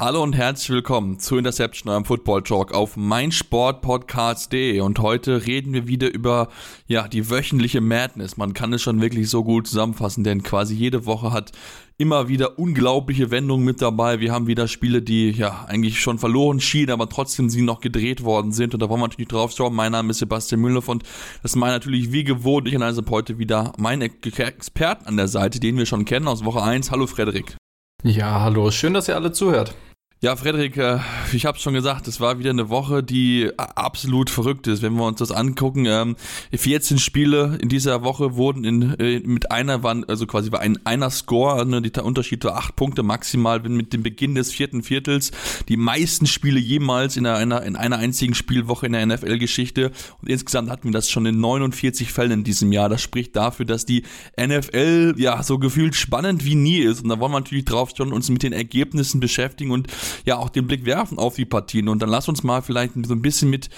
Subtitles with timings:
[0.00, 5.88] Hallo und herzlich willkommen zu Interception, eurem Football Talk auf meinsportpodcast.de und heute reden wir
[5.88, 6.50] wieder über
[6.86, 8.36] ja, die wöchentliche Madness.
[8.36, 11.50] Man kann es schon wirklich so gut zusammenfassen, denn quasi jede Woche hat
[11.96, 14.20] immer wieder unglaubliche Wendungen mit dabei.
[14.20, 18.22] Wir haben wieder Spiele, die ja eigentlich schon verloren schienen, aber trotzdem sie noch gedreht
[18.22, 19.74] worden sind und da wollen wir natürlich drauf schauen.
[19.74, 21.02] Mein Name ist Sebastian Müller und
[21.42, 22.68] das ist mein natürlich wie gewohnt.
[22.68, 26.44] Ich und also heute wieder meinen Experten an der Seite, den wir schon kennen aus
[26.44, 26.92] Woche 1.
[26.92, 27.56] Hallo Frederik.
[28.04, 29.74] Ja, hallo, schön, dass ihr alle zuhört.
[30.20, 30.98] Ja, Frederik, äh,
[31.32, 34.82] ich habe schon gesagt, es war wieder eine Woche, die absolut verrückt ist.
[34.82, 36.16] Wenn wir uns das angucken,
[36.52, 40.58] 14 ähm, Spiele in dieser Woche wurden in, äh, mit einer, waren, also quasi war
[40.58, 44.82] ein einer Score, ne, der Unterschied war acht Punkte maximal, mit dem Beginn des vierten
[44.82, 45.30] Viertels
[45.68, 49.92] die meisten Spiele jemals in einer, in einer einzigen Spielwoche in der NFL-Geschichte.
[50.20, 52.88] Und insgesamt hatten wir das schon in 49 Fällen in diesem Jahr.
[52.88, 54.02] Das spricht dafür, dass die
[54.36, 57.04] NFL ja so gefühlt spannend wie nie ist.
[57.04, 59.86] Und da wollen wir natürlich drauf schon uns mit den Ergebnissen beschäftigen und
[60.24, 61.88] ja auch den Blick werfen auf die Partien.
[61.88, 63.70] Und dann lass uns mal vielleicht so ein bisschen mit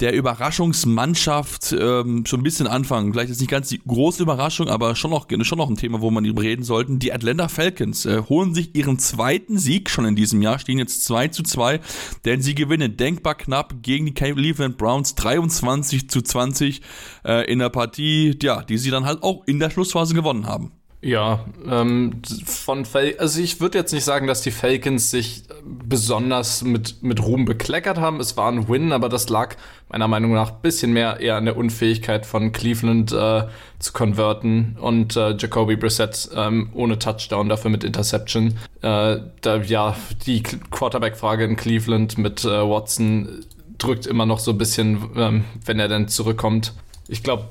[0.00, 3.12] der Überraschungsmannschaft ähm, schon ein bisschen anfangen.
[3.12, 6.10] Vielleicht ist nicht ganz die große Überraschung, aber schon noch, schon noch ein Thema, wo
[6.10, 6.98] man drüber reden sollten.
[6.98, 11.04] Die Atlanta Falcons äh, holen sich ihren zweiten Sieg schon in diesem Jahr, stehen jetzt
[11.06, 11.80] 2 zu 2,
[12.26, 16.82] denn sie gewinnen denkbar knapp gegen die Cleveland Browns 23 zu 20
[17.24, 20.72] äh, in der Partie, ja, die sie dann halt auch in der Schlussphase gewonnen haben.
[21.06, 26.64] Ja, ähm, von Fal also ich würde jetzt nicht sagen, dass die Falcons sich besonders
[26.64, 28.18] mit, mit Ruhm bekleckert haben.
[28.18, 29.54] Es war ein Win, aber das lag
[29.88, 33.44] meiner Meinung nach ein bisschen mehr eher an der Unfähigkeit von Cleveland äh,
[33.78, 38.58] zu konverten und äh, Jacoby Brissett ähm, ohne Touchdown, dafür mit Interception.
[38.82, 39.94] Äh, da, ja,
[40.26, 43.44] die Quarterback-Frage in Cleveland mit äh, Watson
[43.78, 46.72] drückt immer noch so ein bisschen, ähm, wenn er dann zurückkommt.
[47.06, 47.44] Ich glaube,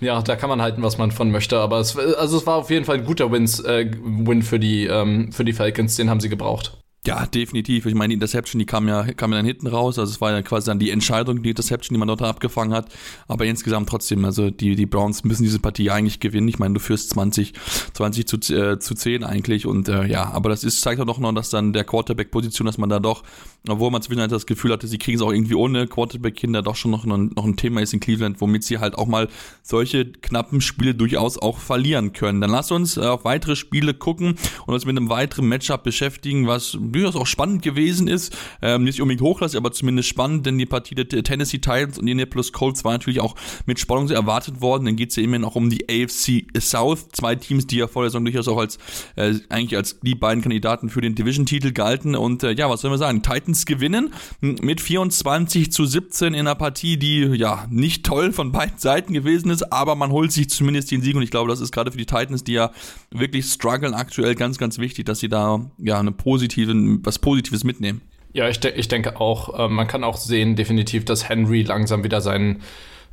[0.00, 1.58] ja, da kann man halten, was man von möchte.
[1.58, 4.86] Aber es, also es war auf jeden Fall ein guter Wins, äh, Win für die,
[4.86, 6.76] ähm, für die Falcons, den haben sie gebraucht.
[7.06, 7.86] Ja, definitiv.
[7.86, 9.98] Ich meine, die Interception, die kam ja, kam ja dann hinten raus.
[9.98, 12.92] Also es war ja quasi dann die Entscheidung, die Interception, die man dort abgefangen hat.
[13.26, 16.46] Aber insgesamt trotzdem, also die, die Browns müssen diese Partie eigentlich gewinnen.
[16.48, 17.54] Ich meine, du führst 20,
[17.94, 19.64] 20 zu, äh, zu 10 eigentlich.
[19.64, 22.90] Und äh, ja, aber das ist, zeigt auch noch, dass dann der Quarterback-Position, dass man
[22.90, 23.22] da doch,
[23.66, 26.90] obwohl man zwischendurch das Gefühl hatte, sie kriegen es auch irgendwie ohne Quarterback-Kinder, doch schon
[26.90, 29.28] noch, noch ein Thema ist in Cleveland, womit sie halt auch mal
[29.62, 32.42] solche knappen Spiele durchaus auch verlieren können.
[32.42, 34.34] Dann lass uns auf weitere Spiele gucken
[34.66, 38.36] und uns mit einem weiteren Matchup beschäftigen, was durchaus auch spannend gewesen ist.
[38.62, 42.12] Ähm, nicht unbedingt hochklassig, aber zumindest spannend, denn die Partie der Tennessee Titans und die
[42.12, 43.34] Indianapolis Colts war natürlich auch
[43.66, 44.84] mit Spannung so erwartet worden.
[44.84, 47.08] Dann geht es ja immerhin auch um die AFC South.
[47.12, 48.78] Zwei Teams, die ja vor der Saison durchaus auch als
[49.16, 52.14] äh, eigentlich als die beiden Kandidaten für den Division-Titel galten.
[52.14, 53.22] Und äh, ja, was soll man sagen?
[53.22, 58.78] Titans gewinnen mit 24 zu 17 in einer Partie, die ja nicht toll von beiden
[58.78, 61.72] Seiten gewesen ist, aber man holt sich zumindest den Sieg und ich glaube, das ist
[61.72, 62.70] gerade für die Titans, die ja
[63.10, 68.00] wirklich strugglen aktuell ganz, ganz wichtig, dass sie da ja eine positive was Positives mitnehmen.
[68.32, 72.04] Ja, ich, de ich denke auch, äh, man kann auch sehen, definitiv, dass Henry langsam
[72.04, 72.60] wieder sein,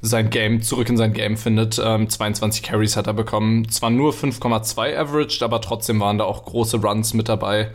[0.01, 1.81] sein Game, zurück in sein Game findet.
[1.83, 3.67] Ähm, 22 Carries hat er bekommen.
[3.69, 7.71] Zwar nur 5,2 averaged, aber trotzdem waren da auch große Runs mit dabei.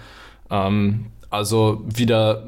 [0.51, 2.47] Ähm, also wieder,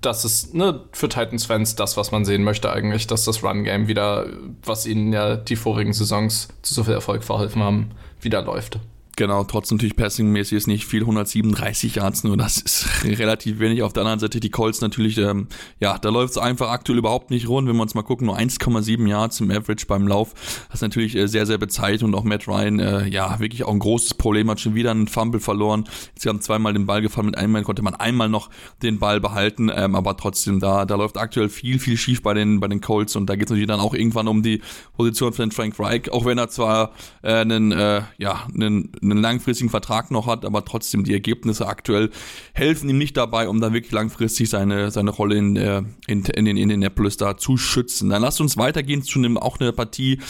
[0.00, 4.26] das ist ne, für Titans-Fans das, was man sehen möchte eigentlich, dass das Run-Game wieder,
[4.64, 7.90] was ihnen ja die vorigen Saisons zu so viel Erfolg verholfen haben,
[8.22, 8.78] wieder läuft.
[9.16, 13.82] Genau, trotzdem natürlich passingmäßig ist nicht viel, 137 Yards nur, das ist relativ wenig.
[13.82, 15.48] Auf der anderen Seite die Colts natürlich, ähm,
[15.80, 17.68] ja, da läuft es einfach aktuell überhaupt nicht rund.
[17.68, 20.32] Wenn wir uns mal gucken, nur 1,7 Yards im Average beim Lauf,
[20.68, 23.72] das ist natürlich äh, sehr, sehr bezeichnet und auch Matt Ryan, äh, ja, wirklich auch
[23.72, 25.84] ein großes Problem, hat schon wieder einen Fumble verloren.
[26.16, 28.48] Sie haben zweimal den Ball gefallen, mit einmal konnte man einmal noch
[28.82, 32.60] den Ball behalten, ähm, aber trotzdem, da, da läuft aktuell viel, viel schief bei den,
[32.60, 34.62] bei den Colts und da geht es natürlich dann auch irgendwann um die
[34.96, 39.70] Position von Frank Reich, auch wenn er zwar äh, einen, äh, ja, einen einen langfristigen
[39.70, 42.10] Vertrag noch hat, aber trotzdem die Ergebnisse aktuell
[42.54, 46.56] helfen ihm nicht dabei, um da wirklich langfristig seine, seine Rolle in, in, in, in
[46.56, 48.10] Indianapolis da zu schützen.
[48.10, 50.20] Dann lasst uns weitergehen zu einem, auch eine Partie,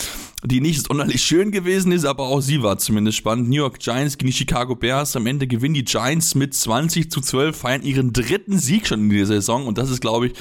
[0.45, 3.49] die nicht sonderlich schön gewesen ist, aber auch sie war zumindest spannend.
[3.49, 5.15] New York Giants gegen die Chicago Bears.
[5.15, 9.11] Am Ende gewinnen die Giants mit 20 zu 12, feiern ihren dritten Sieg schon in
[9.11, 9.67] dieser Saison.
[9.67, 10.33] Und das ist, glaube ich,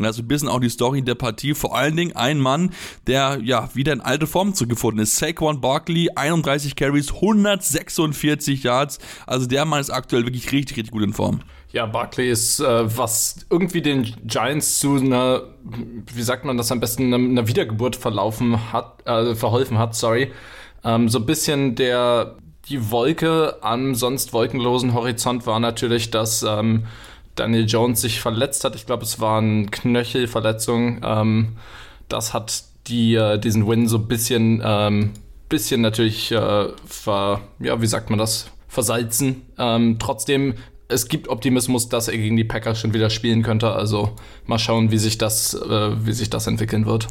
[0.00, 1.54] also ein bisschen auch die Story der Partie.
[1.54, 2.70] Vor allen Dingen ein Mann,
[3.06, 5.16] der ja wieder in alte Form zurückgefunden ist.
[5.16, 8.98] Saquon Barkley, 31 Carries, 146 Yards.
[9.26, 11.40] Also der Mann ist aktuell wirklich richtig, richtig gut in Form.
[11.72, 16.80] Ja, Barkley ist, äh, was irgendwie den Giants zu einer, wie sagt man das am
[16.80, 20.32] besten, einer Wiedergeburt verlaufen hat, äh, verholfen hat, sorry.
[20.82, 22.36] Ähm, so ein bisschen der,
[22.68, 26.86] die Wolke am sonst wolkenlosen Horizont war natürlich, dass ähm,
[27.36, 28.74] Daniel Jones sich verletzt hat.
[28.74, 31.02] Ich glaube, es war eine Knöchelverletzung.
[31.04, 31.56] Ähm,
[32.08, 35.12] das hat die äh, diesen Win so ein bisschen, ähm,
[35.48, 39.42] bisschen natürlich, äh, ver, ja, wie sagt man das, versalzen.
[39.58, 40.54] Ähm, trotzdem,
[40.90, 43.72] es gibt Optimismus, dass er gegen die Packers schon wieder spielen könnte.
[43.72, 44.16] Also
[44.46, 47.08] mal schauen, wie sich das, äh, wie sich das entwickeln wird.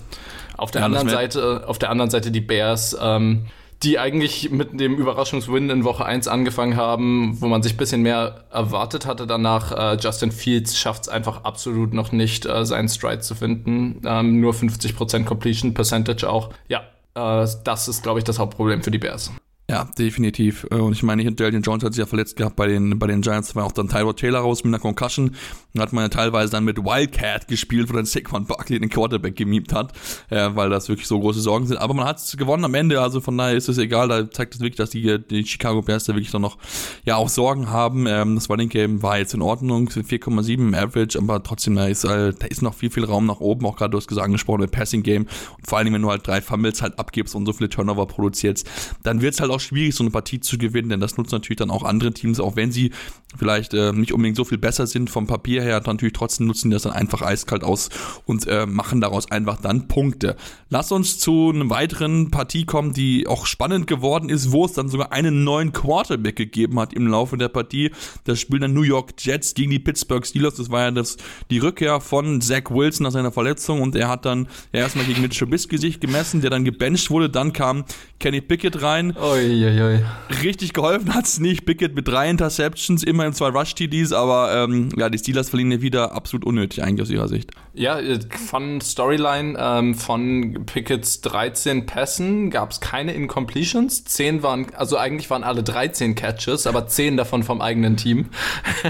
[0.58, 2.98] Auf der ja, anderen Seite, auf der anderen Seite die Bears.
[3.02, 3.46] Ähm,
[3.84, 8.02] die eigentlich mit dem Überraschungswin in Woche 1 angefangen haben, wo man sich ein bisschen
[8.02, 9.72] mehr erwartet hatte danach.
[9.72, 14.02] Äh, Justin Fields schafft es einfach absolut noch nicht, äh, seinen Stride zu finden.
[14.06, 16.50] Ähm, nur 50% Completion Percentage auch.
[16.68, 16.82] Ja,
[17.16, 19.32] äh, das ist, glaube ich, das Hauptproblem für die Bears.
[19.70, 20.66] Ja, definitiv.
[20.72, 23.22] Äh, und ich meine, Daniel Jones hat sich ja verletzt gehabt bei den, bei den
[23.22, 25.36] Giants, war auch dann Tyrod Taylor raus mit einer Concussion.
[25.76, 29.36] Und hat man ja teilweise dann mit Wildcat gespielt, wo dann Saquon Barkley den Quarterback
[29.36, 29.94] gemiebt hat,
[30.32, 31.78] äh, weil das wirklich so große Sorgen sind.
[31.78, 34.08] Aber man hat es gewonnen am Ende, also von daher ist es egal.
[34.08, 36.58] Da zeigt es wirklich, dass die, die Chicago Bears da wirklich dann noch,
[37.06, 38.08] ja, auch Sorgen haben.
[38.08, 42.04] Ähm, das Running Game war jetzt in Ordnung, 4,7 im Average, aber trotzdem, da ist,
[42.06, 44.64] äh, da ist noch viel, viel Raum nach oben, auch gerade du hast gesagt, angesprochen,
[44.64, 45.28] im Passing Game.
[45.58, 48.68] Und vor allem, wenn du halt drei Fumbles halt abgibst und so viele Turnover produzierst,
[49.04, 51.58] dann wird es halt auch schwierig, so eine Partie zu gewinnen, denn das nutzt natürlich
[51.58, 52.92] dann auch andere Teams, auch wenn sie
[53.38, 56.74] vielleicht äh, nicht unbedingt so viel besser sind vom Papier her, natürlich trotzdem nutzen die
[56.74, 57.90] das dann einfach eiskalt aus
[58.26, 60.36] und äh, machen daraus einfach dann Punkte.
[60.70, 64.90] Lass uns zu einer weiteren Partie kommen, die auch spannend geworden ist, wo es dann
[64.90, 67.92] sogar einen neuen Quarterback gegeben hat im Laufe der Partie.
[68.24, 70.56] Das Spiel der New York Jets gegen die Pittsburgh Steelers.
[70.56, 71.18] Das war ja das,
[71.50, 75.22] die Rückkehr von Zach Wilson nach seiner Verletzung und er hat dann ja, erstmal gegen
[75.22, 77.30] Mitch Trubisky sich gemessen, der dann gebencht wurde.
[77.30, 77.86] Dann kam
[78.20, 79.16] Kenny Pickett rein.
[79.18, 80.04] Oi, oi.
[80.44, 81.66] Richtig geholfen hat es nicht.
[81.66, 86.14] Pickett mit drei Interceptions, immerhin zwei Rush-TDs, aber ähm, ja, die Steelers verlieren ja wieder
[86.14, 87.52] absolut unnötig eigentlich aus ihrer Sicht.
[87.74, 94.04] Ja, äh, von Storyline ähm, von Picketts 13 Pässen gab es keine Incompletions.
[94.06, 98.28] 10 waren, also eigentlich waren alle 13 Catches, aber 10 davon vom eigenen Team.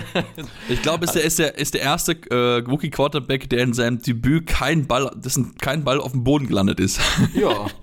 [0.70, 4.02] ich glaube, ist der, ist, der, ist der erste äh, Rookie Quarterback, der in seinem
[4.02, 7.00] Debüt kein Ball, dessen kein Ball auf dem Boden gelandet ist.
[7.34, 7.68] ja.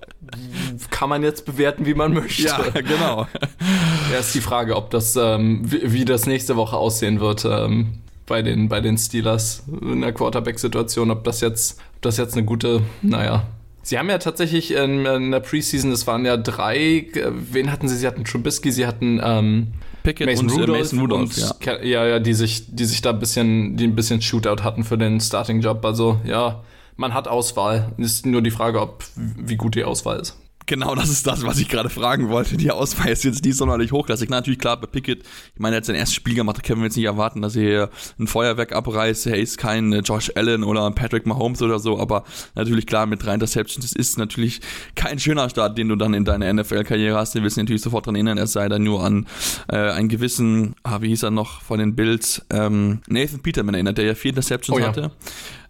[0.90, 2.44] kann man jetzt bewerten, wie man möchte.
[2.44, 3.26] Ja, genau.
[4.18, 8.42] Ist die Frage, ob das, ähm, wie, wie, das nächste Woche aussehen wird ähm, bei,
[8.42, 12.82] den, bei den Steelers in der Quarterback-Situation, ob das jetzt, ob das jetzt eine gute,
[13.02, 13.46] naja.
[13.82, 17.96] Sie haben ja tatsächlich in, in der Preseason, es waren ja drei, wen hatten sie?
[17.96, 19.68] Sie hatten Trubisky, sie hatten ähm,
[20.02, 21.82] Pickett Mason und Rudolph, Mason Rudolph und, ja.
[21.82, 24.98] ja, ja, die sich, die sich da ein bisschen, die ein bisschen Shootout hatten für
[24.98, 25.84] den Starting-Job.
[25.84, 26.62] Also ja,
[26.96, 27.92] man hat Auswahl.
[27.98, 30.36] Ist nur die Frage, ob wie gut die Auswahl ist.
[30.66, 32.56] Genau, das ist das, was ich gerade fragen wollte.
[32.56, 34.28] Die Auswahl ist jetzt nicht sonderlich hochklassig.
[34.28, 36.80] Na, natürlich klar, bei Pickett, ich meine, er hat sein erstes Spiel gemacht, da können
[36.80, 39.28] wir jetzt nicht erwarten, dass er hier ein Feuerwerk abreißt.
[39.28, 42.24] Er ist kein äh, Josh Allen oder Patrick Mahomes oder so, aber
[42.56, 44.60] natürlich klar, mit drei Interceptions, das ist natürlich
[44.96, 47.36] kein schöner Start, den du dann in deiner NFL-Karriere hast.
[47.36, 49.26] Wir wissen natürlich sofort daran erinnern, es sei dann nur an
[49.68, 53.98] äh, einen gewissen, ah, wie hieß er noch von den Bills, ähm, Nathan Peterman erinnert,
[53.98, 54.88] der ja vier Interceptions oh, ja.
[54.88, 55.12] hatte.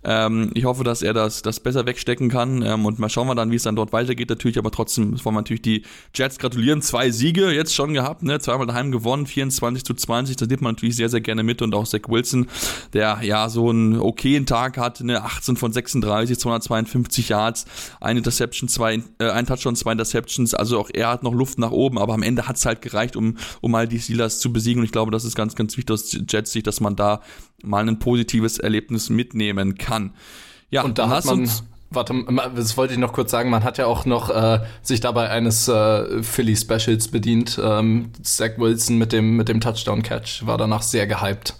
[0.08, 3.34] Ähm, ich hoffe, dass er das, das besser wegstecken kann ähm, und mal schauen wir
[3.34, 5.82] dann, wie es dann dort weitergeht natürlich, aber trotzdem wollen wir natürlich die
[6.14, 6.80] Jets gratulieren.
[6.80, 8.38] Zwei Siege jetzt schon gehabt, ne?
[8.38, 11.74] zweimal daheim gewonnen, 24 zu 20, das nimmt man natürlich sehr, sehr gerne mit und
[11.74, 12.46] auch Zach Wilson,
[12.92, 15.24] der ja so einen okayen Tag hatte, ne?
[15.24, 17.64] 18 von 36, 252 Yards,
[18.00, 21.72] ein Interception, zwei, äh, ein Touchdown, zwei Interceptions, also auch er hat noch Luft nach
[21.72, 24.80] oben, aber am Ende hat es halt gereicht, um, um mal die Steelers zu besiegen
[24.80, 27.22] und ich glaube, das ist ganz, ganz wichtig aus Jets Sicht, dass man da
[27.62, 30.14] mal ein positives Erlebnis mitnehmen kann.
[30.70, 31.48] Ja, und da hat man,
[31.90, 32.14] warte,
[32.54, 35.68] das wollte ich noch kurz sagen, man hat ja auch noch äh, sich dabei eines
[35.68, 37.60] äh, Philly Specials bedient.
[37.62, 41.54] Ähm, Zach Wilson mit dem, mit dem Touchdown-Catch war danach sehr gehypt.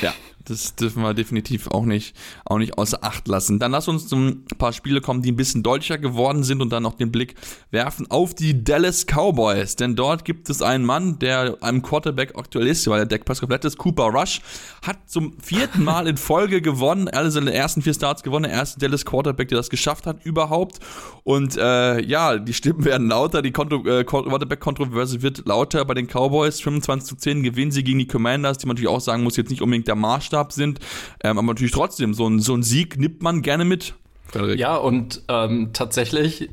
[0.00, 0.12] Ja,
[0.48, 3.58] das dürfen wir definitiv auch nicht, auch nicht außer Acht lassen.
[3.58, 6.82] Dann lass uns ein paar Spiele kommen, die ein bisschen deutlicher geworden sind und dann
[6.82, 7.34] noch den Blick
[7.70, 9.76] werfen auf die Dallas Cowboys.
[9.76, 13.64] Denn dort gibt es einen Mann, der einem Quarterback aktuell ist, weil der Deck komplett
[13.64, 13.78] ist.
[13.78, 14.40] Cooper Rush
[14.82, 18.78] hat zum vierten Mal in Folge gewonnen, alle seine ersten vier Starts gewonnen, der erste
[18.80, 20.78] Dallas Quarterback, der das geschafft hat überhaupt.
[21.24, 26.60] Und äh, ja, die Stimmen werden lauter, die äh, Quarterback-Kontroverse wird lauter bei den Cowboys.
[26.60, 29.50] 25 zu 10 gewinnen sie gegen die Commanders, die man natürlich auch sagen muss, jetzt
[29.50, 30.80] nicht unbedingt der Maßstab Maßstab sind.
[31.22, 33.94] Ähm, aber natürlich trotzdem, so ein, so ein Sieg nimmt man gerne mit.
[34.26, 34.58] Frederik.
[34.58, 36.50] Ja, und ähm, tatsächlich,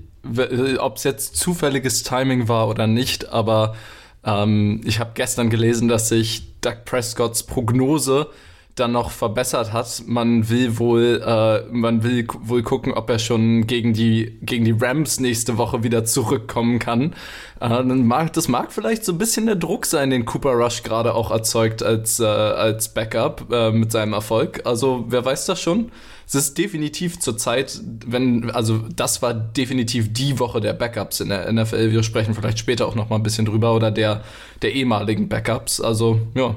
[0.79, 3.75] ob es jetzt zufälliges Timing war oder nicht, aber
[4.23, 8.27] ähm, ich habe gestern gelesen, dass sich Doug Prescotts Prognose
[8.75, 10.03] dann noch verbessert hat.
[10.05, 14.75] Man will wohl, äh, man will wohl gucken, ob er schon gegen die gegen die
[14.77, 17.15] Rams nächste Woche wieder zurückkommen kann.
[17.61, 21.13] Äh, mag, das mag vielleicht so ein bisschen der Druck sein, den Cooper Rush gerade
[21.13, 24.61] auch erzeugt als äh, als Backup äh, mit seinem Erfolg.
[24.65, 25.91] Also wer weiß das schon?
[26.27, 31.29] Es ist definitiv zur Zeit, wenn also das war definitiv die Woche der Backups in
[31.29, 31.91] der NFL.
[31.91, 34.21] Wir sprechen vielleicht später auch noch mal ein bisschen drüber oder der
[34.63, 35.79] der ehemaligen Backups.
[35.79, 36.55] Also ja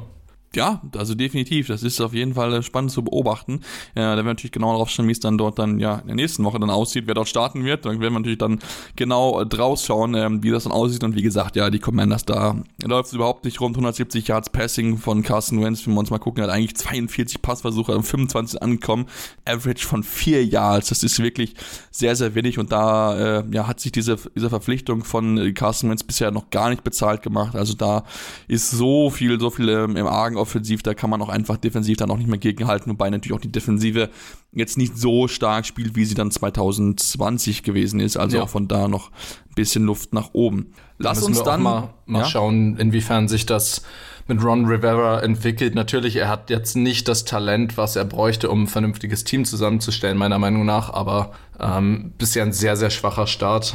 [0.55, 1.67] Ja, also definitiv.
[1.67, 3.61] Das ist auf jeden Fall spannend zu beobachten.
[3.95, 6.07] Äh, da werden wir natürlich genau darauf schauen, wie es dann dort dann ja in
[6.07, 7.85] der nächsten Woche dann aussieht, wer dort starten wird.
[7.85, 8.59] Dann werden wir natürlich dann
[8.97, 11.05] genau draus schauen, ähm, wie das dann aussieht.
[11.05, 13.77] Und wie gesagt, ja, die Commanders da läuft es überhaupt nicht rund.
[13.77, 18.03] 170 Yards Passing von Carson Wentz, wenn wir uns mal gucken, hat eigentlich 42 Passversuche,
[18.03, 19.05] 25 angekommen.
[19.45, 20.89] Average von 4 Yards.
[20.89, 21.55] Das ist wirklich
[21.91, 22.59] sehr, sehr wenig.
[22.59, 26.71] Und da äh, ja, hat sich diese, diese Verpflichtung von Carson Wentz bisher noch gar
[26.71, 27.55] nicht bezahlt gemacht.
[27.55, 28.05] Also da
[28.47, 31.97] ist so viel, so viel ähm, im Argen offensiv, da kann man auch einfach defensiv
[31.97, 34.11] dann auch nicht mehr gegenhalten, wobei natürlich auch die Defensive
[34.53, 38.17] jetzt nicht so stark spielt, wie sie dann 2020 gewesen ist.
[38.17, 38.43] Also ja.
[38.45, 40.73] auch von da noch ein bisschen Luft nach oben.
[40.99, 42.25] Lass uns dann mal, mal ja?
[42.27, 43.83] schauen, inwiefern sich das
[44.27, 45.75] mit Ron Rivera entwickelt.
[45.75, 50.19] Natürlich, er hat jetzt nicht das Talent, was er bräuchte, um ein vernünftiges Team zusammenzustellen,
[50.19, 53.75] meiner Meinung nach, aber ähm, bisher ein sehr, sehr schwacher Start.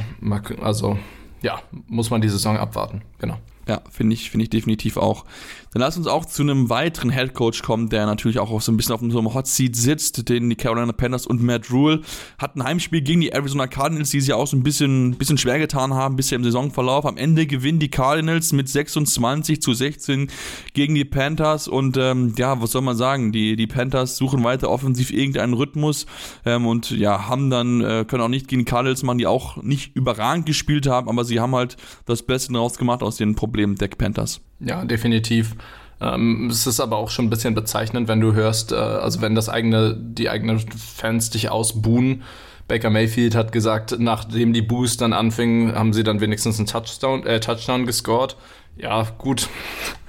[0.61, 0.97] Also
[1.41, 3.01] ja, muss man die Saison abwarten.
[3.19, 3.37] Genau.
[3.67, 5.23] Ja, finde ich, finde ich definitiv auch.
[5.71, 8.77] Dann lass uns auch zu einem weiteren Head Coach kommen, der natürlich auch so ein
[8.77, 12.01] bisschen auf so einem Hot Seat sitzt, den die Carolina Panthers und Matt Rule
[12.37, 15.57] hatten ein Heimspiel gegen die Arizona Cardinals, die sich auch so ein bisschen, bisschen schwer
[15.57, 17.05] getan haben, bisher im Saisonverlauf.
[17.05, 20.27] Am Ende gewinnen die Cardinals mit 26 zu 16
[20.73, 23.31] gegen die Panthers und ähm, ja, was soll man sagen?
[23.31, 26.05] Die, die Panthers suchen weiter offensiv irgendeinen Rhythmus
[26.45, 29.57] ähm, und ja, haben dann, äh, können auch nicht gegen die Cardinals machen, die auch
[29.63, 33.52] nicht überragend gespielt haben, aber sie haben halt das Beste daraus gemacht aus den Problemen
[33.53, 34.41] der Panthers.
[34.59, 35.55] Ja, definitiv.
[36.01, 39.35] Ähm, es ist aber auch schon ein bisschen bezeichnend, wenn du hörst, äh, also wenn
[39.35, 42.23] das eigene, die eigenen Fans dich ausbuhen.
[42.67, 47.25] Baker Mayfield hat gesagt, nachdem die Boos dann anfingen, haben sie dann wenigstens einen Touchdown,
[47.25, 48.35] äh, Touchdown gescored.
[48.77, 49.49] Ja, gut.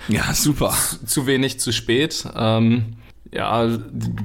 [0.09, 0.71] Ja, super.
[0.71, 2.27] Zu, zu wenig, zu spät.
[2.37, 2.97] Ähm,
[3.35, 3.69] ja,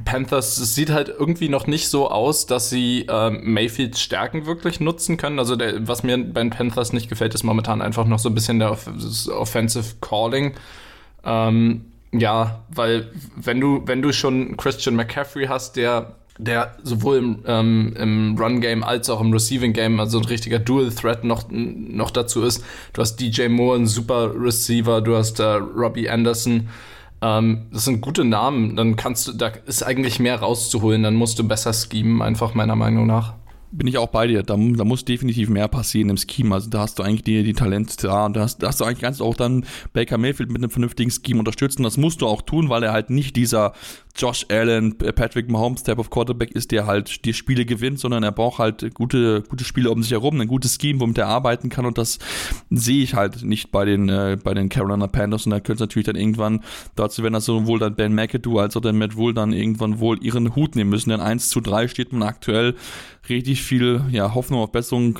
[0.06, 4.80] Panthers, es sieht halt irgendwie noch nicht so aus, dass sie ähm, Mayfields Stärken wirklich
[4.80, 5.40] nutzen können.
[5.40, 8.36] Also der, was mir bei den Panthers nicht gefällt, ist momentan einfach noch so ein
[8.36, 8.78] bisschen der
[9.32, 10.54] Offensive Calling.
[11.26, 17.40] Ähm, ja, weil wenn du, wenn du schon Christian McCaffrey hast, der der sowohl im,
[17.48, 22.64] ähm, im Run-Game als auch im Receiving-Game, also ein richtiger Dual-Threat noch, noch dazu ist.
[22.94, 26.70] Du hast DJ Moore, ein super Receiver, du hast äh, Robbie Anderson,
[27.22, 31.40] ähm, das sind gute Namen, dann kannst du, da ist eigentlich mehr rauszuholen, dann musst
[31.40, 33.34] du besser schemen, einfach meiner Meinung nach
[33.72, 34.44] bin ich auch bei dir.
[34.44, 36.56] Da, da, muss definitiv mehr passieren im Scheme.
[36.56, 38.28] Also da hast du eigentlich die, die Talente da.
[38.30, 41.40] Da hast, da hast du eigentlich ganz auch dann Baker Mayfield mit einem vernünftigen Scheme
[41.40, 41.84] unterstützen.
[41.84, 43.74] Das musst du auch tun, weil er halt nicht dieser
[44.16, 48.32] Josh Allen, Patrick Mahomes Type of Quarterback ist, der halt die Spiele gewinnt, sondern er
[48.32, 51.86] braucht halt gute, gute Spiele um sich herum, ein gutes Scheme, womit er arbeiten kann.
[51.86, 52.20] Und das
[52.70, 55.46] sehe ich halt nicht bei den, äh, bei den Carolina Panthers.
[55.46, 56.64] Und da könnte es natürlich dann irgendwann
[56.96, 60.24] dazu werden, dass sowohl dann Ben McAdoo als auch dann Matt Wool dann irgendwann wohl
[60.24, 61.10] ihren Hut nehmen müssen.
[61.10, 62.76] Denn 1 zu 3 steht man aktuell
[63.28, 65.20] richtig viel ja, Hoffnung auf Besserung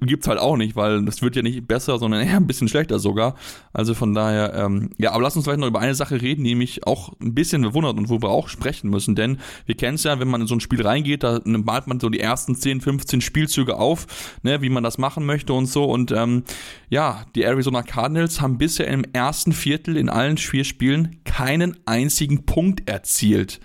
[0.00, 2.98] gibt's halt auch nicht, weil das wird ja nicht besser, sondern eher ein bisschen schlechter
[2.98, 3.36] sogar.
[3.72, 6.54] Also von daher, ähm, ja, aber lass uns vielleicht noch über eine Sache reden, die
[6.54, 10.04] mich auch ein bisschen bewundert und wo wir auch sprechen müssen, denn wir kennen es
[10.04, 12.80] ja, wenn man in so ein Spiel reingeht, da malt man so die ersten 10,
[12.80, 14.06] 15 Spielzüge auf,
[14.42, 16.44] ne, wie man das machen möchte und so und ähm,
[16.88, 22.44] ja, die Arizona Cardinals haben bisher im ersten Viertel in allen vier Spielen keinen einzigen
[22.46, 23.60] Punkt erzielt.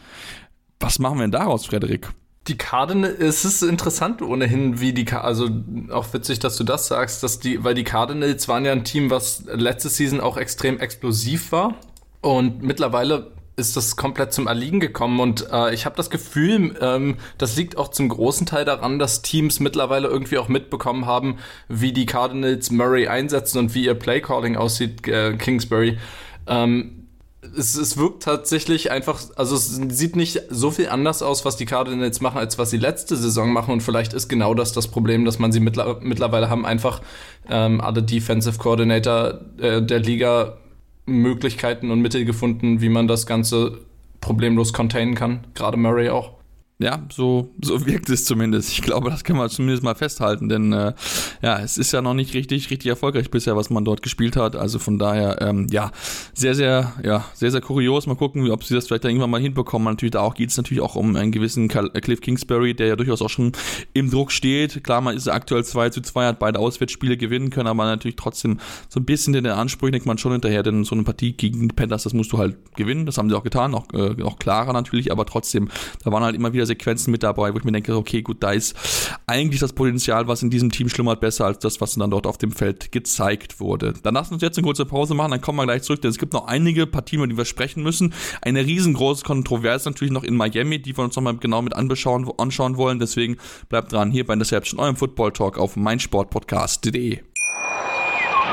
[0.79, 2.09] Was machen wir denn daraus, Frederik?
[2.47, 5.47] Die Cardinals, es ist interessant ohnehin, wie die, also
[5.91, 9.11] auch witzig, dass du das sagst, dass die, weil die Cardinals waren ja ein Team,
[9.11, 11.75] was letzte Season auch extrem explosiv war
[12.21, 17.17] und mittlerweile ist das komplett zum Erliegen gekommen und äh, ich habe das Gefühl, ähm,
[17.37, 21.37] das liegt auch zum großen Teil daran, dass Teams mittlerweile irgendwie auch mitbekommen haben,
[21.69, 25.97] wie die Cardinals Murray einsetzen und wie ihr Playcalling aussieht, äh, Kingsbury.
[26.47, 27.01] Ähm,
[27.57, 31.65] es, es wirkt tatsächlich einfach, also es sieht nicht so viel anders aus, was die
[31.65, 33.71] Cardinals machen, als was sie letzte Saison machen.
[33.71, 37.01] Und vielleicht ist genau das das Problem, dass man sie mittler mittlerweile haben, einfach
[37.49, 40.57] ähm, alle Defensive Coordinator äh, der Liga
[41.05, 43.79] Möglichkeiten und Mittel gefunden, wie man das Ganze
[44.19, 45.47] problemlos containen kann.
[45.53, 46.40] Gerade Murray auch.
[46.81, 48.71] Ja, so, so wirkt es zumindest.
[48.71, 50.93] Ich glaube, das kann man zumindest mal festhalten, denn äh,
[51.41, 54.55] ja, es ist ja noch nicht richtig, richtig erfolgreich bisher, was man dort gespielt hat.
[54.55, 55.91] Also von daher, ähm, ja,
[56.33, 58.07] sehr, sehr, ja, sehr, sehr kurios.
[58.07, 59.85] Mal gucken, ob sie das vielleicht irgendwann mal hinbekommen.
[59.85, 62.95] Natürlich, da auch geht es natürlich auch um einen gewissen äh, Cliff Kingsbury, der ja
[62.95, 63.51] durchaus auch schon
[63.93, 64.83] im Druck steht.
[64.83, 68.59] Klar, man ist aktuell 2 zu 2, hat beide Auswärtsspiele gewinnen können, aber natürlich trotzdem
[68.89, 71.67] so ein bisschen in der Ansprüche denkt man schon hinterher, denn so eine Partie gegen
[71.67, 73.05] die Panthers, das musst du halt gewinnen.
[73.05, 75.69] Das haben sie auch getan, auch, äh, auch klarer natürlich, aber trotzdem,
[76.03, 78.51] da waren halt immer wieder Sequenzen mit dabei, wo ich mir denke, okay, gut, da
[78.51, 78.75] ist
[79.27, 82.37] eigentlich das Potenzial, was in diesem Team schlummert, besser als das, was dann dort auf
[82.37, 83.93] dem Feld gezeigt wurde.
[84.03, 86.11] Dann lassen wir uns jetzt eine kurze Pause machen, dann kommen wir gleich zurück, denn
[86.11, 88.13] es gibt noch einige Partien, über die wir sprechen müssen.
[88.41, 92.99] Eine riesengroße Kontroverse natürlich noch in Miami, die wir uns nochmal genau mit anschauen, wollen.
[92.99, 93.37] Deswegen
[93.69, 97.30] bleibt dran hier bei Interception, eurem Football Talk auf meinsportpodcast.de.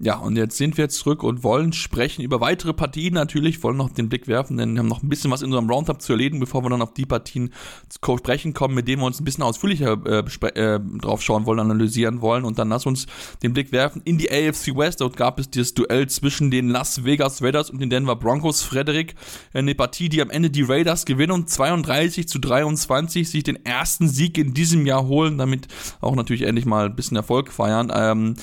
[0.00, 3.90] Ja, und jetzt sind wir zurück und wollen sprechen über weitere Partien natürlich, wollen noch
[3.90, 6.38] den Blick werfen, denn wir haben noch ein bisschen was in unserem Roundup zu erledigen,
[6.38, 7.52] bevor wir dann auf die Partien
[7.88, 11.58] zu sprechen kommen, mit denen wir uns ein bisschen ausführlicher äh, äh, drauf schauen wollen,
[11.58, 12.44] analysieren wollen.
[12.44, 13.06] Und dann lass uns
[13.42, 15.00] den Blick werfen in die AFC West.
[15.00, 18.62] Dort gab es das Duell zwischen den Las Vegas Raiders und den Denver Broncos.
[18.62, 19.16] Frederik,
[19.52, 24.08] eine Partie, die am Ende die Raiders gewinnen und 32 zu 23 sich den ersten
[24.08, 25.66] Sieg in diesem Jahr holen, damit
[26.00, 27.90] auch natürlich endlich mal ein bisschen Erfolg feiern.
[27.92, 28.36] Ähm,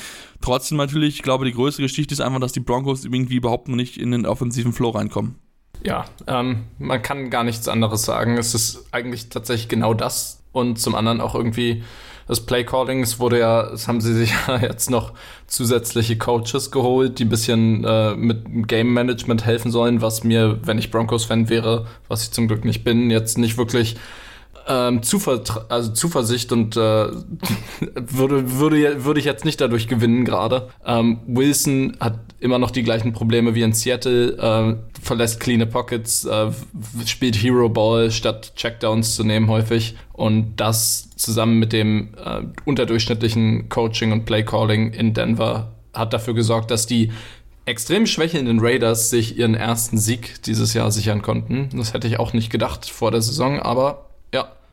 [0.46, 3.76] Trotzdem natürlich, ich glaube, die größte Geschichte ist einfach, dass die Broncos irgendwie überhaupt noch
[3.76, 5.40] nicht in den offensiven Flow reinkommen.
[5.84, 8.38] Ja, ähm, man kann gar nichts anderes sagen.
[8.38, 10.44] Es ist eigentlich tatsächlich genau das.
[10.52, 11.82] Und zum anderen auch irgendwie
[12.28, 13.02] das Playcalling.
[13.02, 15.14] Es wurde ja, das haben sie sich ja jetzt noch
[15.48, 20.78] zusätzliche Coaches geholt, die ein bisschen äh, mit Game Management helfen sollen, was mir, wenn
[20.78, 23.96] ich Broncos-Fan wäre, was ich zum Glück nicht bin, jetzt nicht wirklich
[24.68, 26.80] ähm, Zuver also Zuversicht und äh,
[27.96, 30.70] würde, würde, würde ich jetzt nicht dadurch gewinnen gerade.
[30.86, 36.26] Ähm, Wilson hat immer noch die gleichen Probleme wie in Seattle, äh, verlässt clean Pockets,
[36.26, 36.52] äh,
[37.06, 43.70] spielt Hero Ball statt Checkdowns zu nehmen häufig und das zusammen mit dem äh, unterdurchschnittlichen
[43.70, 47.12] Coaching und Playcalling in Denver hat dafür gesorgt, dass die
[47.66, 51.70] extrem schwächelnden Raiders sich ihren ersten Sieg dieses Jahr sichern konnten.
[51.74, 54.05] Das hätte ich auch nicht gedacht vor der Saison, aber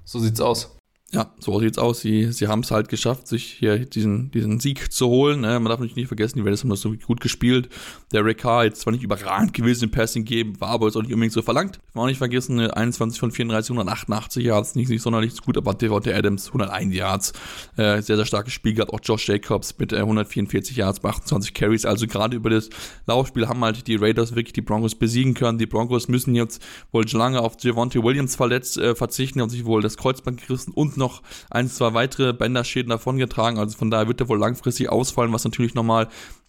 [0.05, 0.77] so sieht's aus.
[1.14, 2.00] Ja, so sieht's aus.
[2.00, 5.42] Sie, sie haben es halt geschafft, sich hier diesen, diesen Sieg zu holen.
[5.42, 7.69] Man darf natürlich nicht vergessen, die Raiders haben das so gut gespielt.
[8.12, 11.02] Der Rick Carr jetzt zwar nicht überragend gewesen im Passing Game, war aber jetzt auch
[11.02, 11.81] nicht unbedingt so verlangt.
[11.92, 16.14] Man auch nicht vergessen, 21 von 34, 188 Yards, nicht, nicht sonderlich gut, aber Devontae
[16.14, 17.33] Adams 101 Yards.
[17.77, 18.94] Äh, sehr, sehr starkes Spiel gehabt.
[18.94, 21.85] Auch Josh Jacobs mit äh, 144 Yards bei 28 Carries.
[21.85, 22.70] Also gerade über das
[23.07, 25.59] Laufspiel haben halt die Raiders wirklich die Broncos besiegen können.
[25.59, 29.66] Die Broncos müssen jetzt wohl schon lange auf Javonte Williams verletzt äh, verzichten, haben sich
[29.66, 33.59] wohl das Kreuzband gerissen und noch ein, zwei weitere Bänderschäden davongetragen.
[33.59, 36.09] Also von daher wird er wohl langfristig ausfallen, was natürlich nochmal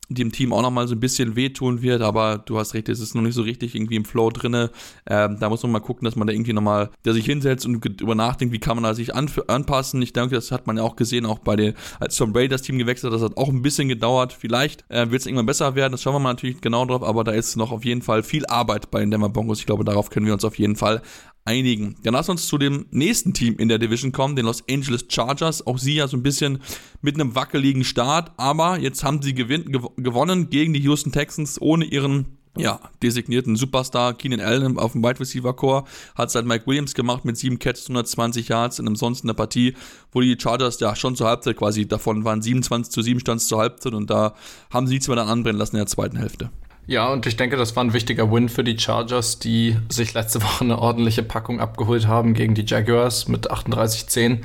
[0.09, 3.15] dem Team auch nochmal so ein bisschen wehtun wird, aber du hast recht, es ist
[3.15, 4.71] noch nicht so richtig irgendwie im Flow drinne.
[5.09, 7.83] Ähm, da muss man mal gucken, dass man da irgendwie nochmal, der sich hinsetzt und
[8.01, 10.01] über nachdenkt, wie kann man da sich an, anpassen.
[10.01, 12.61] Ich denke, das hat man ja auch gesehen, auch bei den, als Tom Brady das
[12.61, 14.33] Team gewechselt hat, das hat auch ein bisschen gedauert.
[14.33, 17.23] Vielleicht äh, wird es irgendwann besser werden, das schauen wir mal natürlich genau drauf, aber
[17.23, 19.59] da ist noch auf jeden Fall viel Arbeit bei den Denver Broncos.
[19.59, 21.01] Ich glaube, darauf können wir uns auf jeden Fall
[21.45, 21.95] einigen.
[22.03, 25.65] Dann lass uns zu dem nächsten Team in der Division kommen, den Los Angeles Chargers.
[25.67, 26.59] Auch sie ja so ein bisschen
[27.01, 31.85] mit einem wackeligen Start, aber jetzt haben sie gew gewonnen gegen die Houston Texans ohne
[31.85, 36.93] ihren ja, designierten Superstar Keenan Allen auf dem Wide Receiver Core hat seit Mike Williams
[36.93, 39.73] gemacht mit sieben Catches, 120 Yards in ansonsten einer Partie,
[40.11, 43.59] wo die Chargers ja schon zur Halbzeit quasi davon waren 27 zu 7 stand zur
[43.59, 44.35] Halbzeit und da
[44.69, 46.51] haben sie nichts mehr dann anbrennen lassen in der zweiten Hälfte.
[46.85, 50.41] Ja, und ich denke, das war ein wichtiger Win für die Chargers, die sich letzte
[50.43, 54.39] Woche eine ordentliche Packung abgeholt haben gegen die Jaguars mit 38-10.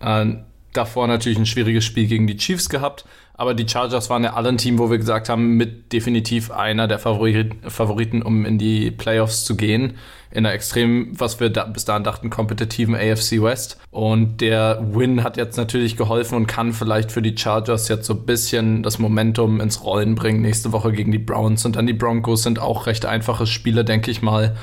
[0.00, 0.36] Äh,
[0.72, 3.04] davor natürlich ein schwieriges Spiel gegen die Chiefs gehabt.
[3.36, 6.86] Aber die Chargers waren ja alle ein Team, wo wir gesagt haben, mit definitiv einer
[6.86, 9.94] der Favoriten, um in die Playoffs zu gehen.
[10.30, 13.80] In einer extrem, was wir da, bis dahin dachten, kompetitiven AFC West.
[13.90, 18.14] Und der Win hat jetzt natürlich geholfen und kann vielleicht für die Chargers jetzt so
[18.14, 20.40] ein bisschen das Momentum ins Rollen bringen.
[20.40, 24.12] Nächste Woche gegen die Browns und dann die Broncos sind auch recht einfache Spiele, denke
[24.12, 24.56] ich mal.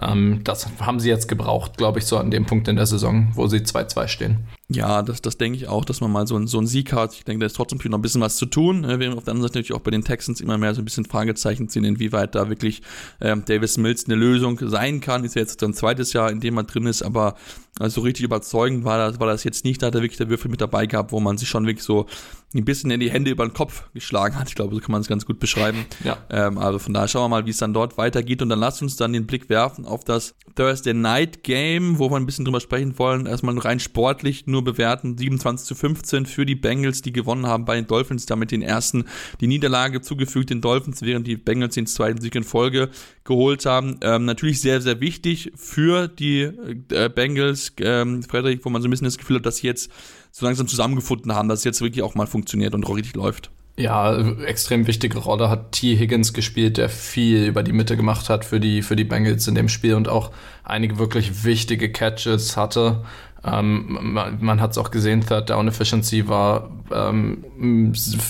[0.00, 3.28] Ähm, das haben sie jetzt gebraucht, glaube ich, so an dem Punkt in der Saison,
[3.34, 4.38] wo sie 2-2 stehen.
[4.70, 7.14] Ja, das, das denke ich auch, dass man mal so, ein, so einen Sieg hat.
[7.14, 8.82] Ich denke, da ist trotzdem noch ein bisschen was zu tun.
[8.86, 10.84] Wir haben auf der anderen Seite natürlich auch bei den Texans immer mehr so ein
[10.84, 12.82] bisschen Fragezeichen ziehen, inwieweit da wirklich
[13.20, 15.24] ähm, Davis Mills eine Lösung sein kann.
[15.24, 17.34] Ist ja jetzt ein zweites Jahr, in dem man drin ist, aber
[17.78, 19.82] also richtig überzeugend war das, war das jetzt nicht.
[19.82, 22.06] Da hat er wirklich der Würfel mit dabei gehabt, wo man sich schon wirklich so
[22.54, 24.48] ein bisschen in die Hände über den Kopf geschlagen hat.
[24.48, 25.84] Ich glaube, so kann man es ganz gut beschreiben.
[26.02, 26.16] Ja.
[26.30, 28.40] Ähm, also von daher schauen wir mal, wie es dann dort weitergeht.
[28.40, 32.16] Und dann lasst uns dann den Blick werfen auf das Thursday Night Game, wo wir
[32.16, 33.26] ein bisschen drüber sprechen wollen.
[33.26, 35.18] Erstmal rein sportlich nur bewerten.
[35.18, 39.04] 27 zu 15 für die Bengals, die gewonnen haben bei den Dolphins, damit den ersten
[39.40, 42.88] die Niederlage zugefügt den Dolphins, während die Bengals den zweiten Sieg in Folge
[43.24, 43.98] geholt haben.
[44.00, 46.50] Ähm, natürlich sehr, sehr wichtig für die
[46.90, 49.90] äh, Bengals, ähm, Frederik, wo man so ein bisschen das Gefühl hat, dass sie jetzt
[50.30, 53.50] so langsam zusammengefunden haben, dass es jetzt wirklich auch mal funktioniert und richtig läuft.
[53.78, 55.96] Ja, extrem wichtige Rolle hat T.
[55.96, 59.54] Higgins gespielt, der viel über die Mitte gemacht hat für die, für die Bengals in
[59.54, 60.32] dem Spiel und auch
[60.64, 63.04] einige wirklich wichtige Catches hatte.
[63.50, 67.44] Ähm, man, man hat es auch gesehen, Third Down Efficiency war, ähm,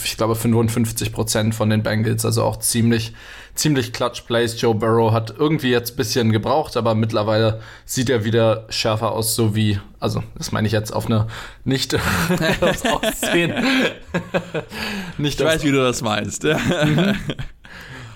[0.05, 3.15] ich glaube, 55 Prozent von den Bengals, also auch ziemlich,
[3.55, 4.61] ziemlich Clutch Plays.
[4.61, 9.35] Joe Burrow hat irgendwie jetzt ein bisschen gebraucht, aber mittlerweile sieht er wieder schärfer aus,
[9.35, 11.27] so wie, also das meine ich jetzt auf eine
[11.65, 11.95] nicht
[12.61, 13.55] aufs Aussehen.
[15.19, 16.47] nicht ich weiß, wie du das meinst.
[16.79, 17.15] Mhm.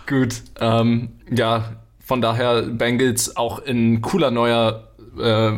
[0.06, 5.52] Gut, ähm, ja, von daher Bengals auch in cooler neuer äh,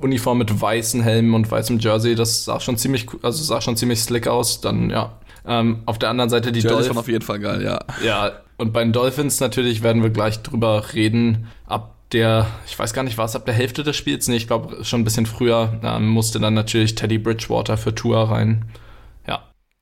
[0.00, 4.00] Uniform mit weißen Helmen und weißem Jersey, das sah schon ziemlich, also sah schon ziemlich
[4.00, 4.60] slick aus.
[4.60, 5.18] Dann ja.
[5.46, 6.96] Ähm, auf der anderen Seite die Dolphins.
[6.96, 7.80] auf jeden Fall geil, ja.
[8.04, 11.48] Ja, und bei den Dolphins natürlich werden wir gleich drüber reden.
[11.66, 14.28] Ab der, ich weiß gar nicht, war es ab der Hälfte des Spiels?
[14.28, 18.30] Nee, ich glaube schon ein bisschen früher ähm, musste dann natürlich Teddy Bridgewater für Tour
[18.30, 18.66] rein.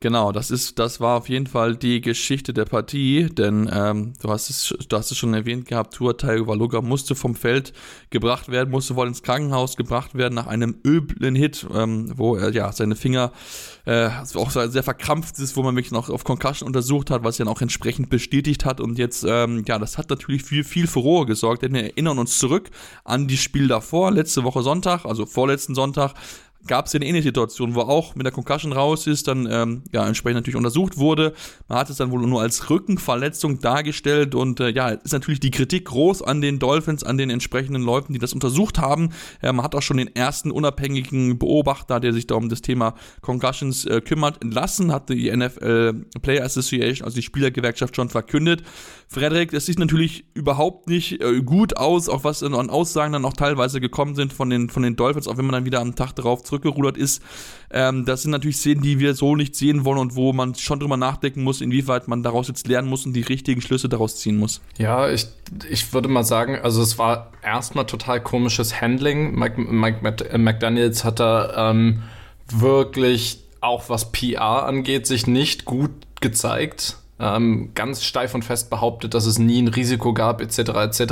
[0.03, 4.31] Genau, das ist, das war auf jeden Fall die Geschichte der Partie, denn ähm, du
[4.31, 7.75] hast es, du hast es schon erwähnt gehabt, Tua Tagovailoa musste vom Feld
[8.09, 12.51] gebracht werden, musste wohl ins Krankenhaus gebracht werden nach einem üblen Hit, ähm, wo er
[12.55, 13.31] ja seine Finger
[13.85, 17.47] äh, auch sehr verkrampft ist, wo man wirklich noch auf Concussion untersucht hat, was er
[17.49, 18.81] auch entsprechend bestätigt hat.
[18.81, 22.39] Und jetzt, ähm, ja, das hat natürlich für viel Furore gesorgt, denn wir erinnern uns
[22.39, 22.71] zurück
[23.05, 26.15] an die Spiel davor, letzte Woche Sonntag, also vorletzten Sonntag,
[26.67, 30.07] gab es eine ähnliche Situation, wo auch mit der Concussion raus ist, dann ähm, ja
[30.07, 31.33] entsprechend natürlich untersucht wurde.
[31.69, 35.51] Man hat es dann wohl nur als Rückenverletzung dargestellt und äh, ja, ist natürlich die
[35.51, 39.11] Kritik groß an den Dolphins, an den entsprechenden Leuten, die das untersucht haben.
[39.43, 42.95] Äh, man hat auch schon den ersten unabhängigen Beobachter, der sich da um das Thema
[43.21, 48.63] Concussions äh, kümmert, entlassen, hatte die NFL Player Association, also die Spielergewerkschaft schon verkündet.
[49.13, 53.33] Frederik, das sieht natürlich überhaupt nicht äh, gut aus, auch was an Aussagen dann auch
[53.33, 56.15] teilweise gekommen sind von den, von den Dolphins, auch wenn man dann wieder am Tag
[56.15, 57.21] darauf zurückgerudert ist.
[57.73, 60.79] Ähm, das sind natürlich Szenen, die wir so nicht sehen wollen und wo man schon
[60.79, 64.37] drüber nachdenken muss, inwieweit man daraus jetzt lernen muss und die richtigen Schlüsse daraus ziehen
[64.37, 64.61] muss.
[64.79, 65.27] Ja, ich,
[65.69, 69.35] ich würde mal sagen, also es war erstmal total komisches Handling.
[69.35, 72.05] Mike, Mike äh, McDaniels hat da ähm,
[72.49, 77.00] wirklich auch was PR angeht, sich nicht gut gezeigt.
[77.21, 80.59] Ähm, ganz steif und fest behauptet, dass es nie ein Risiko gab, etc.
[80.59, 81.03] etc.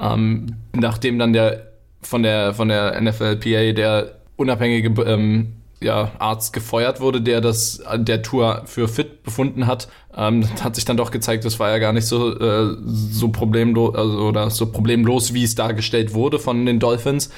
[0.00, 1.68] Ähm, nachdem dann der
[2.00, 8.22] von der von der NFLPA der unabhängige ähm, ja, Arzt gefeuert wurde, der das der
[8.22, 11.92] Tour für fit befunden hat, ähm, hat sich dann doch gezeigt, das war ja gar
[11.92, 16.78] nicht so äh, so problemlos also, oder so problemlos, wie es dargestellt wurde von den
[16.78, 17.30] Dolphins.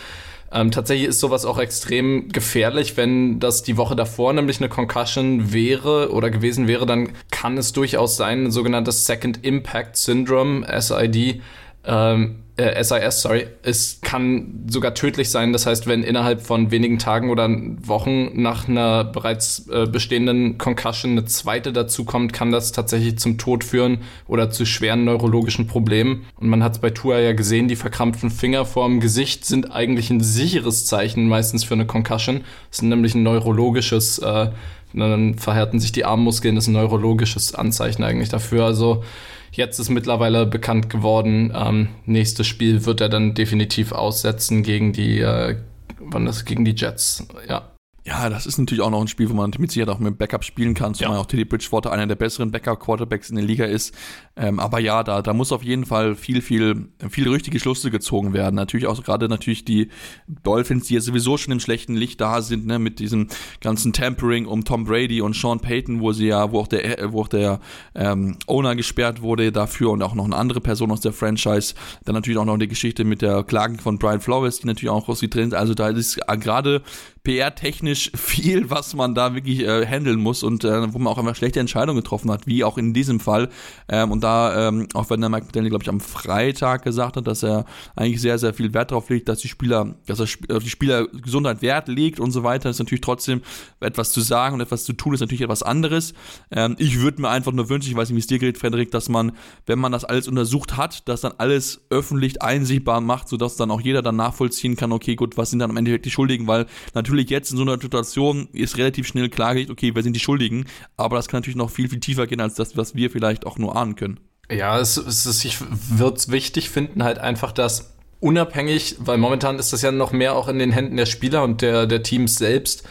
[0.52, 5.52] Ähm, tatsächlich ist sowas auch extrem gefährlich, wenn das die Woche davor nämlich eine Concussion
[5.52, 11.40] wäre oder gewesen wäre, dann kann es durchaus sein, ein sogenanntes Second Impact Syndrome, SID,
[11.84, 15.52] ähm, äh, SIS, sorry, es kann sogar tödlich sein.
[15.52, 17.48] Das heißt, wenn innerhalb von wenigen Tagen oder
[17.82, 23.64] Wochen nach einer bereits äh, bestehenden Concussion eine zweite dazukommt, kann das tatsächlich zum Tod
[23.64, 26.26] führen oder zu schweren neurologischen Problemen.
[26.36, 30.10] Und man hat es bei Tua ja gesehen, die verkrampften Finger vorm Gesicht sind eigentlich
[30.10, 32.42] ein sicheres Zeichen meistens für eine Concussion.
[32.68, 34.50] Das ist nämlich ein neurologisches, äh,
[34.92, 38.64] dann verhärten sich die Armmuskeln, das ist ein neurologisches Anzeichen eigentlich dafür.
[38.64, 39.02] Also
[39.52, 45.20] Jetzt ist mittlerweile bekannt geworden, ähm, nächstes Spiel wird er dann definitiv aussetzen gegen die,
[45.20, 45.56] äh,
[45.98, 47.69] wann das, gegen die Jets, ja.
[48.04, 50.42] Ja, das ist natürlich auch noch ein Spiel, wo man mit Sicherheit auch mit Backup
[50.42, 51.20] spielen kann, zumal ja.
[51.20, 53.94] auch Teddy Bridgewater einer der besseren Backup-Quarterbacks in der Liga ist.
[54.36, 58.32] Ähm, aber ja, da, da muss auf jeden Fall viel, viel, viel richtige Schlüsse gezogen
[58.32, 58.56] werden.
[58.56, 59.88] Natürlich auch gerade natürlich die
[60.26, 63.28] Dolphins, die ja sowieso schon im schlechten Licht da sind, ne, mit diesem
[63.60, 67.20] ganzen Tampering um Tom Brady und Sean Payton, wo sie ja, wo auch der, wo
[67.20, 67.60] auch der
[67.94, 71.74] ähm, Owner gesperrt wurde dafür und auch noch eine andere Person aus der Franchise.
[72.06, 75.06] Dann natürlich auch noch die Geschichte mit der Klagen von Brian Flores, die natürlich auch
[75.14, 75.54] sind.
[75.54, 76.82] Also da ist gerade
[77.24, 81.36] PR-technisch viel, was man da wirklich äh, handeln muss und äh, wo man auch einfach
[81.36, 83.48] schlechte Entscheidungen getroffen hat, wie auch in diesem Fall.
[83.88, 87.26] Ähm, und da, ähm, auch wenn der Mike McDaniel, glaube ich, am Freitag gesagt hat,
[87.26, 87.64] dass er
[87.96, 91.62] eigentlich sehr, sehr viel Wert darauf legt, dass die Spieler, dass er auf die Spielergesundheit
[91.62, 93.42] Wert legt und so weiter, ist natürlich trotzdem
[93.80, 96.14] etwas zu sagen und etwas zu tun, ist natürlich etwas anderes.
[96.50, 98.90] Ähm, ich würde mir einfach nur wünschen, ich weiß nicht, wie es dir geht, Frederik,
[98.90, 99.32] dass man,
[99.66, 103.80] wenn man das alles untersucht hat, dass dann alles öffentlich einsichtbar macht, sodass dann auch
[103.80, 107.19] jeder dann nachvollziehen kann, okay, gut, was sind dann am Ende die Schuldigen, weil natürlich
[107.20, 110.66] natürlich jetzt in so einer Situation ist relativ schnell klargelegt, okay, wer sind die Schuldigen,
[110.96, 113.58] aber das kann natürlich noch viel, viel tiefer gehen, als das, was wir vielleicht auch
[113.58, 114.20] nur ahnen können.
[114.50, 119.58] Ja, es, es ist, ich würde es wichtig finden, halt einfach, dass unabhängig, weil momentan
[119.58, 122.36] ist das ja noch mehr auch in den Händen der Spieler und der, der Teams
[122.36, 122.84] selbst,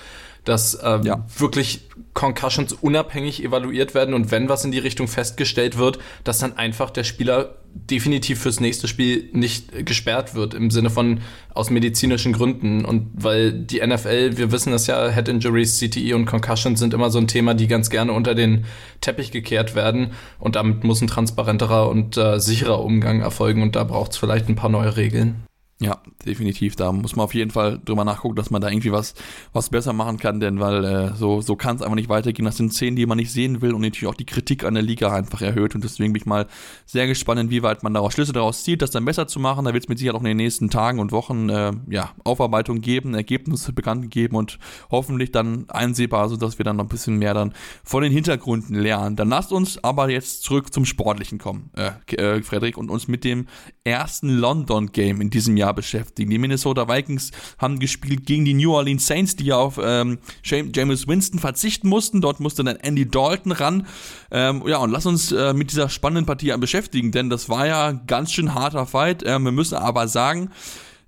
[0.49, 1.25] dass ähm, ja.
[1.37, 6.57] wirklich Concussions unabhängig evaluiert werden und wenn was in die Richtung festgestellt wird, dass dann
[6.57, 11.21] einfach der Spieler definitiv fürs nächste Spiel nicht gesperrt wird im Sinne von
[11.53, 16.25] aus medizinischen Gründen und weil die NFL, wir wissen das ja, Head Injuries, CTE und
[16.25, 18.65] Concussions sind immer so ein Thema, die ganz gerne unter den
[19.01, 23.83] Teppich gekehrt werden und damit muss ein transparenterer und äh, sicherer Umgang erfolgen und da
[23.83, 25.43] braucht es vielleicht ein paar neue Regeln.
[25.81, 26.75] Ja, definitiv.
[26.75, 29.13] Da muss man auf jeden Fall drüber nachgucken, dass man da irgendwie was,
[29.53, 32.43] was besser machen kann, denn weil äh, so, so kann es einfach nicht weitergehen.
[32.43, 34.83] Das sind Szenen, die man nicht sehen will und natürlich auch die Kritik an der
[34.83, 35.75] Liga einfach erhöht.
[35.75, 36.47] Und deswegen bin ich mal
[36.85, 39.63] sehr gespannt, inwieweit man daraus Schlüsse daraus zieht, das dann besser zu machen.
[39.63, 42.81] Da wird es mit Sicherheit auch in den nächsten Tagen und Wochen äh, ja, Aufarbeitung
[42.81, 44.59] geben, Ergebnisse bekannt geben und
[44.91, 47.53] hoffentlich dann einsehbar, sodass wir dann noch ein bisschen mehr dann
[47.85, 49.15] von den Hintergründen lernen.
[49.15, 53.23] Dann lasst uns aber jetzt zurück zum Sportlichen kommen, äh, äh, Frederik, und uns mit
[53.23, 53.47] dem
[53.85, 56.29] ersten London-Game in diesem Jahr Jahr beschäftigen.
[56.29, 61.07] Die Minnesota Vikings haben gespielt gegen die New Orleans Saints, die ja auf ähm, James
[61.07, 62.21] Winston verzichten mussten.
[62.21, 63.87] Dort musste dann Andy Dalton ran.
[64.31, 67.91] Ähm, ja, und lass uns äh, mit dieser spannenden Partie beschäftigen, denn das war ja
[67.91, 69.23] ganz schön harter Fight.
[69.25, 70.49] Ähm, wir müssen aber sagen,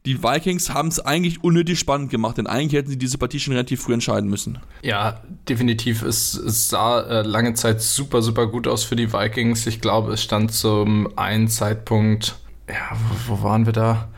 [0.05, 3.53] die Vikings haben es eigentlich unnötig spannend gemacht, denn eigentlich hätten sie diese Partie schon
[3.53, 4.59] relativ früh entscheiden müssen.
[4.81, 6.01] Ja, definitiv.
[6.01, 9.67] Es, es sah äh, lange Zeit super, super gut aus für die Vikings.
[9.67, 12.35] Ich glaube, es stand zum einen Zeitpunkt,
[12.67, 12.97] ja,
[13.27, 14.09] wo, wo waren wir da?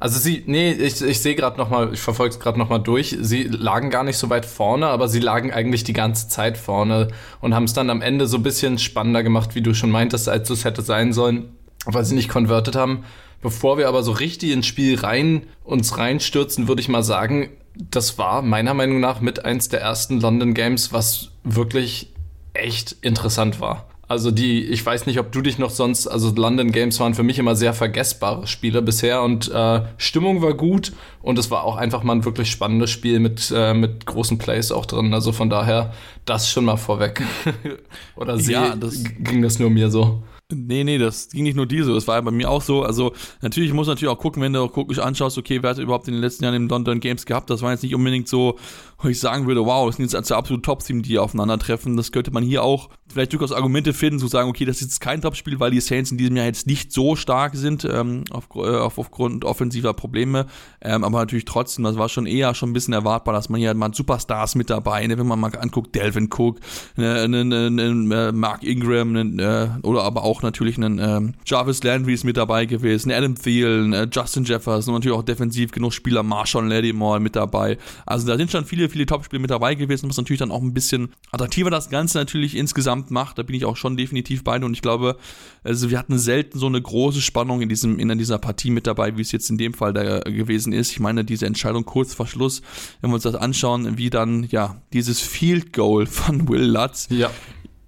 [0.00, 3.16] Also sie, nee, ich, ich sehe gerade nochmal, ich verfolge es gerade nochmal durch.
[3.20, 7.08] Sie lagen gar nicht so weit vorne, aber sie lagen eigentlich die ganze Zeit vorne
[7.42, 10.26] und haben es dann am Ende so ein bisschen spannender gemacht, wie du schon meintest,
[10.30, 11.50] als es hätte sein sollen,
[11.84, 13.04] weil sie nicht konvertet haben.
[13.42, 18.16] Bevor wir aber so richtig ins Spiel rein uns reinstürzen, würde ich mal sagen, das
[18.16, 22.08] war meiner Meinung nach mit eins der ersten London Games, was wirklich
[22.54, 23.89] echt interessant war.
[24.10, 27.22] Also die, ich weiß nicht, ob du dich noch sonst, also London Games waren für
[27.22, 30.90] mich immer sehr vergessbare Spiele bisher und äh, Stimmung war gut
[31.22, 34.72] und es war auch einfach mal ein wirklich spannendes Spiel mit, äh, mit großen Plays
[34.72, 35.14] auch drin.
[35.14, 35.94] Also von daher,
[36.24, 37.22] das schon mal vorweg.
[38.16, 40.24] Oder sie, ja, das ging das nur mir so?
[40.52, 42.82] Nee, nee, das ging nicht nur dir so, das war ja bei mir auch so.
[42.82, 46.08] Also natürlich muss natürlich auch gucken, wenn du auch gucklich anschaust, okay, wer hat überhaupt
[46.08, 47.50] in den letzten Jahren im London Games gehabt.
[47.50, 48.58] Das war jetzt nicht unbedingt so,
[49.02, 51.96] wo ich sagen würde, wow, das sind jetzt also absolut Top-Team, die aufeinandertreffen.
[51.96, 55.00] Das könnte man hier auch vielleicht durchaus Argumente finden, zu sagen, okay, das ist jetzt
[55.00, 58.48] kein Top-Spiel, weil die Saints in diesem Jahr jetzt nicht so stark sind, ähm, auf,
[58.54, 60.46] äh, auf, aufgrund offensiver Probleme.
[60.80, 63.74] Ähm, aber natürlich trotzdem, das war schon eher schon ein bisschen erwartbar, dass man hier
[63.74, 66.60] mal Superstars mit dabei, ne, wenn man mal anguckt, Delvin Cook,
[66.96, 71.82] ne, ne, ne, ne Mark Ingram, ne, äh, oder aber auch natürlich einen ähm, Jarvis
[71.82, 75.92] Landry ist mit dabei gewesen, Adam Thielen, äh, Justin Jefferson und natürlich auch defensiv genug
[75.92, 77.78] Spieler, Marshawn Lattimore mit dabei.
[78.06, 80.74] Also da sind schon viele viele Top-Spiele mit dabei gewesen, was natürlich dann auch ein
[80.74, 83.38] bisschen attraktiver das Ganze natürlich insgesamt macht.
[83.38, 85.16] Da bin ich auch schon definitiv bei und ich glaube,
[85.64, 89.16] also wir hatten selten so eine große Spannung in diesem in dieser Partie mit dabei,
[89.16, 90.90] wie es jetzt in dem Fall da gewesen ist.
[90.90, 92.62] Ich meine, diese Entscheidung kurz vor Schluss,
[93.00, 97.30] wenn wir uns das anschauen, wie dann ja dieses Field Goal von Will Lutz ja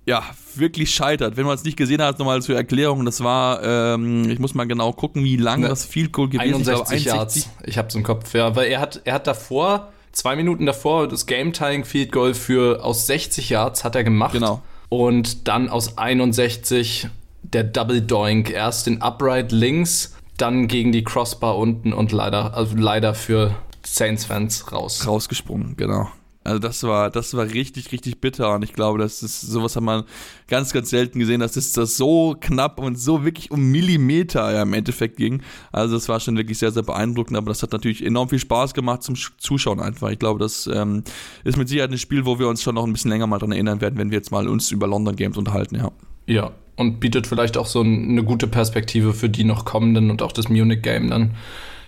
[0.04, 0.22] ja,
[0.56, 1.36] wirklich scheitert.
[1.36, 4.64] Wenn man es nicht gesehen hat, nochmal zur Erklärung, das war, ähm, ich muss mal
[4.64, 6.68] genau gucken, wie lang ne, das Field Goal gewesen ist.
[6.68, 7.48] 61 Yards.
[7.64, 11.27] Ich hab's im Kopf, ja, weil er hat, er hat davor zwei Minuten davor das
[11.27, 14.33] Game-Tying Field Goal für aus 60 Yards hat er gemacht.
[14.33, 14.62] Genau.
[14.88, 17.09] Und dann aus 61
[17.42, 18.51] der Double Doink.
[18.51, 24.70] Erst den Upright links, dann gegen die Crossbar unten und leider, also leider für Saints-Fans
[24.72, 25.07] raus.
[25.07, 26.09] Rausgesprungen, genau.
[26.44, 29.83] Also das war, das war richtig, richtig bitter und ich glaube, das ist, sowas hat
[29.83, 30.05] man
[30.48, 34.62] ganz, ganz selten gesehen, dass es das so knapp und so wirklich um Millimeter ja,
[34.62, 35.42] im Endeffekt ging.
[35.70, 38.74] Also das war schon wirklich sehr, sehr beeindruckend, aber das hat natürlich enorm viel Spaß
[38.74, 40.11] gemacht zum Zuschauen einfach.
[40.11, 41.05] Ich glaube, das ähm,
[41.44, 43.52] ist mit Sicherheit ein Spiel, wo wir uns schon noch ein bisschen länger mal dran
[43.52, 45.90] erinnern werden, wenn wir jetzt mal uns über London Games unterhalten, ja.
[46.26, 50.33] Ja, und bietet vielleicht auch so eine gute Perspektive für die noch kommenden und auch
[50.33, 51.35] das Munich Game dann.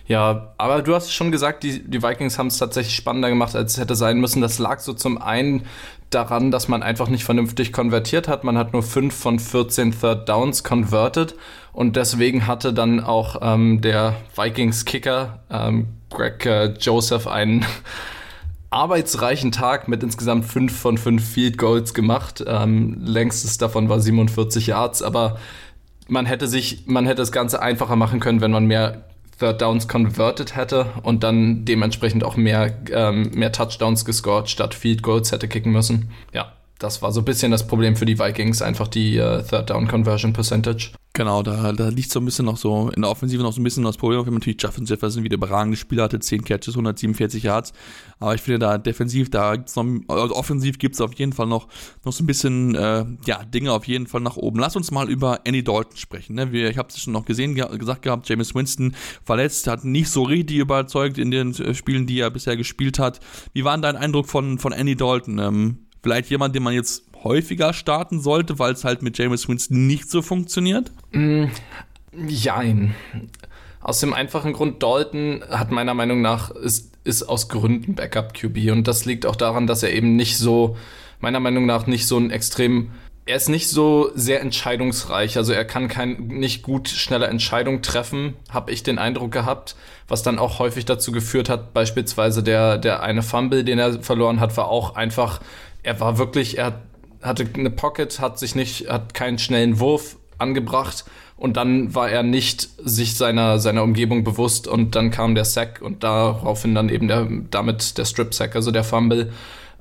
[0.07, 3.73] Ja, aber du hast schon gesagt, die, die Vikings haben es tatsächlich spannender gemacht, als
[3.73, 4.39] es hätte sein müssen.
[4.39, 5.65] Das lag so zum einen
[6.11, 8.43] daran, dass man einfach nicht vernünftig konvertiert hat.
[8.43, 11.35] Man hat nur 5 von 14 Third Downs converted
[11.73, 17.65] und deswegen hatte dann auch ähm, der Vikings-Kicker ähm, Greg äh, Joseph einen
[18.69, 22.43] arbeitsreichen Tag mit insgesamt 5 von 5 Field Goals gemacht.
[22.45, 25.39] Ähm, längstes davon war 47 Yards, aber
[26.07, 29.05] man hätte sich, man hätte das Ganze einfacher machen können, wenn man mehr
[29.39, 35.03] Third Downs converted hätte und dann dementsprechend auch mehr, ähm, mehr Touchdowns gescored statt Field
[35.03, 36.11] Goals hätte kicken müssen.
[36.33, 39.69] Ja, das war so ein bisschen das Problem für die Vikings, einfach die äh, Third
[39.69, 40.91] Down Conversion Percentage.
[41.13, 43.63] Genau, da, da liegt so ein bisschen noch so, in der Offensive noch so ein
[43.63, 47.43] bisschen das Problem, wenn man natürlich Justin Jefferson wieder überragende Spieler hatte, 10 Catches, 147
[47.43, 47.71] Yards.
[48.19, 51.69] Aber ich finde da defensiv, da gibt's noch, also offensiv gibt's auf jeden Fall noch,
[52.03, 54.59] noch so ein bisschen, äh, ja, Dinge auf jeden Fall nach oben.
[54.59, 56.35] Lass uns mal über Andy Dalton sprechen.
[56.35, 56.51] Ne?
[56.51, 60.09] Wir, ich habe es schon noch gesehen, ge gesagt gehabt, James Winston verletzt, hat nicht
[60.09, 63.21] so richtig überzeugt in den äh, Spielen, die er bisher gespielt hat.
[63.53, 65.39] Wie war denn dein Eindruck von, von Andy Dalton?
[65.39, 69.87] Ähm, vielleicht jemand, den man jetzt häufiger starten sollte, weil es halt mit James Winston
[69.87, 70.91] nicht so funktioniert?
[71.11, 71.45] Mm,
[72.27, 72.93] jein.
[73.81, 78.71] Aus dem einfachen Grund, Dalton hat meiner Meinung nach, ist, ist aus Gründen Backup-QB.
[78.71, 80.77] Und das liegt auch daran, dass er eben nicht so,
[81.19, 82.91] meiner Meinung nach, nicht so ein extrem
[83.27, 85.37] er ist nicht so sehr entscheidungsreich.
[85.37, 89.75] Also er kann kein, nicht gut schnelle Entscheidungen treffen, habe ich den Eindruck gehabt,
[90.07, 94.39] was dann auch häufig dazu geführt hat, beispielsweise der, der eine Fumble, den er verloren
[94.39, 95.41] hat, war auch einfach,
[95.85, 96.81] er war wirklich, er
[97.21, 101.05] hatte eine Pocket, hat sich nicht, hat keinen schnellen Wurf angebracht
[101.37, 105.81] und dann war er nicht sich seiner, seiner Umgebung bewusst und dann kam der Sack
[105.81, 109.31] und daraufhin dann eben der, damit der Strip Sack, also der Fumble.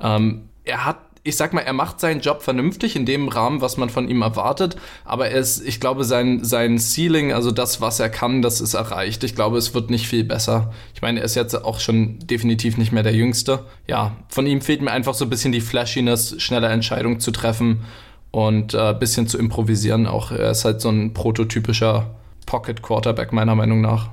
[0.00, 3.78] Ähm, er hat ich sag mal, er macht seinen Job vernünftig in dem Rahmen, was
[3.78, 7.98] man von ihm erwartet, aber er ist, ich glaube, sein, sein Ceiling, also das, was
[7.98, 9.24] er kann, das ist erreicht.
[9.24, 10.70] Ich glaube, es wird nicht viel besser.
[10.94, 13.64] Ich meine, er ist jetzt auch schon definitiv nicht mehr der Jüngste.
[13.87, 17.84] Ja, von ihm fehlt mir einfach so ein bisschen die Flashiness, schnelle Entscheidungen zu treffen
[18.30, 20.06] und äh, bisschen zu improvisieren.
[20.06, 22.10] Auch er ist halt so ein prototypischer
[22.44, 24.10] Pocket Quarterback, meiner Meinung nach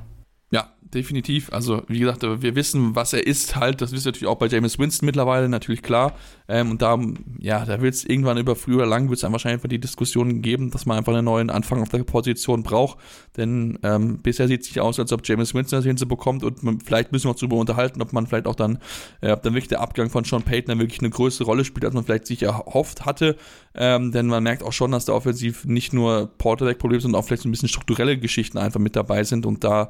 [0.93, 1.51] definitiv.
[1.51, 3.81] Also, wie gesagt, wir wissen, was er ist halt.
[3.81, 6.15] Das wisst ihr natürlich auch bei James Winston mittlerweile, natürlich klar.
[6.47, 6.99] Ähm, und da,
[7.39, 10.41] ja, da wird es irgendwann über früh oder lang, wird es dann wahrscheinlich die Diskussion
[10.41, 12.97] geben, dass man einfach einen neuen Anfang auf der Position braucht.
[13.37, 16.79] Denn ähm, bisher sieht es sich aus, als ob James Winston das hinzubekommt und man,
[16.79, 18.79] vielleicht müssen wir uns darüber unterhalten, ob man vielleicht auch dann,
[19.21, 21.85] äh, ob dann wirklich der Abgang von Sean Payton dann wirklich eine größere Rolle spielt,
[21.85, 23.37] als man vielleicht sich erhofft hatte.
[23.73, 27.43] Ähm, denn man merkt auch schon, dass da offensiv nicht nur Porterdeck-Probleme, sondern auch vielleicht
[27.43, 29.89] so ein bisschen strukturelle Geschichten einfach mit dabei sind und da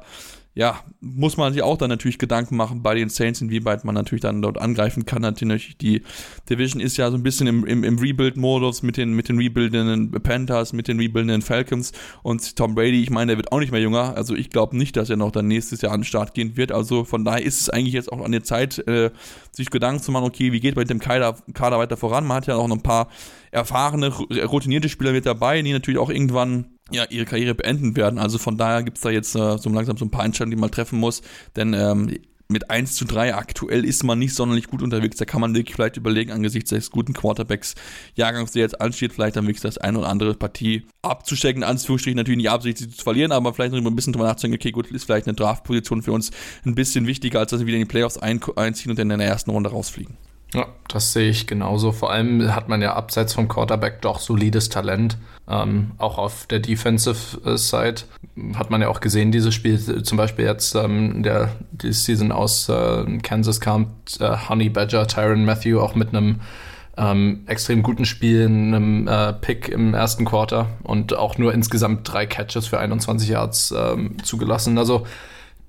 [0.54, 4.20] ja, muss man sich auch dann natürlich Gedanken machen bei den Saints, inwieweit man natürlich
[4.20, 5.22] dann dort angreifen kann.
[5.22, 6.02] Natürlich, die
[6.50, 10.10] Division ist ja so ein bisschen im, im, im Rebuild-Modus mit den, mit den rebuildenden
[10.10, 13.80] Panthers, mit den rebuildenden Falcons und Tom Brady, ich meine, der wird auch nicht mehr
[13.80, 14.14] jünger.
[14.14, 16.70] Also ich glaube nicht, dass er noch dann nächstes Jahr an den Start gehen wird.
[16.70, 19.10] Also von daher ist es eigentlich jetzt auch an der Zeit, äh,
[19.52, 22.26] sich Gedanken zu machen, okay, wie geht man mit dem Kader, Kader weiter voran?
[22.26, 23.08] Man hat ja auch noch ein paar
[23.52, 28.18] erfahrene, routinierte Spieler mit dabei, die natürlich auch irgendwann ja, ihre Karriere beenden werden.
[28.18, 30.60] Also von daher gibt es da jetzt äh, so langsam so ein paar Entscheidungen, die
[30.60, 31.22] man treffen muss.
[31.56, 32.10] Denn ähm,
[32.52, 35.16] mit 1 zu 3 aktuell ist man nicht sonderlich gut unterwegs.
[35.16, 39.46] Da kann man wirklich vielleicht überlegen, angesichts des guten Quarterbacks-Jahrgangs, der jetzt ansteht, vielleicht dann
[39.46, 41.64] wirklich das eine oder andere Partie abzustecken.
[41.64, 44.86] Anführungsstrichen natürlich nicht absichtlich zu verlieren, aber vielleicht noch ein bisschen drüber nachzudenken, okay, gut,
[44.88, 46.30] ist vielleicht eine Draftposition für uns
[46.64, 49.28] ein bisschen wichtiger, als dass wir wieder in die Playoffs einziehen und dann in der
[49.28, 50.16] ersten Runde rausfliegen.
[50.54, 51.92] Ja, das sehe ich genauso.
[51.92, 55.16] Vor allem hat man ja abseits vom Quarterback doch solides Talent.
[55.48, 58.02] Ähm, auch auf der Defensive äh, Side
[58.54, 62.68] hat man ja auch gesehen, dieses Spiel, zum Beispiel jetzt ähm, der die Season aus
[62.68, 66.40] äh, Kansas kam, äh, Honey Badger, Tyron Matthew auch mit einem
[66.96, 72.26] ähm, extrem guten Spiel, einem äh, Pick im ersten Quarter und auch nur insgesamt drei
[72.26, 74.76] Catches für 21 Yards ähm, zugelassen.
[74.76, 75.06] Also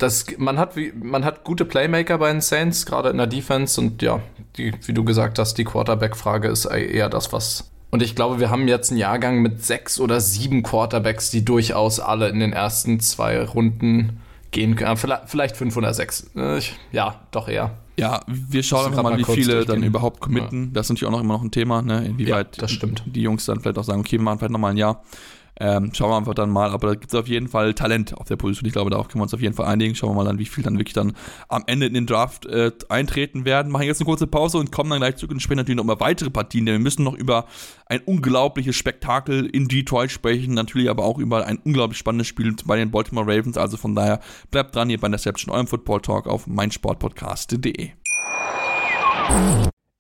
[0.04, 3.80] das, man, hat, man hat gute Playmaker bei den Saints, gerade in der Defense.
[3.80, 4.20] Und ja,
[4.58, 7.72] die, wie du gesagt hast, die Quarterback-Frage ist eher das, was.
[7.90, 12.00] Und ich glaube, wir haben jetzt einen Jahrgang mit sechs oder sieben Quarterbacks, die durchaus
[12.00, 14.20] alle in den ersten zwei Runden
[14.52, 14.98] gehen können.
[14.98, 16.30] Vielleicht, vielleicht fünf oder sechs.
[16.36, 16.60] Äh,
[16.92, 17.72] ja, doch eher.
[17.98, 20.66] Ja, wir schauen einfach mal, mal wie viele dann überhaupt committen.
[20.66, 20.70] Ja.
[20.74, 22.06] Das ist natürlich auch noch immer noch ein Thema, ne?
[22.06, 22.68] inwieweit ja,
[23.06, 25.04] die Jungs dann vielleicht auch sagen, okay, wir machen vielleicht nochmal ein Jahr.
[25.60, 28.28] Ähm, schauen wir einfach dann mal, aber da gibt es auf jeden Fall Talent auf
[28.28, 28.68] der Position.
[28.68, 29.94] Ich glaube, darauf können wir uns auf jeden Fall einigen.
[29.96, 31.14] Schauen wir mal dann, wie viel dann wirklich dann
[31.48, 33.72] am Ende in den Draft äh, eintreten werden.
[33.72, 36.00] Machen jetzt eine kurze Pause und kommen dann gleich zurück und sprechen natürlich noch über
[36.00, 37.46] weitere Partien, denn wir müssen noch über
[37.86, 42.78] ein unglaubliches Spektakel in Detroit sprechen, natürlich aber auch über ein unglaublich spannendes Spiel bei
[42.78, 43.58] den Baltimore Ravens.
[43.58, 47.92] Also von daher bleibt dran hier bei Interception, eurem Football Talk auf meinsportpodcast.de.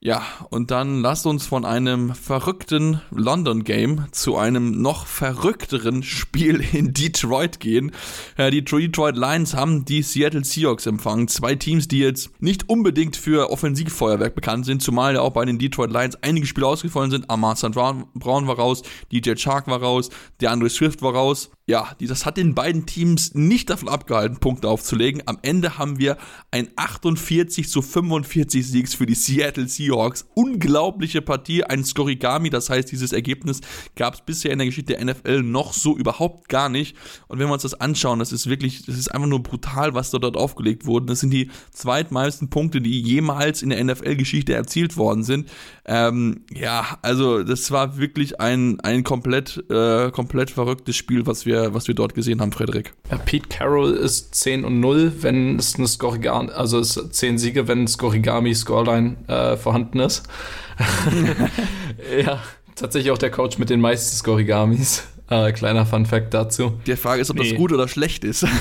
[0.00, 6.60] Ja, und dann lasst uns von einem verrückten London Game zu einem noch verrückteren Spiel
[6.72, 7.90] in Detroit gehen.
[8.38, 11.26] die Detroit Lions haben die Seattle Seahawks empfangen.
[11.26, 15.58] Zwei Teams, die jetzt nicht unbedingt für Offensivfeuerwerk bekannt sind, zumal ja auch bei den
[15.58, 17.28] Detroit Lions einige Spiele ausgefallen sind.
[17.28, 17.72] Amar St.
[17.72, 18.06] Brown
[18.46, 22.54] war raus, DJ Chark war raus, der Andre Swift war raus ja, das hat den
[22.54, 25.22] beiden Teams nicht davon abgehalten, Punkte aufzulegen.
[25.26, 26.16] Am Ende haben wir
[26.50, 30.26] ein 48 zu 45 Siegs für die Seattle Seahawks.
[30.32, 33.60] Unglaubliche Partie, ein Skorigami, das heißt, dieses Ergebnis
[33.96, 36.96] gab es bisher in der Geschichte der NFL noch so überhaupt gar nicht.
[37.26, 40.10] Und wenn wir uns das anschauen, das ist wirklich, das ist einfach nur brutal, was
[40.10, 41.04] da dort aufgelegt wurde.
[41.04, 45.50] Das sind die zweitmeisten Punkte, die jemals in der NFL-Geschichte erzielt worden sind.
[45.84, 51.57] Ähm, ja, also das war wirklich ein, ein komplett, äh, komplett verrücktes Spiel, was wir
[51.74, 52.92] was wir dort gesehen haben, Frederik.
[53.10, 57.68] Ja, Pete Carroll ist 10 und 0, wenn es eine Skorigami, also es 10 Siege,
[57.68, 60.22] wenn Skorigami Scoreline äh, vorhanden ist.
[62.24, 62.40] ja,
[62.74, 65.04] tatsächlich auch der Coach mit den meisten Skorigamis.
[65.30, 66.80] Äh, kleiner Fun Fact dazu.
[66.86, 67.50] Die Frage ist, ob Nee.
[67.50, 68.46] das gut oder schlecht ist.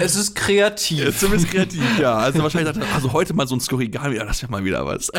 [0.00, 1.04] Es ist kreativ.
[1.04, 2.16] Ja, Zumindest kreativ, ja.
[2.16, 4.84] Also wahrscheinlich sagt er, also heute mal so ein Skorigami, ja, das wäre mal wieder
[4.86, 5.12] was.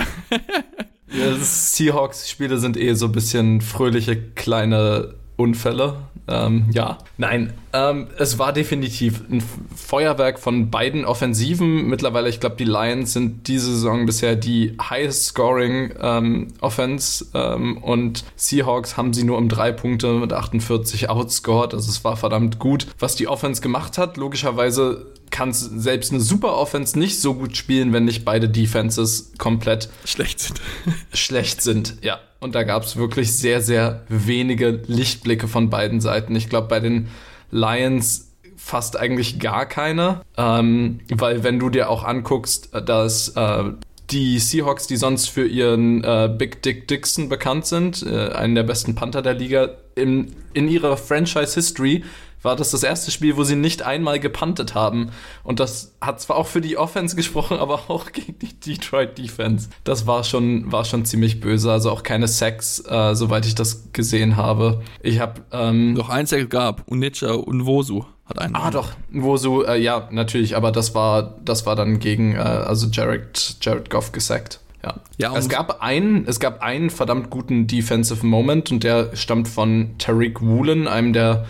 [1.12, 5.98] Ja, Seahawks-Spiele sind eh so ein bisschen fröhliche kleine Unfälle.
[6.28, 9.44] Ähm, ja, nein, ähm, es war definitiv ein
[9.76, 11.88] Feuerwerk von beiden Offensiven.
[11.88, 17.78] Mittlerweile, ich glaube, die Lions sind diese Saison bisher die highest scoring ähm, Offense ähm,
[17.78, 21.74] und Seahawks haben sie nur um drei Punkte mit 48 outscored.
[21.74, 24.18] Also es war verdammt gut, was die Offense gemacht hat.
[24.18, 25.06] Logischerweise
[25.36, 30.40] kann selbst eine super Offense nicht so gut spielen, wenn nicht beide Defenses komplett Schlecht
[30.40, 30.62] sind.
[31.14, 32.20] schlecht sind, ja.
[32.40, 36.34] Und da gab es wirklich sehr, sehr wenige Lichtblicke von beiden Seiten.
[36.38, 37.10] Ich glaube, bei den
[37.52, 43.64] Lions fast eigentlich gar keine, ähm, weil wenn du dir auch anguckst, dass äh,
[44.12, 48.64] die Seahawks, die sonst für ihren äh, Big Dick Dixon bekannt sind, äh, einen der
[48.64, 52.04] besten Panther der Liga, im, in ihrer Franchise-History
[52.46, 55.12] war das das erste Spiel, wo sie nicht einmal gepuntet haben.
[55.44, 59.70] Und das hat zwar auch für die Offense gesprochen, aber auch gegen die Detroit Defense.
[59.84, 61.72] Das war schon, war schon ziemlich böse.
[61.72, 64.82] Also auch keine Sacks, äh, soweit ich das gesehen habe.
[65.02, 66.84] Ich habe ähm, Doch eins der gab.
[66.88, 68.56] Unitscha und Wosu hat einen.
[68.56, 72.40] Ah, doch, wo so, äh, ja, natürlich, aber das war, das war dann gegen, äh,
[72.40, 74.60] also Jared, Jared Goff gesackt.
[74.84, 74.96] Ja.
[75.18, 79.96] Ja, es gab einen, es gab einen verdammt guten Defensive Moment und der stammt von
[79.98, 81.46] Tariq Woolen, einem der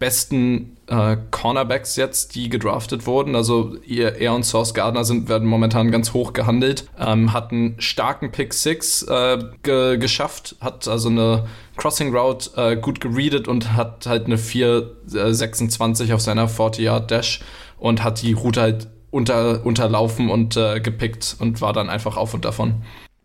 [0.00, 3.36] besten äh, Cornerbacks jetzt, die gedraftet wurden.
[3.36, 6.88] Also ihr, er und Source Gardner sind, werden momentan ganz hoch gehandelt.
[6.98, 11.46] Ähm, hat einen starken Pick 6 äh, ge geschafft, hat also eine
[11.76, 17.40] Crossing Route äh, gut gereadet und hat halt eine 4,26 auf seiner 40-Yard-Dash
[17.78, 22.32] und hat die Route halt unter, unterlaufen und äh, gepickt und war dann einfach auf
[22.32, 22.82] und davon.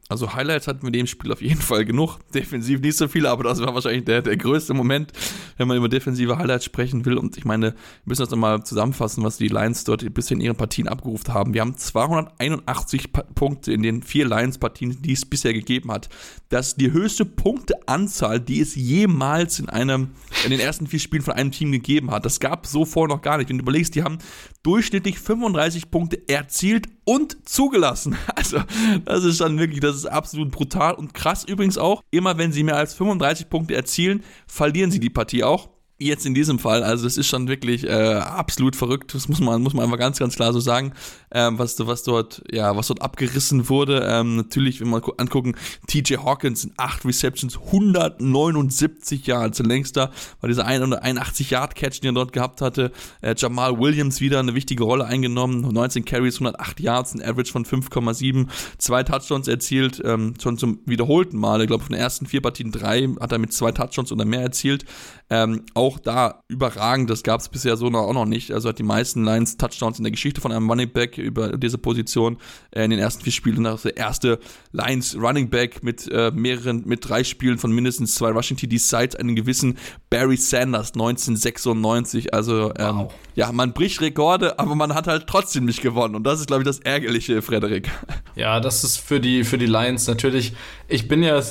[0.08, 2.20] Also Highlights hatten wir in dem Spiel auf jeden Fall genug.
[2.32, 5.12] Defensiv nicht so viele, aber das war wahrscheinlich der, der größte Moment,
[5.58, 7.18] wenn man über defensive Highlights sprechen will.
[7.18, 7.76] Und ich meine, wir
[8.06, 11.56] müssen das nochmal zusammenfassen, was die Lions dort bisher in ihren Partien abgerufen haben.
[11.56, 16.08] Wir haben 281 Pa- Punkte in den vier Lions-Partien, die es bisher gegeben hat.
[16.50, 20.10] Das ist die höchste Punkteanzahl, die es jemals in einem,
[20.44, 22.26] in den ersten vier Spielen von einem Team gegeben hat.
[22.26, 23.50] Das gab es so vorher noch gar nicht.
[23.50, 24.20] Wenn du überlegst, die haben
[24.62, 28.18] durchschnittlich 35 Punkte erzielt und zugelassen.
[28.36, 28.60] Also,
[29.06, 32.04] das ist dann wirklich, das ist absolut brutal und krass übrigens auch.
[32.12, 35.70] Immer wenn sie mehr als 35 Punkte erzielen, verlieren sie die Partie auch.
[35.98, 39.14] Jetzt in diesem Fall, also das ist schon wirklich äh, absolut verrückt.
[39.16, 40.92] Das muss man, muss man einfach ganz, ganz klar so sagen,
[41.32, 44.06] ähm, was, was dort, ja, was dort abgerissen wurde.
[44.06, 45.56] Ähm, natürlich, wenn wir gu- angucken,
[45.88, 49.60] TJ Hawkins in 8 Receptions, 179 Yards.
[49.60, 52.92] Längster war dieser 181 Yard Catch, den er dort gehabt hatte.
[53.22, 57.66] Äh, Jamal Williams wieder eine wichtige Rolle eingenommen, 19 Carries, 108 Yards, ein Average von
[57.66, 61.62] 5,7, zwei Touchdowns erzielt, ähm, schon zum wiederholten Mal.
[61.62, 64.42] Ich glaube, von den ersten vier Partien drei hat er mit zwei Touchdowns oder mehr
[64.42, 64.84] erzielt.
[65.30, 68.52] Ähm, auch da überragend, das gab es bisher so noch, auch noch nicht.
[68.52, 71.78] Also hat die meisten Lions Touchdowns in der Geschichte von einem Running Back über diese
[71.78, 72.38] Position
[72.72, 73.64] äh, in den ersten vier Spielen.
[73.64, 74.40] Das der erste
[74.72, 79.20] Lions Running Back mit äh, mehreren, mit drei Spielen von mindestens zwei Rushing TDs seit
[79.20, 79.78] einem gewissen
[80.10, 82.34] Barry Sanders 1996.
[82.34, 83.14] Also ähm, Wow.
[83.36, 86.16] ja, man bricht Rekorde, aber man hat halt trotzdem nicht gewonnen.
[86.16, 87.90] Und das ist, glaube ich, das Ärgerliche, Frederik.
[88.38, 90.52] Ja, das ist für die, für die Lions natürlich.
[90.90, 91.42] Ich bin ja,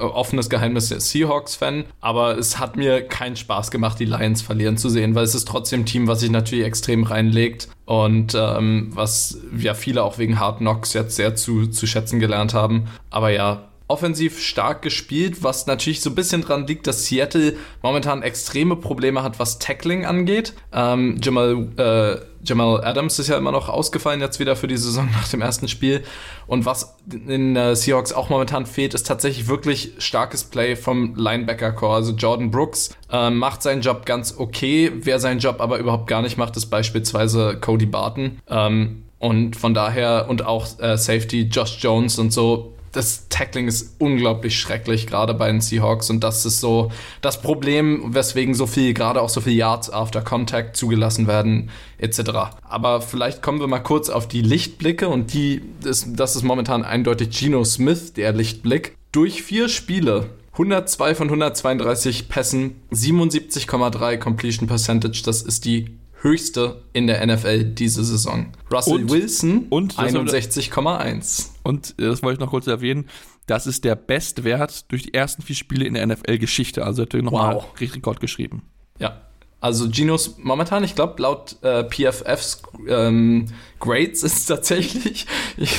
[0.00, 4.88] offenes Geheimnis, der Seahawks-Fan, aber es hat mir keinen Spaß gemacht, die Lions verlieren zu
[4.88, 9.38] sehen, weil es ist trotzdem ein Team, was sich natürlich extrem reinlegt und ähm, was
[9.58, 12.86] ja viele auch wegen Hard Knocks jetzt sehr zu, zu schätzen gelernt haben.
[13.10, 18.22] Aber ja, offensiv stark gespielt, was natürlich so ein bisschen dran liegt, dass Seattle momentan
[18.22, 20.54] extreme Probleme hat, was Tackling angeht.
[20.72, 25.08] Ähm, Jamal, äh, Jamal Adams ist ja immer noch ausgefallen jetzt wieder für die Saison
[25.12, 26.02] nach dem ersten Spiel.
[26.46, 31.94] Und was in äh, Seahawks auch momentan fehlt, ist tatsächlich wirklich starkes Play vom Linebacker-Core.
[31.96, 34.92] Also Jordan Brooks ähm, macht seinen Job ganz okay.
[34.94, 38.38] Wer seinen Job aber überhaupt gar nicht macht, ist beispielsweise Cody Barton.
[38.48, 43.94] Ähm, und von daher und auch äh, Safety Josh Jones und so das Tackling ist
[43.98, 46.10] unglaublich schrecklich, gerade bei den Seahawks.
[46.10, 50.22] Und das ist so das Problem, weswegen so viel, gerade auch so viel Yards after
[50.22, 52.20] Contact zugelassen werden, etc.
[52.62, 56.82] Aber vielleicht kommen wir mal kurz auf die Lichtblicke und die, ist, das ist momentan
[56.84, 58.96] eindeutig Geno Smith, der Lichtblick.
[59.12, 67.06] Durch vier Spiele 102 von 132 Pässen, 77,3 Completion Percentage, das ist die höchste in
[67.06, 68.46] der NFL diese Saison.
[68.70, 71.49] Russell Und- Wilson und- das haben wir- 61,1.
[71.62, 73.08] Und äh, das wollte ich noch kurz erwähnen.
[73.46, 76.84] Das ist der Bestwert durch die ersten vier Spiele in der NFL-Geschichte.
[76.84, 77.80] Also hat er nochmal Wow.
[77.80, 78.62] Rekord geschrieben.
[78.98, 79.20] Ja.
[79.60, 83.46] Also Genos momentan, ich glaube, laut äh, PFFs ähm,
[83.80, 85.26] Grades ist tatsächlich,
[85.56, 85.74] ich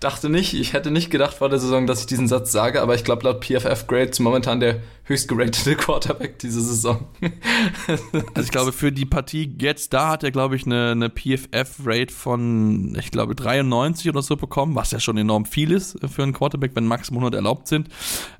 [0.00, 2.94] dachte nicht, ich hätte nicht gedacht vor der Saison, dass ich diesen Satz sage, aber
[2.94, 7.06] ich glaube laut PFF Grades momentan der höchst geratete Quarterback diese Saison.
[7.90, 12.12] also ich glaube, für die Partie jetzt da hat er, glaube ich, eine, eine PFF-Rate
[12.12, 16.32] von, ich glaube, 93 oder so bekommen, was ja schon enorm viel ist für einen
[16.32, 17.88] Quarterback, wenn maximal 100 erlaubt sind.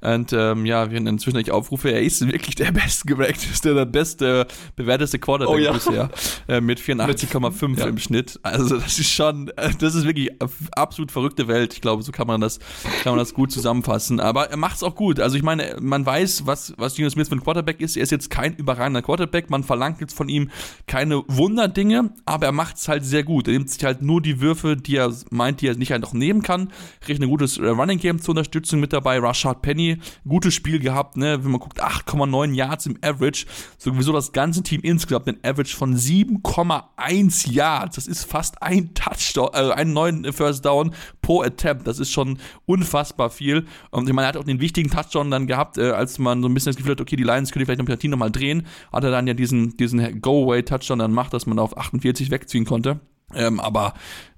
[0.01, 4.47] Und ähm, ja, wir inzwischen ich aufrufe, er ist wirklich der beste gerateste, der beste,
[4.77, 5.73] bewerteste Quarterback oh, ja.
[5.73, 6.11] bisher,
[6.49, 7.87] äh, mit 84,5 ja.
[7.87, 8.39] im Schnitt.
[8.43, 10.31] Also das ist schon, äh, das ist wirklich
[10.73, 11.75] absolut verrückte Welt.
[11.75, 12.59] Ich glaube, so kann man das,
[13.03, 14.21] kann man das gut zusammenfassen.
[14.21, 15.21] Aber er macht es auch gut.
[15.21, 17.97] Also ich meine, man weiß, was, was Geno Smith für ein Quarterback ist.
[17.97, 19.51] Er ist jetzt kein überragender Quarterback.
[19.51, 20.51] Man verlangt jetzt von ihm
[20.87, 23.47] keine Wunderdinge, aber er macht es halt sehr gut.
[23.47, 26.13] Er nimmt sich halt nur die Würfe, die er meint, die er nicht halt noch
[26.13, 26.73] nehmen kann.
[27.01, 29.19] Kriegt ein gutes äh, Running Game zur Unterstützung mit dabei.
[29.19, 31.45] Rashad Penny, gutes Spiel gehabt, ne?
[31.45, 33.47] Wenn man guckt, 8,9 Yards im Average.
[33.79, 37.97] Sowieso das ganze Team insgesamt ein Average von 7,1 Yards.
[37.97, 41.87] Das ist fast ein Touchdown, äh, einen neuen First Down pro Attempt.
[41.87, 43.67] Das ist schon unfassbar viel.
[43.91, 46.49] Und ich meine, er hat auch den wichtigen Touchdown dann gehabt, äh, als man so
[46.49, 48.67] ein bisschen das Gefühl hat, okay, die Lions können vielleicht noch Team nochmal drehen.
[48.93, 53.01] Hat er dann ja diesen, diesen Go-Away-Touchdown dann macht, dass man auf 48 wegziehen konnte.
[53.35, 53.95] Ähm, aber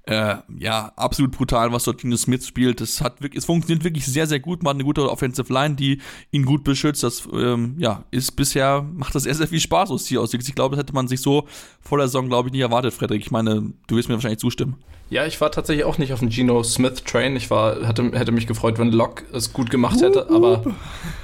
[0.07, 2.79] äh, ja, absolut brutal, was dort Gino Smith spielt.
[2.79, 4.61] Das hat wirklich, es funktioniert wirklich sehr, sehr gut.
[4.61, 5.99] Man hat eine gute Offensive Line, die
[6.31, 7.01] ihn gut beschützt.
[7.01, 10.33] Das ähm, ja, ist bisher, macht das sehr, sehr viel Spaß aus hier aus.
[10.33, 11.47] Ich glaube, das hätte man sich so
[11.81, 13.21] vor der Saison, glaube ich, nie erwartet, Frederik.
[13.21, 14.75] Ich meine, du wirst mir wahrscheinlich zustimmen.
[15.09, 17.35] Ja, ich war tatsächlich auch nicht auf dem Gino Smith Train.
[17.35, 20.63] Ich war, hatte, hätte mich gefreut, wenn Locke es gut gemacht hätte, aber.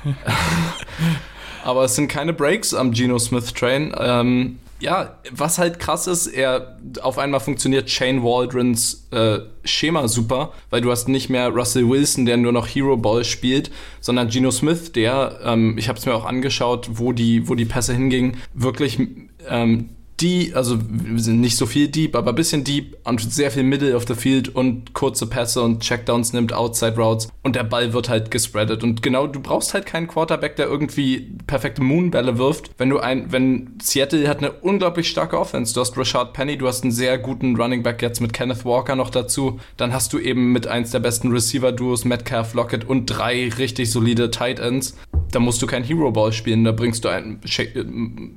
[1.63, 3.93] aber es sind keine Breaks am Gino Smith Train.
[3.97, 10.51] Ähm, ja, was halt krass ist, er auf einmal funktioniert Shane Waldrons äh, Schema super,
[10.69, 14.51] weil du hast nicht mehr Russell Wilson, der nur noch Hero Ball spielt, sondern Geno
[14.51, 18.38] Smith, der, ähm, ich habe es mir auch angeschaut, wo die, wo die Pässe hingingen,
[18.53, 18.99] wirklich
[19.47, 19.89] ähm,
[20.22, 24.05] die, also nicht so viel Deep, aber ein bisschen Deep und sehr viel Middle of
[24.07, 28.32] the Field und kurze Pässe und Checkdowns nimmt, Outside Routes und der Ball wird halt
[28.32, 28.84] gespreadet.
[28.84, 32.72] Und genau, du brauchst halt keinen Quarterback, der irgendwie perfekte Moonbälle wirft.
[32.78, 36.67] Wenn du ein, wenn Seattle hat eine unglaublich starke Offense, du hast Rashad Penny, du
[36.67, 40.19] hast einen sehr guten Running Back jetzt mit Kenneth Walker noch dazu, dann hast du
[40.19, 44.95] eben mit eins der besten Receiver-Duos Metcalf, Lockett und drei richtig solide Tight Ends.
[45.32, 47.39] Da musst du kein Hero Ball spielen, da bringst du ein,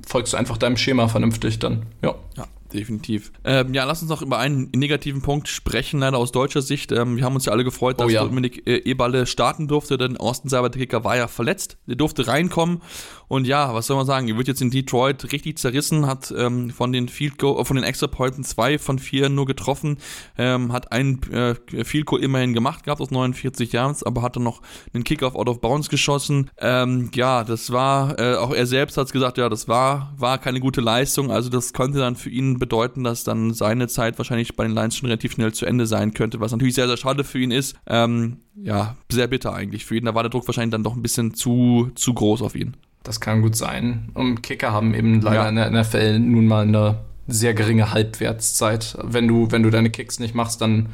[0.07, 1.85] folgst du einfach deinem Schema vernünftig dann.
[2.01, 2.15] Ja.
[2.37, 3.31] Ja definitiv.
[3.43, 6.91] Ähm, ja, lass uns noch über einen negativen Punkt sprechen, leider aus deutscher Sicht.
[6.91, 8.23] Ähm, wir haben uns ja alle gefreut, dass oh, ja.
[8.23, 11.77] Dominik äh, Eberle starten durfte, denn Austin Seiber, der Kicker, war ja verletzt.
[11.87, 12.81] Der durfte reinkommen
[13.27, 16.69] und ja, was soll man sagen, er wird jetzt in Detroit richtig zerrissen, hat ähm,
[16.69, 19.97] von den Field Goal, von den Extra Pointen zwei von vier nur getroffen,
[20.37, 24.43] ähm, hat einen äh, Field Goal immerhin gemacht gehabt aus 49 Yards, aber hat dann
[24.43, 24.61] noch
[24.93, 26.51] einen Kickoff out of bounds geschossen.
[26.57, 30.59] Ähm, ja, das war, äh, auch er selbst hat gesagt, ja, das war, war keine
[30.59, 34.63] gute Leistung, also das könnte dann für ihn bedeuten, dass dann seine Zeit wahrscheinlich bei
[34.63, 37.39] den Lions schon relativ schnell zu Ende sein könnte, was natürlich sehr, sehr schade für
[37.39, 37.75] ihn ist.
[37.85, 40.05] Ähm, ja, sehr bitter eigentlich für ihn.
[40.05, 42.75] Da war der Druck wahrscheinlich dann doch ein bisschen zu, zu groß auf ihn.
[43.03, 44.09] Das kann gut sein.
[44.15, 45.49] Und Kicker haben eben leider ja.
[45.49, 46.97] in der NFL nun mal eine
[47.27, 48.97] sehr geringe Halbwertszeit.
[49.01, 50.89] Wenn du, wenn du deine Kicks nicht machst, dann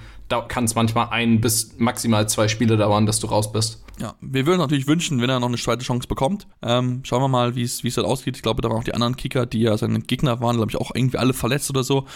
[0.48, 3.84] kann es manchmal ein bis maximal zwei Spiele dauern, dass du raus bist.
[4.00, 6.48] Ja, wir würden natürlich wünschen, wenn er noch eine zweite Chance bekommt.
[6.64, 8.36] Ähm, schauen wir mal, wie es dann ausgeht.
[8.36, 10.78] Ich glaube, da waren auch die anderen Kicker, die ja seine Gegner waren, glaube ich,
[10.78, 12.08] auch irgendwie alle verletzt oder so.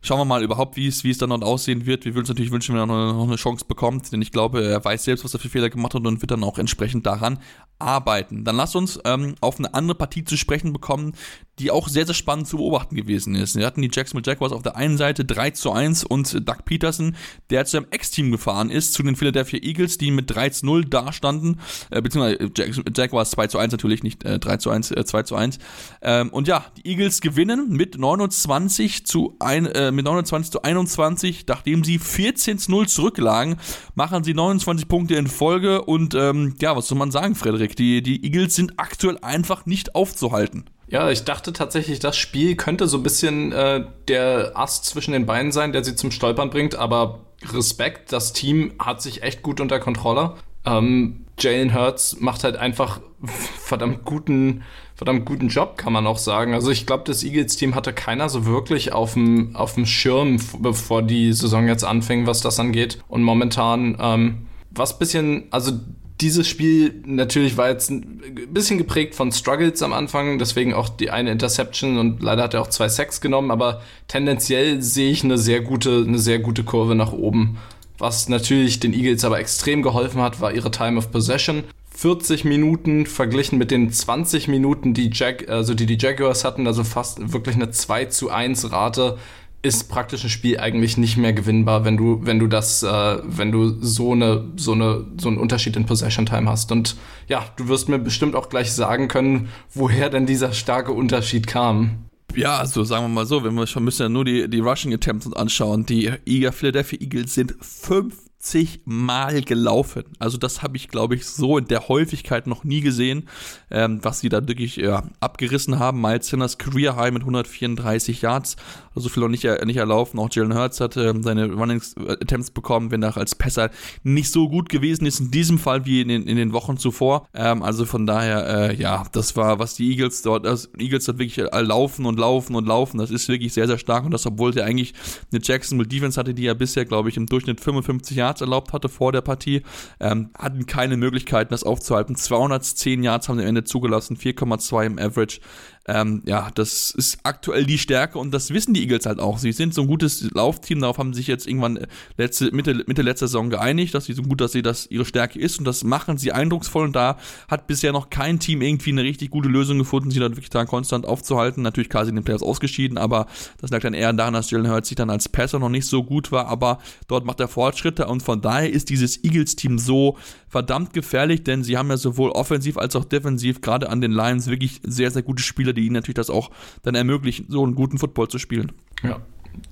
[0.00, 2.04] Schauen wir mal überhaupt, wie es, es dann noch aussehen wird.
[2.04, 4.32] Wir würden uns natürlich wünschen, wenn er noch eine, noch eine Chance bekommt, denn ich
[4.32, 7.04] glaube, er weiß selbst, was er für Fehler gemacht hat und wird dann auch entsprechend
[7.04, 7.38] daran
[7.84, 8.44] arbeiten.
[8.44, 11.14] Dann lasst uns ähm, auf eine andere Partie zu sprechen bekommen,
[11.58, 13.56] die auch sehr, sehr spannend zu beobachten gewesen ist.
[13.56, 17.14] Wir hatten die Jacksonville Jaguars auf der einen Seite 3 zu 1 und Doug Peterson,
[17.50, 20.84] der zu seinem Ex-Team gefahren ist, zu den Philadelphia Eagles, die mit 3 zu 0
[20.86, 21.60] dastanden,
[21.90, 22.50] äh, beziehungsweise
[22.94, 25.58] Jaguars 2 zu 1 natürlich, nicht äh, 3 zu 1, äh, 2 zu 1.
[26.02, 31.46] Ähm, und ja, die Eagles gewinnen mit 29 zu 1, äh, mit 29 zu 21,
[31.46, 33.56] nachdem sie 14 zu 0 zurücklagen,
[33.94, 37.73] machen sie 29 Punkte in Folge und ähm, ja, was soll man sagen, Frederik?
[37.74, 40.64] Die, die Eagles sind aktuell einfach nicht aufzuhalten.
[40.86, 45.26] Ja, ich dachte tatsächlich, das Spiel könnte so ein bisschen äh, der Ast zwischen den
[45.26, 47.20] Beinen sein, der sie zum Stolpern bringt, aber
[47.52, 50.34] Respekt, das Team hat sich echt gut unter Kontrolle.
[50.64, 54.62] Ähm, Jalen Hurts macht halt einfach verdammt guten,
[54.94, 56.54] verdammt guten Job, kann man auch sagen.
[56.54, 61.02] Also ich glaube, das Eagles-Team hatte keiner so wirklich auf dem, auf dem Schirm, bevor
[61.02, 63.02] die Saison jetzt anfing, was das angeht.
[63.08, 65.72] Und momentan, ähm, was bisschen, also
[66.20, 71.10] dieses Spiel natürlich war jetzt ein bisschen geprägt von Struggles am Anfang, deswegen auch die
[71.10, 75.38] eine Interception und leider hat er auch zwei Sacks genommen, aber tendenziell sehe ich eine
[75.38, 77.58] sehr gute, eine sehr gute Kurve nach oben.
[77.98, 81.64] Was natürlich den Eagles aber extrem geholfen hat, war ihre Time of Possession.
[81.96, 86.82] 40 Minuten verglichen mit den 20 Minuten, die, Jag also die, die Jaguars hatten, also
[86.82, 89.18] fast wirklich eine 2 zu 1 Rate.
[89.64, 93.50] Ist praktisch ein Spiel eigentlich nicht mehr gewinnbar, wenn du, wenn du das, äh, wenn
[93.50, 96.70] du so eine, so eine, so einen Unterschied in Possession Time hast.
[96.70, 96.96] Und
[97.28, 102.04] ja, du wirst mir bestimmt auch gleich sagen können, woher denn dieser starke Unterschied kam.
[102.34, 104.92] Ja, also sagen wir mal so, wenn wir schon müssen ja nur die, die Rushing
[104.92, 105.86] Attempts anschauen.
[105.86, 110.04] Die Eager Philadelphia Eagles sind fünf 50 Mal gelaufen.
[110.18, 113.26] Also das habe ich, glaube ich, so in der Häufigkeit noch nie gesehen,
[113.70, 116.00] ähm, was sie da wirklich ja, abgerissen haben.
[116.00, 118.56] Miles Sinners Career High mit 134 Yards,
[118.94, 120.20] also viel noch nicht, nicht erlaufen.
[120.20, 123.70] Auch Jalen Hurts hatte ähm, seine Running Attempts bekommen, wenn er als Pässer
[124.02, 127.26] nicht so gut gewesen ist in diesem Fall wie in den, in den Wochen zuvor.
[127.32, 131.18] Ähm, also von daher, äh, ja, das war, was die Eagles dort, also Eagles dort
[131.18, 132.98] wirklich laufen und laufen und laufen.
[132.98, 134.92] Das ist wirklich sehr, sehr stark und das, obwohl der eigentlich
[135.32, 138.72] eine Jacksonville Defense hatte, die ja bisher, glaube ich, im Durchschnitt 55 Yards Yards erlaubt
[138.72, 139.62] hatte vor der Partie,
[140.00, 142.16] ähm, hatten keine Möglichkeiten, das aufzuhalten.
[142.16, 145.40] 210 Yards haben sie am Ende zugelassen, 4,2 im Average.
[145.86, 149.36] Ähm, ja, das ist aktuell die Stärke und das wissen die Eagles halt auch.
[149.36, 152.84] Sie sind so ein gutes Laufteam, darauf haben sie sich jetzt irgendwann äh, letzte, Mitte,
[152.86, 155.66] Mitte letzter Saison geeinigt, dass sie so gut, dass sie das ihre Stärke ist und
[155.66, 157.18] das machen sie eindrucksvoll und da
[157.48, 160.64] hat bisher noch kein Team irgendwie eine richtig gute Lösung gefunden, sie dann wirklich da
[160.64, 161.62] konstant aufzuhalten.
[161.62, 163.26] Natürlich quasi in den Playoffs ausgeschieden, aber
[163.60, 166.02] das lag dann eher daran, dass Jalen Hurts sich dann als Passer noch nicht so
[166.02, 166.78] gut war, aber
[167.08, 170.16] dort macht er Fortschritte und von daher ist dieses Eagles-Team so
[170.48, 174.46] verdammt gefährlich, denn sie haben ja sowohl offensiv als auch defensiv gerade an den Lions
[174.46, 176.50] wirklich sehr, sehr gute Spieler, die ihnen natürlich das auch
[176.82, 178.72] dann ermöglichen, so einen guten Football zu spielen.
[179.02, 179.20] Ja,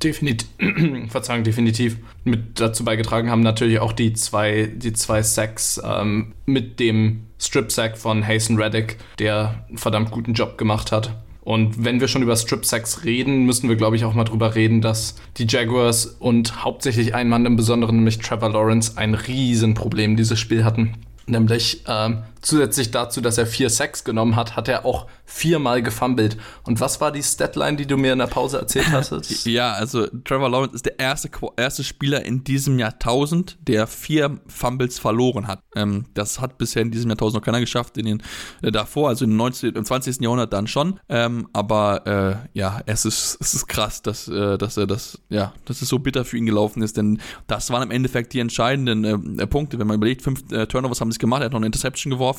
[0.03, 0.49] definitiv,
[1.09, 6.81] Verzeihung, definitiv mit dazu beigetragen haben natürlich auch die zwei, die zwei Sacks ähm, mit
[6.81, 11.17] dem Strip-Sack von Hasten Reddick, der einen verdammt guten Job gemacht hat.
[11.45, 14.55] Und wenn wir schon über Strip Sacks reden, müssen wir, glaube ich, auch mal drüber
[14.55, 20.17] reden, dass die Jaguars und hauptsächlich ein Mann im Besonderen, nämlich Trevor Lawrence, ein Riesenproblem
[20.17, 20.93] dieses Spiel hatten.
[21.27, 26.37] Nämlich ähm, zusätzlich dazu, dass er vier Sacks genommen hat, hat er auch viermal gefummelt.
[26.65, 29.13] Und was war die Statline, die du mir in der Pause erzählt hast?
[29.47, 34.99] ja, also Trevor Lawrence ist der erste, erste Spieler in diesem Jahrtausend, der vier Fumbles
[34.99, 35.61] verloren hat.
[35.75, 38.23] Ähm, das hat bisher in diesem Jahrtausend noch keiner geschafft, in den
[38.61, 40.21] äh, davor, also im, 19, im 20.
[40.21, 41.01] Jahrhundert dann schon.
[41.09, 45.55] Ähm, aber äh, ja, es ist, es ist krass, dass, äh, dass er das, ja,
[45.65, 49.39] dass es so bitter für ihn gelaufen ist, denn das waren im Endeffekt die entscheidenden
[49.39, 49.79] äh, Punkte.
[49.79, 52.32] Wenn man überlegt, fünf äh, Turnovers haben sie gemacht, er hat noch eine Interception geworfen.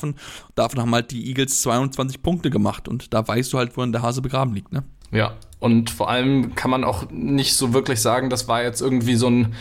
[0.56, 4.02] Davon haben halt die Eagles 22 Punkte gemacht und da weißt du halt, wo der
[4.02, 4.84] Hase begraben liegt, ne?
[5.12, 9.16] Ja, und vor allem kann man auch nicht so wirklich sagen, das war jetzt irgendwie
[9.16, 9.54] so ein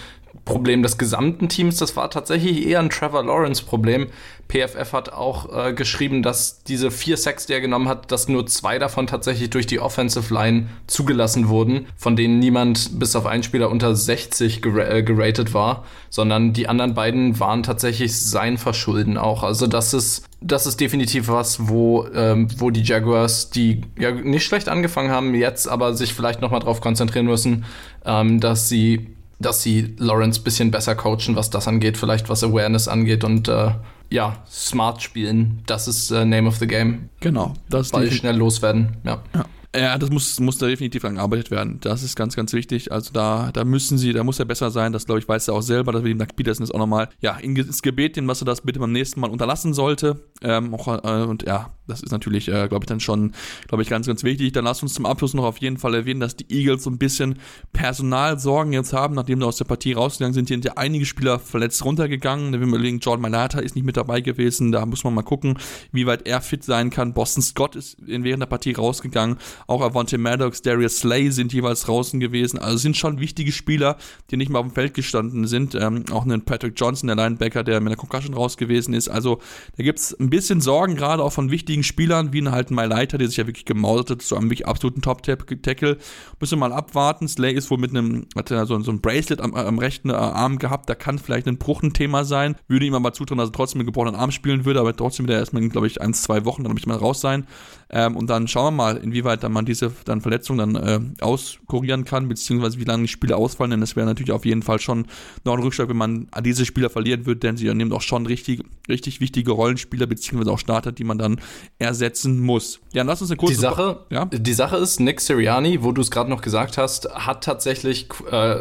[0.45, 4.09] Problem des gesamten Teams, das war tatsächlich eher ein Trevor Lawrence-Problem.
[4.49, 8.47] PFF hat auch äh, geschrieben, dass diese vier Sacks, die er genommen hat, dass nur
[8.47, 13.45] zwei davon tatsächlich durch die Offensive Line zugelassen wurden, von denen niemand bis auf einen
[13.45, 19.17] Spieler unter 60 ger äh, geratet war, sondern die anderen beiden waren tatsächlich sein Verschulden
[19.17, 19.43] auch.
[19.45, 24.45] Also das ist das ist definitiv was, wo, ähm, wo die Jaguars, die ja nicht
[24.45, 27.65] schlecht angefangen haben, jetzt aber sich vielleicht noch mal darauf konzentrieren müssen,
[28.05, 32.43] ähm, dass sie dass sie Lawrence ein bisschen besser coachen, was das angeht, vielleicht was
[32.43, 33.73] Awareness angeht und äh,
[34.11, 35.63] ja, smart spielen.
[35.67, 37.09] Das ist äh, Name of the Game.
[37.21, 37.55] Genau.
[37.69, 39.23] Das Ball schnell loswerden, ja.
[39.35, 39.45] ja.
[39.75, 41.79] Ja, das muss, muss da definitiv angearbeitet werden.
[41.81, 42.93] Das ist ganz, ganz wichtig.
[42.93, 44.93] Also da, da müssen sie, da muss er besser sein.
[44.93, 45.93] Das glaube ich weiß er auch selber.
[45.93, 48.61] dass wir dem Doug Peterson ist auch nochmal, ja, ins Gebet nehmen, was er das
[48.61, 50.29] bitte beim nächsten Mal unterlassen sollte.
[50.43, 53.33] Ähm, auch, äh, und ja, das ist natürlich, äh, glaube ich, dann schon,
[53.67, 54.53] glaube ich, ganz, ganz wichtig.
[54.53, 56.99] Dann lass uns zum Abschluss noch auf jeden Fall erwähnen, dass die Eagles so ein
[56.99, 57.39] bisschen
[57.73, 60.49] Personalsorgen jetzt haben, nachdem sie aus der Partie rausgegangen sind.
[60.49, 62.53] Hier sind ja einige Spieler verletzt runtergegangen.
[62.53, 64.71] Wenn wir überlegen, Jordan Malata ist nicht mit dabei gewesen.
[64.71, 65.59] Da muss man mal gucken,
[65.93, 67.15] wie weit er fit sein kann.
[67.15, 69.39] Boston Scott ist während der Partie rausgegangen.
[69.67, 72.59] Auch Avante Maddox, Darius Slay sind jeweils draußen gewesen.
[72.59, 73.97] Also sind schon wichtige Spieler,
[74.31, 75.75] die nicht mehr auf dem Feld gestanden sind.
[75.75, 79.09] Ähm, auch einen Patrick Johnson, der Linebacker, der mit einer Concussion raus gewesen ist.
[79.09, 79.39] Also
[79.77, 83.19] da gibt es ein bisschen Sorgen, gerade auch von wichtigen Spielern, wie halt My Leiter,
[83.19, 85.99] der sich ja wirklich gemausert hat zu einem wirklich absoluten Top-Tackle.
[86.41, 87.29] Müssen wir mal abwarten.
[87.29, 90.15] Slay ist wohl mit einem, hat er so, so ein Bracelet am, am rechten äh,
[90.15, 90.89] Arm gehabt.
[90.89, 92.57] Da kann vielleicht ein Bruch ein Thema sein.
[92.69, 95.39] Würde ihm aber zutrauen, dass er trotzdem einen gebrochenen Arm spielen würde, aber trotzdem wieder
[95.39, 97.47] erstmal, glaube ich, ein, zwei Wochen, dann möchte man raus sein.
[97.95, 102.07] Ähm, und dann schauen wir mal, inwieweit dann man diese dann Verletzung dann äh, auskurieren
[102.07, 105.07] kann, beziehungsweise wie lange die Spiele ausfallen, denn es wäre natürlich auf jeden Fall schon
[105.45, 108.65] noch ein Rückschlag, wenn man diese Spieler verlieren würde, denn sie nehmen auch schon richtig,
[108.89, 111.39] richtig wichtige Rollenspieler, beziehungsweise auch Starter, die man dann
[111.79, 112.81] ersetzen muss.
[112.95, 113.55] Ja, lass uns eine kurze...
[113.55, 114.25] Die Sache, ja?
[114.25, 118.57] die Sache ist, Nick Siriani, wo du es gerade noch gesagt hast, hat tatsächlich, äh,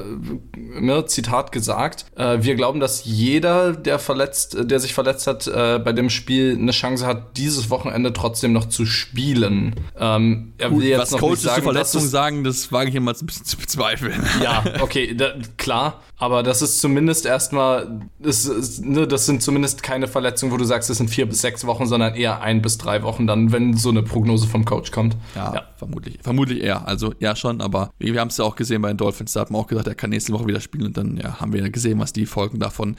[0.58, 5.80] ne, Zitat gesagt, äh, wir glauben, dass jeder, der verletzt, der sich verletzt hat, äh,
[5.80, 9.76] bei dem Spiel eine Chance hat, dieses Wochenende trotzdem noch zu spielen spielen.
[9.98, 10.76] Ähm, er cool.
[10.76, 12.96] Gut, jetzt was noch Coaches nicht sagen, zur Verletzung dass es- sagen, das wage ich
[12.96, 14.22] immer ein bisschen zu bezweifeln.
[14.42, 16.02] Ja, okay, da, klar.
[16.18, 20.64] Aber das ist zumindest erstmal, das, ist, ne, das sind zumindest keine Verletzungen, wo du
[20.64, 23.76] sagst, es sind vier bis sechs Wochen, sondern eher ein bis drei Wochen dann, wenn
[23.76, 25.16] so eine Prognose vom Coach kommt.
[25.36, 26.20] Ja, vermutlich.
[26.22, 26.88] Vermutlich eher.
[26.88, 29.34] Also ja schon, aber wir haben es ja auch gesehen bei den Dolphins.
[29.34, 31.54] Da hat man auch gesagt, er kann nächste Woche wieder spielen und dann ja, haben
[31.54, 32.96] wir ja gesehen, was die Folgen davon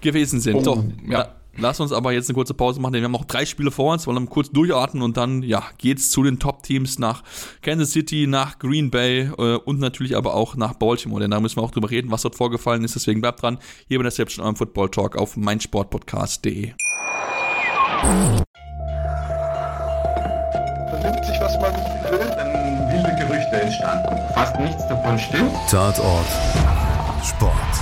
[0.00, 0.56] gewesen sind.
[0.56, 1.28] Oh, so, ja.
[1.56, 3.70] La- Lass uns aber jetzt eine kurze Pause machen, denn wir haben noch drei Spiele
[3.70, 7.22] vor uns, wollen dann kurz durchatmen und dann ja, geht's zu den Top-Teams nach
[7.62, 11.56] Kansas City, nach Green Bay äh, und natürlich aber auch nach Baltimore, denn da müssen
[11.56, 12.94] wir auch drüber reden, was dort vorgefallen ist.
[12.94, 13.58] Deswegen bleibt dran.
[13.88, 16.72] Hier bei der Reception eurem Football Talk auf meinsportpodcast.de.
[20.90, 21.72] vernimmt sich, was man
[22.10, 22.18] will.
[22.36, 24.16] dann wilde Gerüchte entstanden.
[24.34, 25.52] Fast nichts davon stimmt.
[25.70, 26.26] Tatort
[27.24, 27.81] Sport.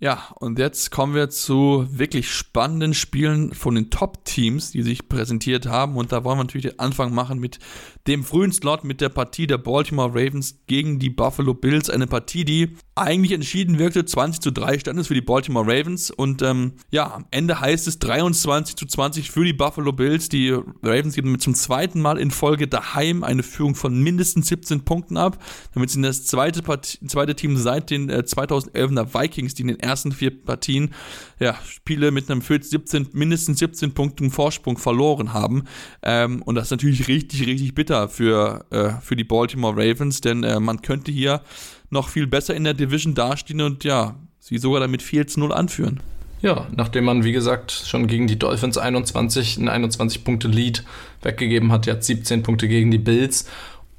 [0.00, 5.66] Ja, und jetzt kommen wir zu wirklich spannenden Spielen von den Top-Teams, die sich präsentiert
[5.66, 5.96] haben.
[5.96, 7.58] Und da wollen wir natürlich den Anfang machen mit
[8.06, 11.90] dem frühen Slot, mit der Partie der Baltimore Ravens gegen die Buffalo Bills.
[11.90, 14.04] Eine Partie, die eigentlich entschieden wirkte.
[14.04, 16.10] 20 zu 3 stand es für die Baltimore Ravens.
[16.10, 20.28] Und ähm, ja, am Ende heißt es 23 zu 20 für die Buffalo Bills.
[20.28, 20.50] Die
[20.82, 25.42] Ravens geben zum zweiten Mal in Folge daheim eine Führung von mindestens 17 Punkten ab.
[25.74, 29.80] Damit sind das zweite, Partie, zweite Team seit den äh, 2011er Vikings, die in den
[29.80, 30.94] ersten vier Partien
[31.38, 35.64] ja, Spiele mit einem 17, mindestens 17 Punkten Vorsprung verloren haben.
[36.02, 40.44] Ähm, und das ist natürlich richtig, richtig bitter für, äh, für die Baltimore Ravens, denn
[40.44, 41.42] äh, man könnte hier
[41.90, 45.52] noch viel besser in der Division dastehen und ja, sie sogar damit 4 zu 0
[45.52, 46.00] anführen.
[46.40, 50.84] Ja, nachdem man, wie gesagt, schon gegen die Dolphins 21, einen 21 Punkte Lead
[51.22, 53.46] weggegeben hat, jetzt 17 Punkte gegen die Bills.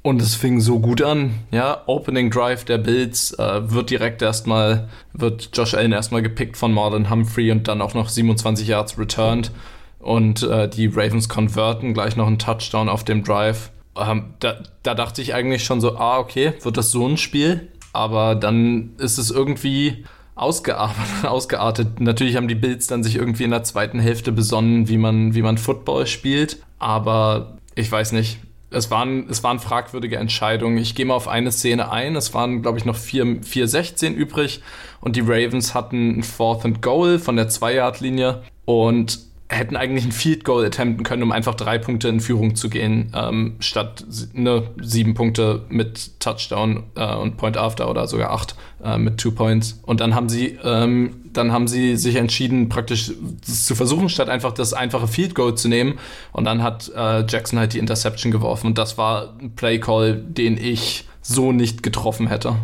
[0.02, 1.34] Und es fing so gut an.
[1.50, 6.72] Ja, Opening Drive der Bills äh, wird direkt erstmal, wird Josh Allen erstmal gepickt von
[6.72, 9.52] Marlon Humphrey und dann auch noch 27 Yards returned.
[9.98, 13.70] Und äh, die Ravens konverten gleich noch einen Touchdown auf dem Drive.
[13.94, 17.68] Ähm, da, da dachte ich eigentlich schon so, ah, okay, wird das so ein Spiel?
[17.92, 22.00] Aber dann ist es irgendwie ausgeartet.
[22.00, 25.42] Natürlich haben die Bills dann sich irgendwie in der zweiten Hälfte besonnen, wie man, wie
[25.42, 26.62] man Football spielt.
[26.78, 28.38] Aber ich weiß nicht.
[28.72, 30.78] Es waren, es waren fragwürdige Entscheidungen.
[30.78, 32.14] Ich gehe mal auf eine Szene ein.
[32.14, 34.62] Es waren, glaube ich, noch 4, 4-16 übrig.
[35.00, 38.42] Und die Ravens hatten ein Fourth and Goal von der 2-Yard-Linie.
[38.66, 42.70] Und hätten eigentlich ein Field Goal attempten können, um einfach drei Punkte in Führung zu
[42.70, 48.54] gehen, ähm, statt ne, sieben Punkte mit Touchdown äh, und Point After oder sogar acht
[48.84, 49.80] äh, mit Two Points.
[49.82, 54.52] Und dann haben sie, ähm, dann haben sie sich entschieden, praktisch zu versuchen, statt einfach
[54.52, 55.98] das einfache Field Goal zu nehmen.
[56.32, 58.68] Und dann hat äh, Jackson halt die Interception geworfen.
[58.68, 62.54] Und das war ein Play Call, den ich so nicht getroffen hätte.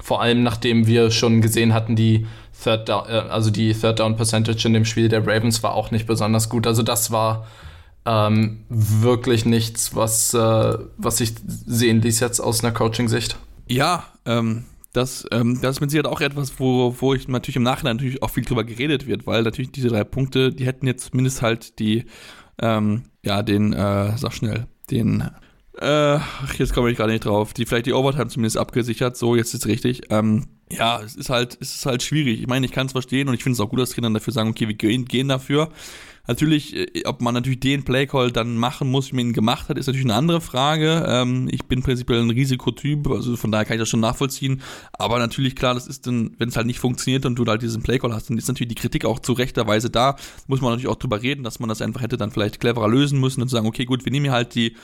[0.00, 2.26] Vor allem nachdem wir schon gesehen hatten, die
[2.62, 5.90] Third Down, äh, also die Third Down Percentage in dem Spiel der Ravens war auch
[5.90, 6.66] nicht besonders gut.
[6.66, 7.46] Also das war
[8.04, 11.34] ähm, wirklich nichts, was, äh, was ich
[11.66, 13.36] sehen ließ jetzt aus einer Coaching-Sicht.
[13.68, 17.62] Ja, ähm, das, ähm, das ist mit Sicherheit auch etwas, wo, wo ich natürlich im
[17.62, 21.10] Nachhinein natürlich auch viel drüber geredet wird, weil natürlich diese drei Punkte, die hätten jetzt
[21.10, 22.06] zumindest halt die,
[22.62, 25.28] ähm, ja, den, äh, sag schnell, den,
[25.78, 26.18] äh,
[26.58, 29.66] jetzt komme ich gerade nicht drauf, die vielleicht die Overtime zumindest abgesichert, so, jetzt ist
[29.66, 32.40] richtig, ähm, ja, es ist halt, es ist halt schwierig.
[32.40, 34.32] Ich meine, ich kann es verstehen und ich finde es auch gut, dass Trainer dafür
[34.32, 35.70] sagen, okay, wir gehen, gehen dafür.
[36.26, 39.78] Natürlich, äh, ob man natürlich den Playcall dann machen muss, wie man ihn gemacht hat,
[39.78, 41.04] ist natürlich eine andere Frage.
[41.06, 44.60] Ähm, ich bin prinzipiell ein Risikotyp, also von daher kann ich das schon nachvollziehen.
[44.92, 47.82] Aber natürlich, klar, das ist dann, wenn es halt nicht funktioniert und du halt diesen
[47.82, 50.16] Playcall hast, dann ist natürlich die Kritik auch zu rechter Weise da.
[50.48, 53.20] Muss man natürlich auch drüber reden, dass man das einfach hätte dann vielleicht cleverer lösen
[53.20, 54.74] müssen und sagen, okay, gut, wir nehmen hier halt die,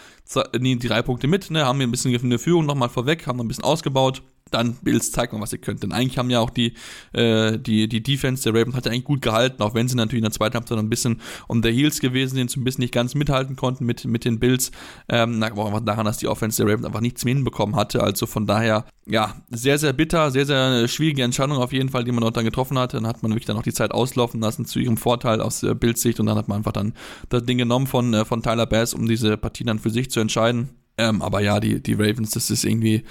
[0.54, 3.40] die, die drei Punkte mit, ne, haben wir ein bisschen eine Führung nochmal vorweg, haben
[3.40, 4.22] ein bisschen ausgebaut
[4.54, 5.82] dann Bills, zeigt mal, was ihr könnt.
[5.82, 6.74] Denn eigentlich haben ja auch die,
[7.12, 10.20] äh, die, die Defense der Ravens hat ja eigentlich gut gehalten, auch wenn sie natürlich
[10.20, 12.92] in der zweiten Halbzeit ein bisschen on the heels gewesen sind, so ein bisschen nicht
[12.92, 14.70] ganz mithalten konnten mit, mit den Bills.
[15.08, 18.02] Ähm, aber einfach daran, dass die Offense der Ravens einfach nichts mehr hinbekommen hatte.
[18.02, 22.12] Also von daher, ja, sehr, sehr bitter, sehr, sehr schwierige Entscheidung auf jeden Fall, die
[22.12, 22.94] man dort dann getroffen hat.
[22.94, 25.74] Dann hat man wirklich dann auch die Zeit auslaufen lassen zu ihrem Vorteil aus äh,
[25.74, 26.92] Bills Sicht und dann hat man einfach dann
[27.28, 30.20] das Ding genommen von, äh, von Tyler Bass, um diese Partie dann für sich zu
[30.20, 30.70] entscheiden.
[30.98, 33.04] Ähm, aber ja, die, die Ravens, das ist irgendwie,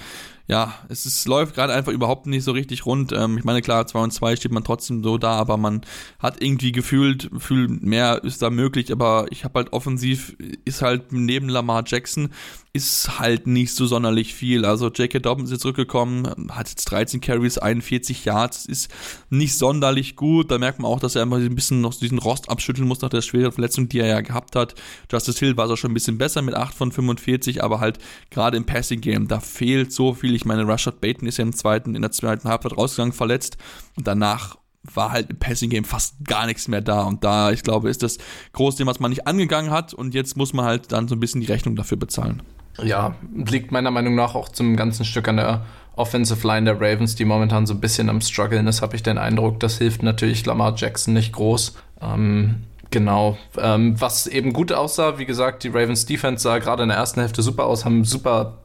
[0.51, 3.13] ja, es ist, läuft gerade einfach überhaupt nicht so richtig rund.
[3.13, 5.79] Ähm, ich meine, klar, 2 und 2 steht man trotzdem so da, aber man
[6.19, 10.35] hat irgendwie gefühlt, gefühlt mehr ist da möglich, aber ich habe halt offensiv,
[10.65, 12.31] ist halt neben Lamar Jackson,
[12.73, 14.63] ist halt nicht so sonderlich viel.
[14.63, 15.19] Also J.K.
[15.19, 18.89] Dobbins ist zurückgekommen, hat jetzt 13 Carries, 41 Yards, ist
[19.29, 20.51] nicht sonderlich gut.
[20.51, 23.09] Da merkt man auch, dass er immer ein bisschen noch diesen Rost abschütteln muss nach
[23.09, 24.75] der schweren Verletzung, die er ja gehabt hat.
[25.11, 27.99] Justice Hill war so schon ein bisschen besser mit 8 von 45, aber halt
[28.29, 30.33] gerade im Passing Game, da fehlt so viel.
[30.33, 33.57] Ich meine, Rashad Bateman ist ja im zweiten, in der zweiten Halbzeit rausgegangen, verletzt
[33.95, 37.03] und danach war halt im Passing Game fast gar nichts mehr da.
[37.03, 38.17] Und da, ich glaube, ist das
[38.53, 39.93] große was man nicht angegangen hat.
[39.93, 42.41] Und jetzt muss man halt dann so ein bisschen die Rechnung dafür bezahlen.
[42.81, 45.65] Ja, liegt meiner Meinung nach auch zum ganzen Stück an der
[45.95, 49.17] Offensive Line der Ravens, die momentan so ein bisschen am struggeln ist, habe ich den
[49.17, 49.59] Eindruck.
[49.59, 51.75] Das hilft natürlich Lamar Jackson nicht groß.
[52.01, 53.37] Ähm, genau.
[53.57, 57.19] Ähm, was eben gut aussah, wie gesagt, die Ravens Defense sah gerade in der ersten
[57.19, 58.60] Hälfte super aus, haben super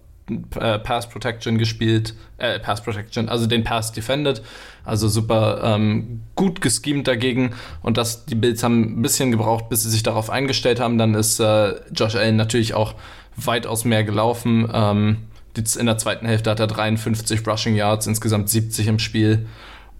[0.58, 4.42] äh, Pass Protection gespielt, äh, Pass Protection, also den Pass defended,
[4.84, 7.54] also super ähm, gut geschemt dagegen.
[7.82, 11.14] Und das, die Bills haben ein bisschen gebraucht, bis sie sich darauf eingestellt haben, dann
[11.14, 12.94] ist äh, Josh Allen natürlich auch
[13.36, 15.18] weitaus mehr gelaufen, ähm,
[15.56, 19.46] in der zweiten Hälfte hat er 53 Rushing Yards, insgesamt 70 im Spiel.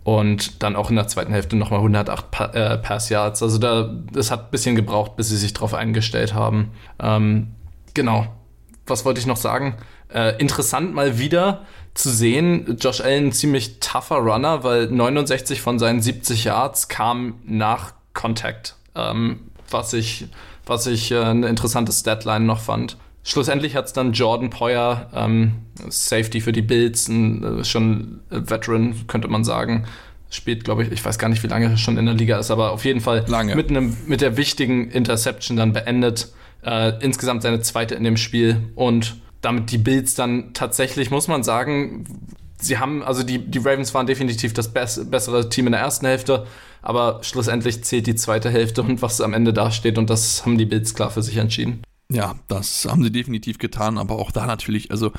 [0.05, 3.93] Und dann auch in der zweiten Hälfte nochmal 108 pa äh, Pass Yards, also da,
[4.13, 6.71] das hat ein bisschen gebraucht, bis sie sich darauf eingestellt haben.
[7.01, 7.49] Ähm,
[7.93, 8.29] genau,
[8.87, 9.75] was wollte ich noch sagen?
[10.17, 16.01] Äh, interessant mal wieder zu sehen, Josh Allen ziemlich tougher Runner, weil 69 von seinen
[16.01, 19.41] 70 Yards kam nach Contact, ähm,
[19.71, 20.29] was ich,
[20.65, 22.97] was ich äh, eine interessante Statline noch fand.
[23.25, 25.53] Schlussendlich hat es dann Jordan Poyer, ähm,
[25.91, 29.85] Safety für die Bills, ein, äh, schon Veteran, könnte man sagen,
[30.31, 32.51] spielt, glaube ich, ich weiß gar nicht, wie lange er schon in der Liga ist,
[32.51, 33.55] aber auf jeden Fall lange.
[33.55, 36.33] Mit, einem, mit der wichtigen Interception dann beendet.
[36.65, 39.17] Äh, insgesamt seine zweite in dem Spiel und
[39.47, 42.05] damit die Bills dann tatsächlich, muss man sagen,
[42.61, 46.05] sie haben, also die, die Ravens waren definitiv das bess bessere Team in der ersten
[46.05, 46.49] Hälfte,
[46.83, 50.67] aber schlussendlich zählt die zweite Hälfte und was am Ende dasteht und das haben die
[50.67, 51.83] Bills klar für sich entschieden.
[52.11, 55.13] Ja, das haben sie definitiv getan, aber auch da natürlich, also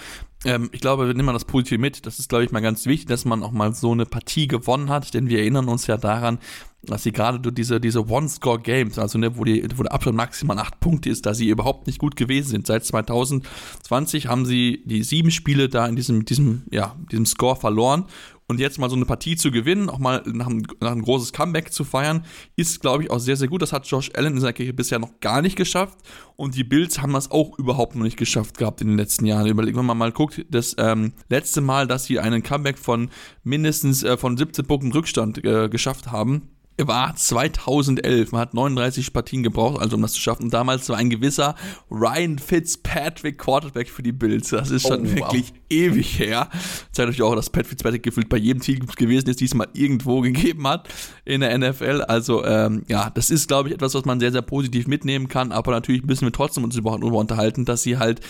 [0.47, 2.05] ähm, ich glaube, wir nehmen mal das Positive mit.
[2.05, 4.89] Das ist, glaube ich, mal ganz wichtig, dass man auch mal so eine Partie gewonnen
[4.89, 6.39] hat, denn wir erinnern uns ja daran,
[6.83, 10.57] dass sie gerade durch diese, diese One-Score-Games, also ne, wo, die, wo der Abstand maximal
[10.57, 12.67] acht Punkte ist, da sie überhaupt nicht gut gewesen sind.
[12.67, 18.05] Seit 2020 haben sie die sieben Spiele da in diesem, diesem, ja, diesem Score verloren
[18.49, 21.33] und jetzt mal so eine Partie zu gewinnen, auch mal nach ein, nach ein großes
[21.33, 22.23] Comeback zu feiern,
[22.55, 23.61] ist, glaube ich, auch sehr, sehr gut.
[23.61, 25.97] Das hat Josh Allen in seiner Kirche bisher noch gar nicht geschafft.
[26.37, 29.47] Und die Bills haben das auch überhaupt noch nicht geschafft gehabt in den letzten Jahren.
[29.47, 33.09] Überlegen wir mal, mal guckt, das ähm, letzte Mal, dass sie einen Comeback von
[33.43, 36.49] mindestens äh, von 17 Punkten Rückstand äh, geschafft haben,
[36.85, 38.31] war 2011.
[38.31, 40.49] Man hat 39 Partien gebraucht, also um das zu schaffen.
[40.49, 41.55] Damals war ein gewisser
[41.89, 44.49] Ryan Fitzpatrick Quarterback für die Bills.
[44.49, 45.59] Das ist schon oh, wirklich wow.
[45.69, 46.49] ewig her.
[46.91, 50.67] Zeigt euch auch, dass Pat Fitzpatrick gefühlt bei jedem Team gewesen ist, diesmal irgendwo gegeben
[50.67, 50.87] hat
[51.25, 52.03] in der NFL.
[52.07, 55.51] Also ähm, ja, das ist, glaube ich, etwas, was man sehr, sehr positiv mitnehmen kann.
[55.51, 58.21] Aber natürlich müssen wir trotzdem uns überhaupt darüber unterhalten, dass sie halt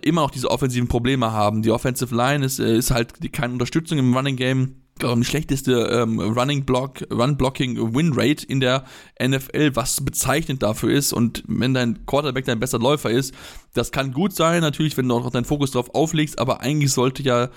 [0.00, 1.62] immer noch diese offensiven Probleme haben.
[1.62, 6.18] Die Offensive Line ist, äh, ist halt keine Unterstützung im Running Game ähm, schlechteste ähm,
[6.18, 8.84] Running Block, Run Blocking Win Rate in der
[9.22, 11.12] NFL, was bezeichnend dafür ist.
[11.12, 13.34] Und wenn dein Quarterback dein bester Läufer ist,
[13.74, 17.22] das kann gut sein, natürlich, wenn du auch deinen Fokus darauf auflegst, aber eigentlich sollte
[17.22, 17.50] ja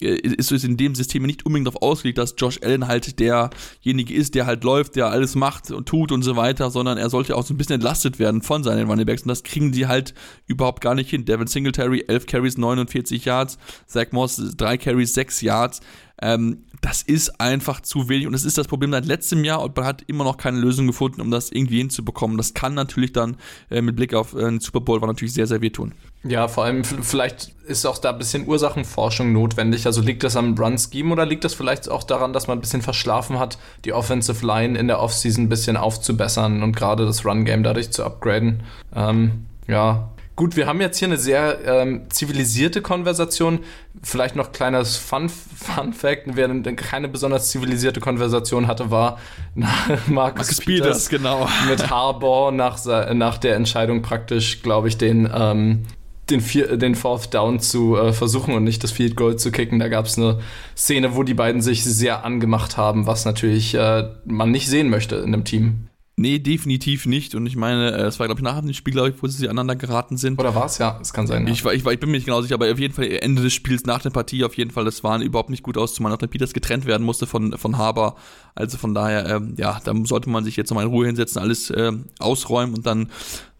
[0.00, 4.14] äh, ist es in dem System nicht unbedingt darauf ausgelegt, dass Josh Allen halt derjenige
[4.14, 7.36] ist, der halt läuft, der alles macht und tut und so weiter, sondern er sollte
[7.36, 10.14] auch so ein bisschen entlastet werden von seinen Runningbacks und das kriegen die halt
[10.46, 11.24] überhaupt gar nicht hin.
[11.24, 15.80] Devin Singletary, 11 Carries, 49 Yards, Zach Moss, 3 Carries, 6 Yards.
[16.20, 19.76] Ähm, das ist einfach zu wenig und das ist das Problem seit letztem Jahr und
[19.76, 22.36] man hat immer noch keine Lösung gefunden, um das irgendwie hinzubekommen.
[22.36, 23.36] Das kann natürlich dann
[23.70, 25.92] äh, mit Blick auf äh, den Super Bowl war natürlich sehr, sehr wehtun.
[26.24, 29.86] Ja, vor allem vielleicht ist auch da ein bisschen Ursachenforschung notwendig.
[29.86, 32.82] Also liegt das am Run-Scheme oder liegt das vielleicht auch daran, dass man ein bisschen
[32.82, 37.62] verschlafen hat, die Offensive Line in der Offseason ein bisschen aufzubessern und gerade das Run-Game
[37.62, 38.62] dadurch zu upgraden?
[38.94, 43.58] Ähm, ja, Gut, wir haben jetzt hier eine sehr ähm, zivilisierte Konversation.
[44.04, 49.18] Vielleicht noch kleines Fun, Fun Fact: Wer keine besonders zivilisierte Konversation hatte, war
[50.06, 51.48] Marcus Peters, genau.
[51.68, 52.78] mit Harbour nach,
[53.14, 55.86] nach der Entscheidung praktisch, glaube ich, den, ähm,
[56.30, 59.80] den, vier, den Fourth Down zu äh, versuchen und nicht das Field Goal zu kicken.
[59.80, 60.38] Da gab es eine
[60.76, 65.16] Szene, wo die beiden sich sehr angemacht haben, was natürlich äh, man nicht sehen möchte
[65.16, 65.88] in einem Team.
[66.18, 67.36] Nee, definitiv nicht.
[67.36, 69.48] Und ich meine, äh, es war, glaube ich, nach dem Spiel, glaube ich, wo sie
[69.48, 70.40] aneinander geraten sind.
[70.40, 70.78] Oder war es?
[70.78, 71.46] Ja, es kann sein.
[71.46, 71.52] Ja.
[71.52, 73.40] Ich, war, ich, war, ich bin mir nicht genau sicher, aber auf jeden Fall Ende
[73.40, 76.10] des Spiels, nach der Partie, auf jeden Fall, das war überhaupt nicht gut aus, zumal
[76.10, 78.16] nachdem Peters getrennt werden musste von, von Haber.
[78.56, 81.70] Also von daher, ähm, ja, da sollte man sich jetzt nochmal in Ruhe hinsetzen, alles
[81.70, 83.10] äh, ausräumen und dann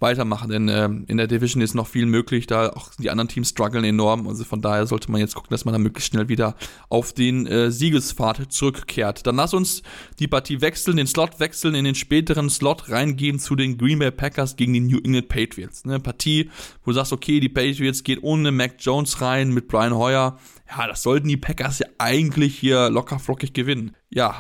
[0.00, 3.48] weitermachen, denn äh, in der Division ist noch viel möglich, da auch die anderen Teams
[3.48, 6.54] strugglen enorm, also von daher sollte man jetzt gucken, dass man da möglichst schnell wieder
[6.88, 9.26] auf den äh, Siegespfad zurückkehrt.
[9.26, 9.82] Dann lass uns
[10.18, 14.10] die Partie wechseln, den Slot wechseln, in den späteren Slot reingehen zu den Green Bay
[14.10, 15.84] Packers gegen die New England Patriots.
[15.84, 16.50] Eine Partie,
[16.84, 20.38] wo du sagst, okay, die Patriots geht ohne Mac Jones rein mit Brian Hoyer,
[20.70, 23.94] ja, das sollten die Packers ja eigentlich hier locker flockig gewinnen.
[24.10, 24.36] Ja,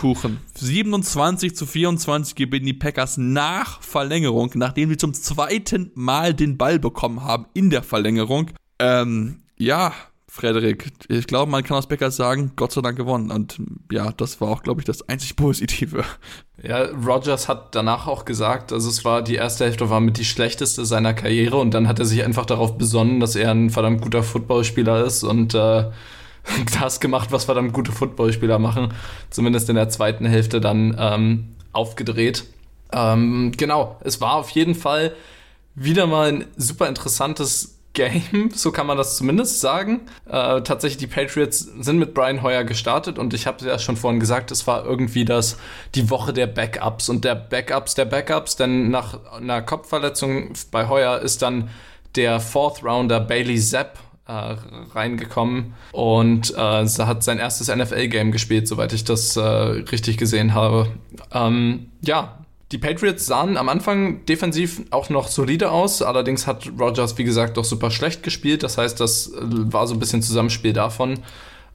[0.00, 0.38] Kuchen.
[0.54, 6.78] 27 zu 24 gewinnen die Packers nach Verlängerung, nachdem sie zum zweiten Mal den Ball
[6.78, 8.50] bekommen haben in der Verlängerung.
[8.78, 9.92] Ähm, ja,
[10.34, 13.30] Frederik, ich glaube, man kann aus Packers sagen, Gott sei Dank gewonnen.
[13.30, 13.56] Und
[13.92, 16.02] ja, das war auch, glaube ich, das einzig Positive.
[16.60, 20.24] Ja, Rogers hat danach auch gesagt, also es war die erste Hälfte war mit die
[20.24, 24.00] schlechteste seiner Karriere und dann hat er sich einfach darauf besonnen, dass er ein verdammt
[24.00, 25.84] guter Footballspieler ist und äh,
[26.80, 28.92] das gemacht, was verdammt gute Footballspieler machen.
[29.30, 32.42] Zumindest in der zweiten Hälfte dann ähm, aufgedreht.
[32.92, 35.12] Ähm, genau, es war auf jeden Fall
[35.76, 40.02] wieder mal ein super interessantes Game, so kann man das zumindest sagen.
[40.26, 44.20] Äh, tatsächlich, die Patriots sind mit Brian Hoyer gestartet und ich habe ja schon vorhin
[44.20, 45.56] gesagt, es war irgendwie das,
[45.94, 51.20] die Woche der Backups und der Backups der Backups, denn nach einer Kopfverletzung bei Hoyer
[51.20, 51.70] ist dann
[52.16, 54.56] der Fourth Rounder Bailey Zapp äh,
[54.94, 60.88] reingekommen und äh, hat sein erstes NFL-Game gespielt, soweit ich das äh, richtig gesehen habe.
[61.32, 67.18] Ähm, ja, die Patriots sahen am Anfang defensiv auch noch solide aus, allerdings hat Rogers,
[67.18, 68.62] wie gesagt, doch super schlecht gespielt.
[68.62, 71.20] Das heißt, das äh, war so ein bisschen Zusammenspiel davon.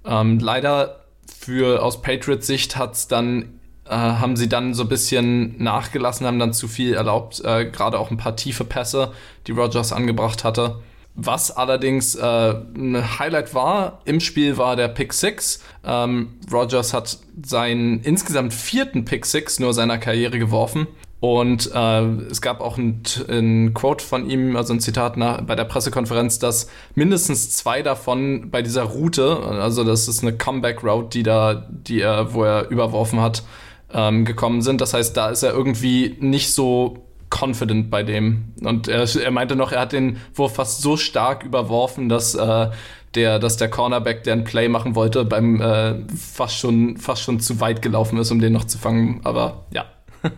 [0.05, 1.05] Ähm, leider
[1.39, 6.39] für aus Patriots Sicht hat's dann äh, haben sie dann so ein bisschen nachgelassen, haben
[6.39, 9.11] dann zu viel erlaubt, äh, gerade auch ein paar tiefe Pässe,
[9.47, 10.79] die Rogers angebracht hatte.
[11.21, 15.61] Was allerdings äh, ein Highlight war im Spiel war der Pick 6.
[15.83, 20.87] Ähm, Rogers hat seinen insgesamt vierten Pick 6 nur seiner Karriere geworfen.
[21.19, 22.01] Und äh,
[22.31, 26.39] es gab auch ein, ein, Quote von ihm, also ein Zitat nach, bei der Pressekonferenz,
[26.39, 31.99] dass mindestens zwei davon bei dieser Route, also das ist eine Comeback-Route, die da, die
[31.99, 33.43] er, wo er überworfen hat,
[33.93, 34.79] ähm, gekommen sind.
[34.79, 38.53] Das heißt, da ist er irgendwie nicht so confident bei dem.
[38.63, 42.69] Und er, er meinte noch, er hat den Wurf fast so stark überworfen, dass äh,
[43.15, 47.39] der, dass der Cornerback, der ein Play machen wollte, beim äh, fast schon fast schon
[47.39, 49.21] zu weit gelaufen ist, um den noch zu fangen.
[49.23, 49.85] Aber ja.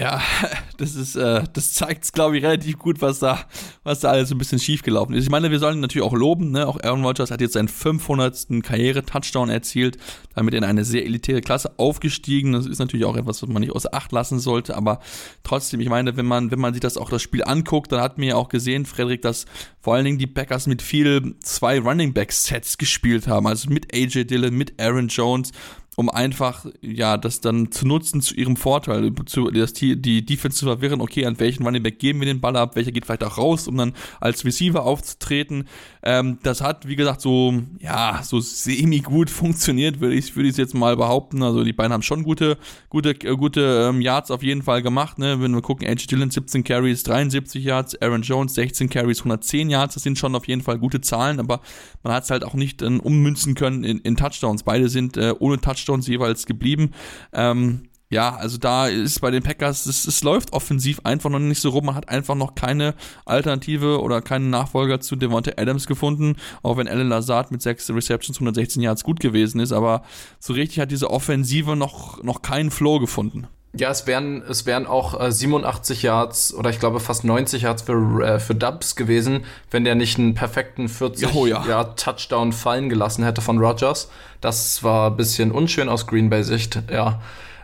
[0.00, 0.22] Ja,
[0.78, 3.44] das ist, äh, das zeigt, glaube ich, relativ gut, was da,
[3.84, 5.24] was da alles so ein bisschen schief gelaufen ist.
[5.24, 6.66] Ich meine, wir sollen natürlich auch loben, ne?
[6.66, 8.62] Auch Aaron Rodgers hat jetzt seinen 500.
[8.62, 9.98] Karriere-Touchdown erzielt,
[10.34, 12.52] damit in eine sehr elitäre Klasse aufgestiegen.
[12.52, 15.00] Das ist natürlich auch etwas, was man nicht außer Acht lassen sollte, aber
[15.42, 18.16] trotzdem, ich meine, wenn man, wenn man sich das auch das Spiel anguckt, dann hat
[18.16, 19.44] man ja auch gesehen, Frederik, dass
[19.80, 23.94] vor allen Dingen die Packers mit viel zwei Running Back Sets gespielt haben, also mit
[23.94, 25.52] AJ Dillon, mit Aaron Jones
[25.96, 30.66] um einfach, ja, das dann zu nutzen zu ihrem Vorteil, zu, das, die Defense zu
[30.66, 33.38] verwirren, okay, an welchen Running Back geben wir den Ball ab, welcher geht vielleicht auch
[33.38, 35.68] raus, um dann als Receiver aufzutreten.
[36.02, 40.74] Ähm, das hat, wie gesagt, so, ja, so semi-gut funktioniert, würde ich, würde ich jetzt
[40.74, 41.42] mal behaupten.
[41.42, 42.56] Also die beiden haben schon gute,
[42.88, 45.40] gute, äh, gute ähm, Yards auf jeden Fall gemacht, ne?
[45.40, 49.94] Wenn wir gucken, Edge Dillon 17 Carries, 73 Yards, Aaron Jones 16 Carries, 110 Yards,
[49.94, 51.60] das sind schon auf jeden Fall gute Zahlen, aber
[52.02, 54.62] man hat es halt auch nicht äh, ummünzen können in, in Touchdowns.
[54.62, 56.92] Beide sind äh, ohne Touchdowns jeweils geblieben.
[57.32, 61.60] Ähm, ja, also da ist bei den Packers, es, es läuft offensiv einfach noch nicht
[61.60, 61.86] so rum.
[61.86, 62.94] Man hat einfach noch keine
[63.24, 66.34] Alternative oder keinen Nachfolger zu Devonta Adams gefunden,
[66.64, 70.02] auch wenn Alan Lazard mit sechs Receptions 116 Yards gut gewesen ist, aber
[70.40, 73.46] so richtig hat diese Offensive noch, noch keinen Flow gefunden.
[73.72, 77.82] Ja, es wären, es wären auch äh, 87 Yards oder ich glaube fast 90 Yards
[77.82, 81.64] für, äh, für Dubs gewesen, wenn der nicht einen perfekten 40 oh, ja.
[81.64, 84.10] Yard Touchdown fallen gelassen hätte von Rogers.
[84.40, 87.20] Das war ein bisschen unschön aus Green Bay Sicht, ja.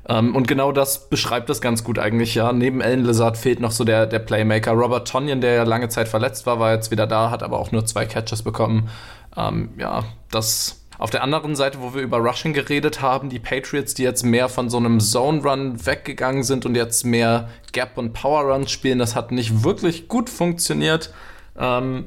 [0.08, 2.52] Ähm, und genau das beschreibt das ganz gut eigentlich, ja.
[2.52, 4.72] Neben Alan Lizard fehlt noch so der, der Playmaker.
[4.72, 7.72] Robert Tonyan, der ja lange Zeit verletzt war, war jetzt wieder da, hat aber auch
[7.72, 8.88] nur zwei Catches bekommen.
[9.36, 13.92] Ähm, ja, das auf der anderen Seite, wo wir über Rushing geredet haben, die Patriots,
[13.94, 18.14] die jetzt mehr von so einem Zone Run weggegangen sind und jetzt mehr Gap und
[18.14, 21.12] Power Run spielen, das hat nicht wirklich gut funktioniert.
[21.58, 22.06] Ähm,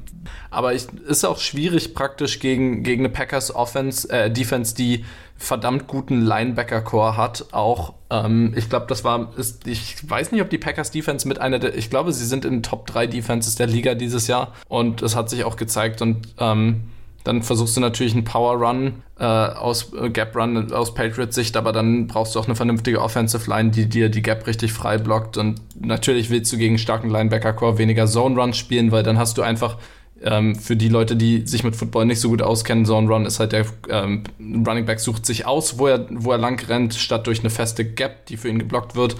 [0.49, 5.05] aber ich, ist auch schwierig praktisch gegen, gegen eine Packers Offense, äh, Defense, die
[5.37, 7.45] verdammt guten Linebacker-Core hat.
[7.53, 11.39] Auch, ähm, ich glaube, das war, ist, ich weiß nicht, ob die Packers Defense mit
[11.39, 15.01] einer der, ich glaube, sie sind in Top 3 Defenses der Liga dieses Jahr und
[15.01, 16.89] es hat sich auch gezeigt und ähm,
[17.23, 21.57] dann versuchst du natürlich einen Power Run äh, aus äh, Gap Run aus Patriots Sicht,
[21.57, 24.97] aber dann brauchst du auch eine vernünftige Offensive Line, die dir die Gap richtig frei
[24.97, 25.37] blockt.
[25.37, 29.37] Und natürlich willst du gegen starken Linebacker Core weniger Zone Run spielen, weil dann hast
[29.37, 29.77] du einfach
[30.21, 33.39] ähm, für die Leute, die sich mit Football nicht so gut auskennen, Zone Run ist
[33.39, 37.27] halt der ähm, Running Back sucht sich aus, wo er, wo er lang rennt, statt
[37.27, 39.15] durch eine feste Gap, die für ihn geblockt wird.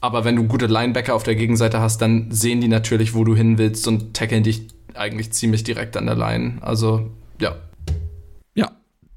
[0.00, 3.34] Aber wenn du gute Linebacker auf der Gegenseite hast, dann sehen die natürlich, wo du
[3.34, 6.58] hin willst und tackeln dich eigentlich ziemlich direkt an der Line.
[6.60, 7.10] Also,
[7.40, 7.56] ja.
[8.54, 8.70] Ja,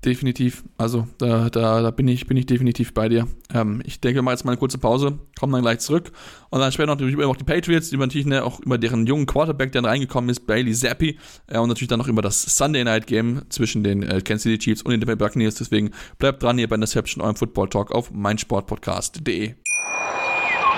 [0.03, 0.63] definitiv.
[0.77, 3.27] Also, da, da, da bin, ich, bin ich definitiv bei dir.
[3.53, 6.11] Ähm, ich denke, machen jetzt mal eine kurze Pause, kommen dann gleich zurück.
[6.49, 9.71] Und dann später natürlich über die Patriots, über natürlich ne, auch über deren jungen Quarterback,
[9.71, 11.17] der reingekommen ist, Bailey Zappi.
[11.47, 14.57] Äh, und natürlich dann noch über das Sunday Night Game zwischen den äh, Kansas City
[14.57, 15.55] Chiefs und den Tampa Buccaneers.
[15.55, 19.55] Deswegen bleibt dran hier bei Interception, eurem Football Talk auf meinsportpodcast.de.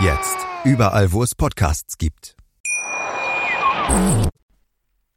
[0.00, 2.36] Jetzt überall, wo es Podcasts gibt.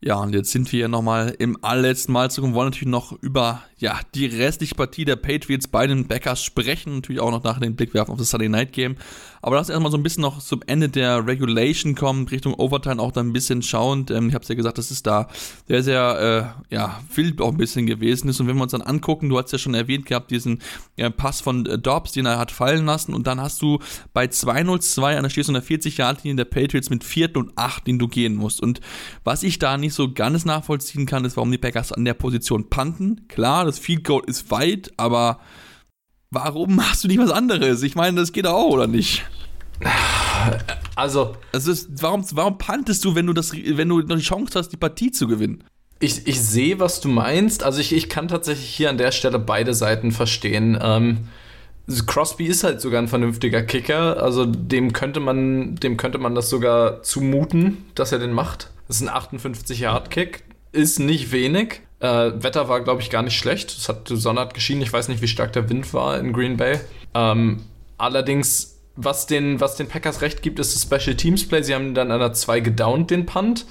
[0.01, 3.11] Ja, und jetzt sind wir ja nochmal im allerletzten Mal zurück und wollen natürlich noch
[3.21, 6.95] über ja, die restliche Partie der Patriots bei den Backers sprechen.
[6.95, 8.95] Natürlich auch noch nach den Blick werfen auf das Sunday Night Game.
[9.41, 13.11] Aber lass erstmal so ein bisschen noch zum Ende der Regulation kommen, Richtung Overtime auch
[13.11, 14.11] da ein bisschen schauend.
[14.11, 15.27] Ähm, ich habe es ja gesagt, dass es da
[15.67, 18.39] sehr, sehr äh, ja, wild auch ein bisschen gewesen ist.
[18.39, 20.61] Und wenn wir uns dann angucken, du hast ja schon erwähnt gehabt, diesen
[20.95, 23.15] ja, Pass von äh, Dobbs, den er hat fallen lassen.
[23.15, 23.79] Und dann hast du
[24.13, 27.35] bei 2-0-2 an der stehst du der 40-Yard-Linie der Patriots mit 4.
[27.35, 28.61] und 8, den du gehen musst.
[28.61, 28.79] Und
[29.23, 32.69] was ich da nicht so ganz nachvollziehen kann, ist, warum die Packers an der Position
[32.69, 33.27] panten.
[33.27, 35.39] Klar, das Field Goal ist weit, aber
[36.29, 37.83] warum machst du nicht was anderes?
[37.83, 39.23] Ich meine, das geht auch, oder nicht?
[40.95, 44.59] Also, also ist, warum, warum pantest du, wenn du, das, wenn du noch die Chance
[44.59, 45.63] hast, die Partie zu gewinnen?
[45.99, 47.63] Ich, ich sehe, was du meinst.
[47.63, 50.77] Also ich, ich kann tatsächlich hier an der Stelle beide Seiten verstehen.
[50.81, 51.29] Ähm,
[52.07, 54.21] Crosby ist halt sogar ein vernünftiger Kicker.
[54.21, 58.71] Also dem könnte man, dem könnte man das sogar zumuten, dass er den macht.
[58.87, 60.43] Das ist ein 58-Yard-Kick.
[60.71, 61.81] Ist nicht wenig.
[62.01, 63.71] Äh, Wetter war, glaube ich, gar nicht schlecht.
[63.71, 64.81] Es hat die Sonne hat geschienen.
[64.81, 66.79] Ich weiß nicht, wie stark der Wind war in Green Bay.
[67.13, 67.61] Ähm,
[67.99, 71.61] allerdings, was den, was den Packers recht gibt, ist das Special Teams Play.
[71.61, 73.67] Sie haben dann an der 2 gedownt, den Punt.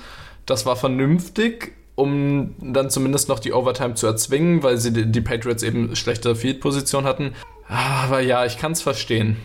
[0.46, 5.64] Das war vernünftig, um dann zumindest noch die Overtime zu erzwingen, weil sie die, Patriots
[5.64, 7.34] eben schlechte Field-Position hatten.
[7.66, 9.38] Aber ja, ich kann es verstehen.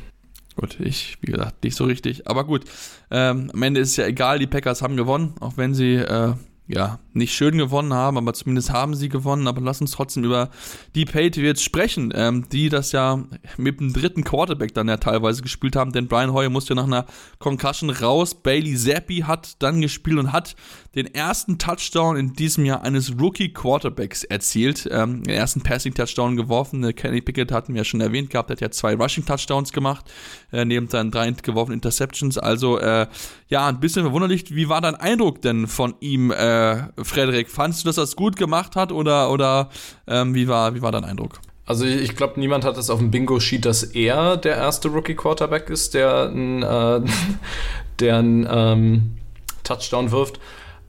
[0.55, 2.27] Gut, ich, wie gesagt, nicht so richtig.
[2.27, 2.65] Aber gut,
[3.09, 6.33] ähm, am Ende ist es ja egal, die Packers haben gewonnen, auch wenn sie äh,
[6.67, 9.47] ja, nicht schön gewonnen haben, aber zumindest haben sie gewonnen.
[9.47, 10.49] Aber lass uns trotzdem über
[10.95, 13.23] die Patriots sprechen, ähm, die das ja
[13.57, 17.05] mit dem dritten Quarterback dann ja teilweise gespielt haben, denn Brian Hoyer musste nach einer
[17.37, 18.33] Concussion raus.
[18.33, 20.55] Bailey Zappi hat dann gespielt und hat
[20.95, 24.87] den ersten Touchdown in diesem Jahr eines Rookie Quarterbacks erzielt.
[24.91, 26.83] Ähm, den ersten Passing Touchdown geworfen.
[26.83, 30.05] Äh, Kenny Pickett hatten wir ja schon erwähnt gehabt, hat ja zwei Rushing Touchdowns gemacht,
[30.51, 32.37] äh, neben seinen drei geworfenen Interceptions.
[32.37, 33.07] Also, äh,
[33.47, 34.55] ja, ein bisschen verwunderlich.
[34.55, 37.49] Wie war dein Eindruck denn von ihm, äh, Frederik?
[37.49, 39.69] Fandest du, dass er es gut gemacht hat oder, oder
[40.07, 41.39] ähm, wie, war, wie war dein Eindruck?
[41.67, 45.93] Also ich glaube, niemand hat es auf dem Bingo-Sheet, dass er der erste Rookie-Quarterback ist,
[45.93, 47.01] der einen äh,
[47.99, 49.17] der ein, ähm,
[49.63, 50.39] Touchdown wirft.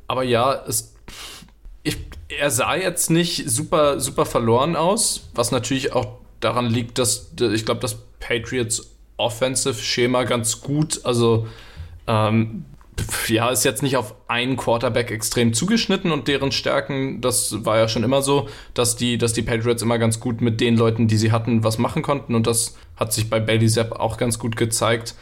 [0.06, 0.94] Aber ja, es,
[1.82, 1.98] ich,
[2.28, 7.64] er sah jetzt nicht super, super verloren aus, was natürlich auch daran liegt, dass ich
[7.64, 11.46] glaube, das Patriots Offensive-Schema ganz gut, also
[12.06, 12.64] ähm,
[13.28, 17.88] ja, ist jetzt nicht auf einen Quarterback extrem zugeschnitten und deren Stärken, das war ja
[17.88, 21.16] schon immer so, dass die, dass die Patriots immer ganz gut mit den Leuten, die
[21.16, 24.56] sie hatten, was machen konnten und das hat sich bei Bailey Zapp auch ganz gut
[24.56, 25.14] gezeigt.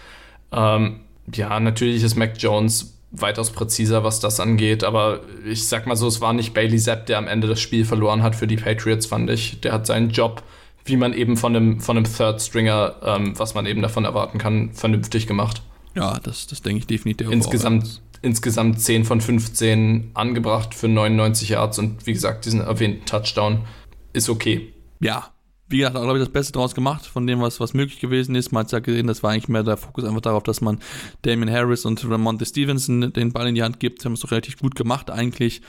[0.53, 1.01] Ähm,
[1.35, 6.07] ja, natürlich ist Mac Jones weitaus präziser, was das angeht, aber ich sag mal so,
[6.07, 9.07] es war nicht Bailey Zapp, der am Ende das Spiel verloren hat für die Patriots,
[9.07, 9.61] fand ich.
[9.61, 10.43] Der hat seinen Job,
[10.85, 14.39] wie man eben von einem, von einem Third Stringer, ähm, was man eben davon erwarten
[14.39, 15.62] kann, vernünftig gemacht.
[15.95, 17.30] Ja, das, das denke ich definitiv.
[17.30, 18.18] Insgesamt, auch.
[18.22, 23.64] insgesamt 10 von 15 angebracht für 99 Yards und wie gesagt, diesen erwähnten Touchdown
[24.12, 24.72] ist okay.
[25.01, 25.34] Ja,
[25.68, 28.53] wie gesagt, glaube ich, das Beste draus gemacht, von dem, was, was möglich gewesen ist.
[28.53, 30.78] Man hat ja gesehen, das war eigentlich mehr der Fokus einfach darauf, dass man
[31.22, 34.05] Damien Harris und Ramonte Stevenson den Ball in die Hand gibt.
[34.05, 35.62] Haben es doch relativ gut gemacht eigentlich.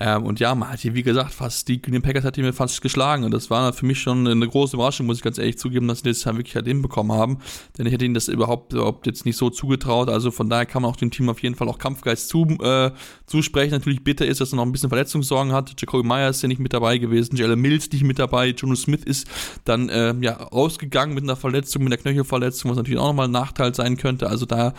[0.00, 2.54] Ähm, und ja, man hat hier, wie gesagt, fast die Green Packers hat die mir
[2.54, 3.24] fast geschlagen.
[3.24, 5.98] Und das war für mich schon eine große Überraschung, muss ich ganz ehrlich zugeben, dass
[5.98, 7.38] sie das halt wirklich halt hinbekommen haben.
[7.76, 10.08] Denn ich hätte ihnen das überhaupt, überhaupt jetzt nicht so zugetraut.
[10.08, 12.92] Also von daher kann man auch dem Team auf jeden Fall auch Kampfgeist zu, äh,
[13.26, 13.72] zusprechen.
[13.72, 15.78] Natürlich bitter ist, dass er noch ein bisschen Verletzungssorgen hat.
[15.78, 19.04] Jacoby Myers ist ja nicht mit dabei gewesen, Jalen Mills nicht mit dabei, Jono Smith
[19.04, 19.28] ist
[19.64, 23.32] dann äh, ja rausgegangen mit einer Verletzung, mit einer Knöchelverletzung, was natürlich auch nochmal ein
[23.32, 24.28] Nachteil sein könnte.
[24.28, 24.72] Also da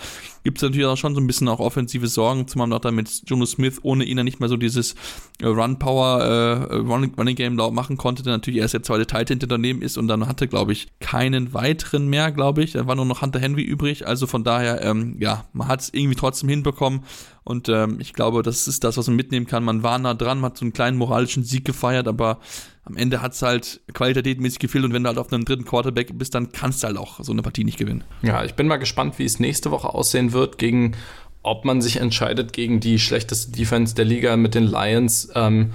[0.43, 3.23] gibt es natürlich auch schon so ein bisschen auch offensive Sorgen, zumal auch dann mit
[3.27, 4.95] Jono Smith ohne ihn dann nicht mehr so dieses
[5.43, 9.81] Run Power äh, Running, Running Game machen konnte, der natürlich erst der zweite Titan daneben
[9.81, 12.73] ist und dann hatte, glaube ich, keinen weiteren mehr, glaube ich.
[12.73, 14.07] Da war nur noch Hunter Henry übrig.
[14.07, 17.01] Also von daher, ähm, ja, man hat es irgendwie trotzdem hinbekommen.
[17.43, 19.63] Und ähm, ich glaube, das ist das, was man mitnehmen kann.
[19.63, 22.39] Man war nah dran, man hat so einen kleinen moralischen Sieg gefeiert, aber
[22.83, 26.17] am Ende hat es halt qualitätmäßig gefehlt und wenn du halt auf einem dritten Quarterback
[26.17, 28.03] bist, dann kannst du halt auch so eine Partie nicht gewinnen.
[28.21, 30.95] Ja, ich bin mal gespannt, wie es nächste Woche aussehen wird gegen,
[31.43, 35.29] ob man sich entscheidet gegen die schlechteste Defense der Liga mit den Lions.
[35.35, 35.71] Ähm,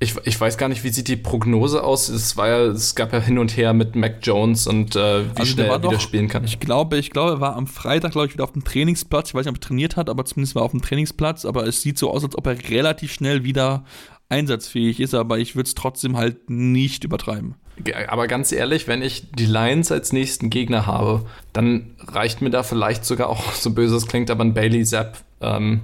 [0.00, 2.08] ich, ich weiß gar nicht, wie sieht die Prognose aus?
[2.08, 5.40] Es war ja, es gab ja hin und her mit Mac Jones und äh, wie
[5.40, 6.44] also schnell er wieder doch, spielen kann.
[6.44, 9.30] Ich glaube, ich glaube, er war am Freitag, glaube ich, wieder auf dem Trainingsplatz.
[9.30, 11.44] Ich weiß nicht, ob er trainiert hat, aber zumindest war er auf dem Trainingsplatz.
[11.44, 13.84] Aber es sieht so aus, als ob er relativ schnell wieder
[14.28, 17.54] einsatzfähig ist, aber ich würde es trotzdem halt nicht übertreiben.
[18.08, 22.62] Aber ganz ehrlich, wenn ich die Lions als nächsten Gegner habe, dann reicht mir da
[22.62, 25.82] vielleicht sogar auch, so böse es klingt, aber ein Bailey Zapp ähm,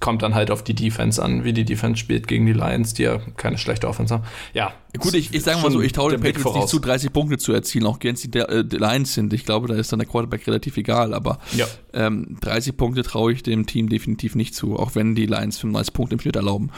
[0.00, 3.04] kommt dann halt auf die Defense an, wie die Defense spielt gegen die Lions, die
[3.04, 4.24] ja keine schlechte Offense haben.
[4.52, 4.74] Ja.
[4.98, 7.54] Gut, ich, ich sage mal so, ich traue den Patriots nicht zu, 30 Punkte zu
[7.54, 9.32] erzielen, auch wenn sie die, äh, die Lions sind.
[9.32, 11.66] Ich glaube, da ist dann der Quarterback relativ egal, aber ja.
[11.94, 15.94] ähm, 30 Punkte traue ich dem Team definitiv nicht zu, auch wenn die Lions 35
[15.94, 16.70] Punkte im Schnitt erlauben.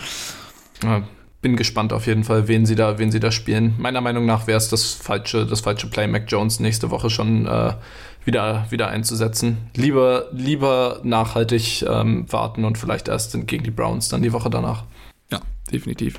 [0.83, 1.03] Ja,
[1.43, 3.75] bin gespannt auf jeden Fall, wen sie da, wen sie da spielen.
[3.79, 7.47] Meiner Meinung nach wäre es das falsche, das falsche Play, Mac Jones nächste Woche schon
[7.47, 7.75] äh,
[8.25, 9.59] wieder, wieder einzusetzen.
[9.77, 14.85] Lieber, lieber nachhaltig ähm, warten und vielleicht erst gegen die Browns dann die Woche danach.
[15.31, 15.41] Ja,
[15.73, 16.19] definitiv.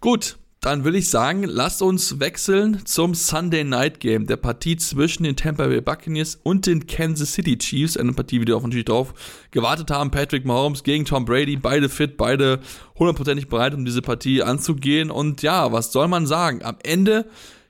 [0.00, 5.22] Gut, dann will ich sagen, lasst uns wechseln zum Sunday Night Game, der Partie zwischen
[5.22, 7.96] den Tampa Bay Buccaneers und den Kansas City Chiefs.
[7.96, 9.14] Eine Partie, wie wir natürlich drauf
[9.52, 10.10] gewartet haben.
[10.10, 12.60] Patrick Mahomes gegen Tom Brady, beide fit, beide
[12.98, 15.10] hundertprozentig bereit, um diese Partie anzugehen.
[15.10, 16.64] Und ja, was soll man sagen?
[16.64, 17.26] Am Ende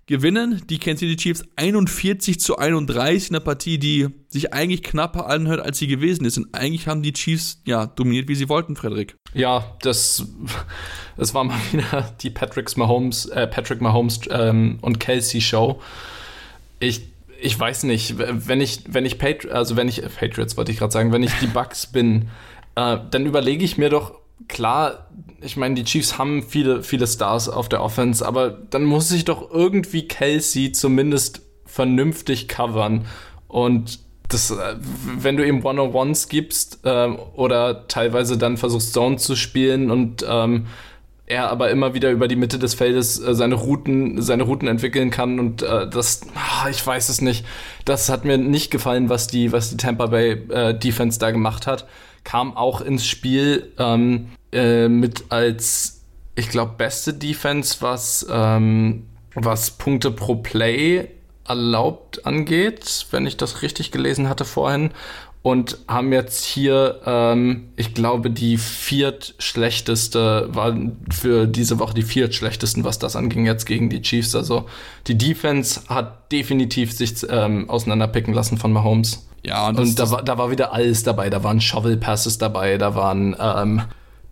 [0.07, 5.27] gewinnen die Kansas City Chiefs 41 zu 31 in einer Partie, die sich eigentlich knapper
[5.27, 6.39] anhört, als sie gewesen ist.
[6.39, 9.17] Und eigentlich haben die Chiefs ja dominiert, wie sie wollten, Frederik.
[9.35, 10.27] Ja, das,
[11.17, 15.81] das war mal wieder die Patrick Mahomes, äh, Patrick Mahomes ähm, und Kelsey Show.
[16.79, 17.03] Ich
[17.39, 20.93] ich weiß nicht, wenn ich, wenn ich Patri also wenn ich, Patriots wollte ich gerade
[20.93, 22.31] sagen, wenn ich die Bucks bin,
[22.77, 24.19] äh, dann überlege ich mir doch,
[24.49, 25.09] klar,
[25.41, 29.25] ich meine, die Chiefs haben viele, viele Stars auf der Offense, aber dann muss sich
[29.25, 33.07] doch irgendwie Kelsey zumindest vernünftig covern.
[33.49, 34.77] Und das, äh,
[35.19, 40.67] wenn du ihm One-on-Ones gibst äh, oder teilweise dann versuchst, Zone zu spielen und ähm,
[41.29, 45.11] er aber immer wieder über die Mitte des Feldes äh, seine Routen, seine Routen entwickeln
[45.11, 47.45] kann und äh, das, ach, ich weiß es nicht.
[47.85, 51.67] Das hat mir nicht gefallen, was die, was die Tampa Bay äh, Defense da gemacht
[51.67, 51.87] hat
[52.27, 56.03] kam auch ins Spiel ähm, äh, mit als,
[56.35, 59.05] ich glaube, beste Defense, was, ähm,
[59.35, 61.09] was Punkte pro Play
[61.47, 64.91] erlaubt angeht, wenn ich das richtig gelesen hatte vorhin.
[65.43, 70.77] Und haben jetzt hier, ähm, ich glaube, die viertschlechteste, war
[71.13, 74.35] für diese Woche die viertschlechtesten, was das anging, jetzt gegen die Chiefs.
[74.35, 74.67] Also
[75.07, 79.29] die Defense hat definitiv sich ähm, auseinanderpicken lassen von Mahomes.
[79.47, 81.31] Ja, und, und da, war, da war wieder alles dabei.
[81.31, 83.83] Da waren Shovel Passes dabei, da waren, ähm,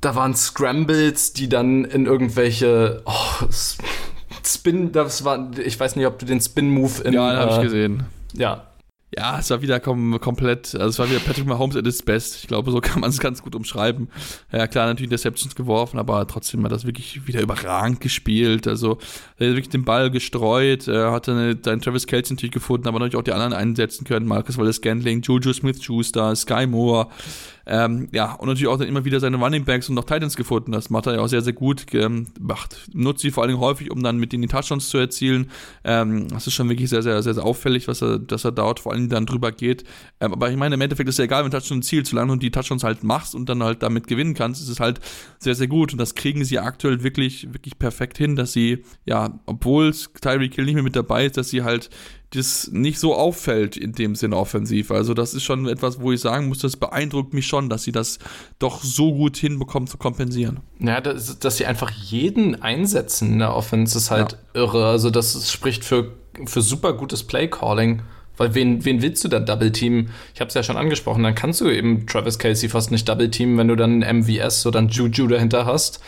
[0.00, 3.46] da waren Scrambles, die dann in irgendwelche oh,
[4.44, 7.14] Spin, das war, ich weiß nicht, ob du den Spin-Move im.
[7.14, 8.04] Ja, den äh, habe ich gesehen.
[8.32, 8.66] Ja,
[9.16, 12.36] ja, es war wieder kom komplett, also es war wieder Patrick Mahomes at his best.
[12.36, 14.08] Ich glaube, so kann man es ganz gut umschreiben.
[14.52, 18.66] Ja, klar, natürlich Interceptions geworfen, aber trotzdem hat das wirklich wieder überragend gespielt.
[18.66, 18.98] Also,
[19.38, 22.98] er hat wirklich den Ball gestreut, er hatte eine, dann Travis Kelce natürlich gefunden, aber
[22.98, 24.26] natürlich auch die anderen einsetzen können.
[24.26, 27.08] Marcus Wallace Scantling, Juju Smith-Schuster, Sky Moore.
[27.66, 30.72] Ähm, ja, und natürlich auch dann immer wieder seine Running Backs und noch Titans gefunden.
[30.72, 31.86] Das macht er ja auch sehr, sehr gut.
[31.92, 35.50] Ähm, macht, nutzt sie vor allem häufig, um dann mit denen die Touchdowns zu erzielen.
[35.84, 38.80] Ähm, das ist schon wirklich sehr, sehr, sehr, sehr auffällig, was er, dass er dort
[38.80, 39.84] vor allem dann drüber geht.
[40.20, 42.38] Ähm, aber ich meine, im Endeffekt ist es ja egal, wenn Touchdown zielt, solange du
[42.38, 45.00] die Touchdowns halt machst und dann halt damit gewinnen kannst, ist es halt
[45.38, 45.92] sehr, sehr gut.
[45.92, 50.64] Und das kriegen sie aktuell wirklich, wirklich perfekt hin, dass sie, ja, obwohl Tyreek Hill
[50.66, 51.90] nicht mehr mit dabei ist, dass sie halt
[52.30, 54.90] das nicht so auffällt in dem Sinne offensiv.
[54.90, 57.92] Also das ist schon etwas, wo ich sagen muss, das beeindruckt mich schon, dass sie
[57.92, 58.18] das
[58.58, 60.60] doch so gut hinbekommen zu kompensieren.
[60.80, 64.62] Ja, dass, dass sie einfach jeden einsetzen in der Offense ist halt ja.
[64.62, 64.86] irre.
[64.86, 66.12] Also das spricht für,
[66.46, 68.02] für super gutes Play-Calling.
[68.36, 70.08] Weil wen, wen willst du dann Double Team?
[70.34, 73.30] Ich habe es ja schon angesprochen, dann kannst du eben Travis Casey fast nicht Double
[73.30, 76.00] Team, wenn du dann MVS oder ein Juju dahinter hast.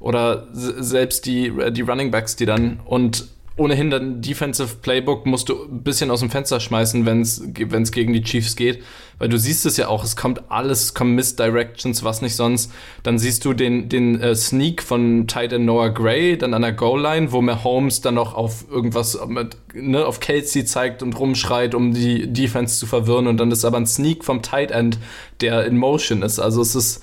[0.00, 3.28] Oder selbst die, die Running Backs, die dann und
[3.58, 8.12] ohnehin dann Defensive Playbook musst du ein bisschen aus dem Fenster schmeißen, wenn es gegen
[8.12, 8.82] die Chiefs geht.
[9.18, 12.70] Weil du siehst es ja auch, es kommt alles, es kommen Misdirections, was nicht sonst.
[13.02, 17.32] Dann siehst du den, den äh, Sneak von Titan Noah Gray, dann an der Goal-Line,
[17.32, 22.30] wo Holmes dann noch auf irgendwas, mit, ne, auf Kelsey zeigt und rumschreit, um die
[22.30, 23.26] Defense zu verwirren.
[23.26, 24.98] Und dann ist aber ein Sneak vom Tight End,
[25.40, 26.38] der in Motion ist.
[26.38, 27.02] Also es ist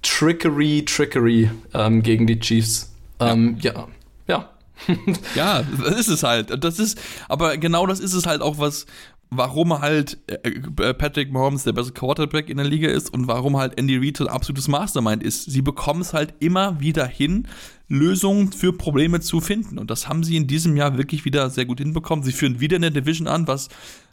[0.00, 2.90] Trickery, Trickery ähm, gegen die Chiefs.
[3.20, 3.74] Ähm, ja.
[3.74, 3.88] ja.
[5.34, 6.62] ja, das ist es halt.
[6.62, 8.86] Das ist, aber genau das ist es halt auch, was,
[9.30, 13.78] warum halt äh, Patrick Mahomes der beste Quarterback in der Liga ist und warum halt
[13.78, 15.44] Andy Reid ein absolutes Mastermind ist.
[15.44, 17.46] Sie bekommen es halt immer wieder hin,
[17.88, 19.78] Lösungen für Probleme zu finden.
[19.78, 22.24] Und das haben sie in diesem Jahr wirklich wieder sehr gut hinbekommen.
[22.24, 23.68] Sie führen wieder eine Division an, was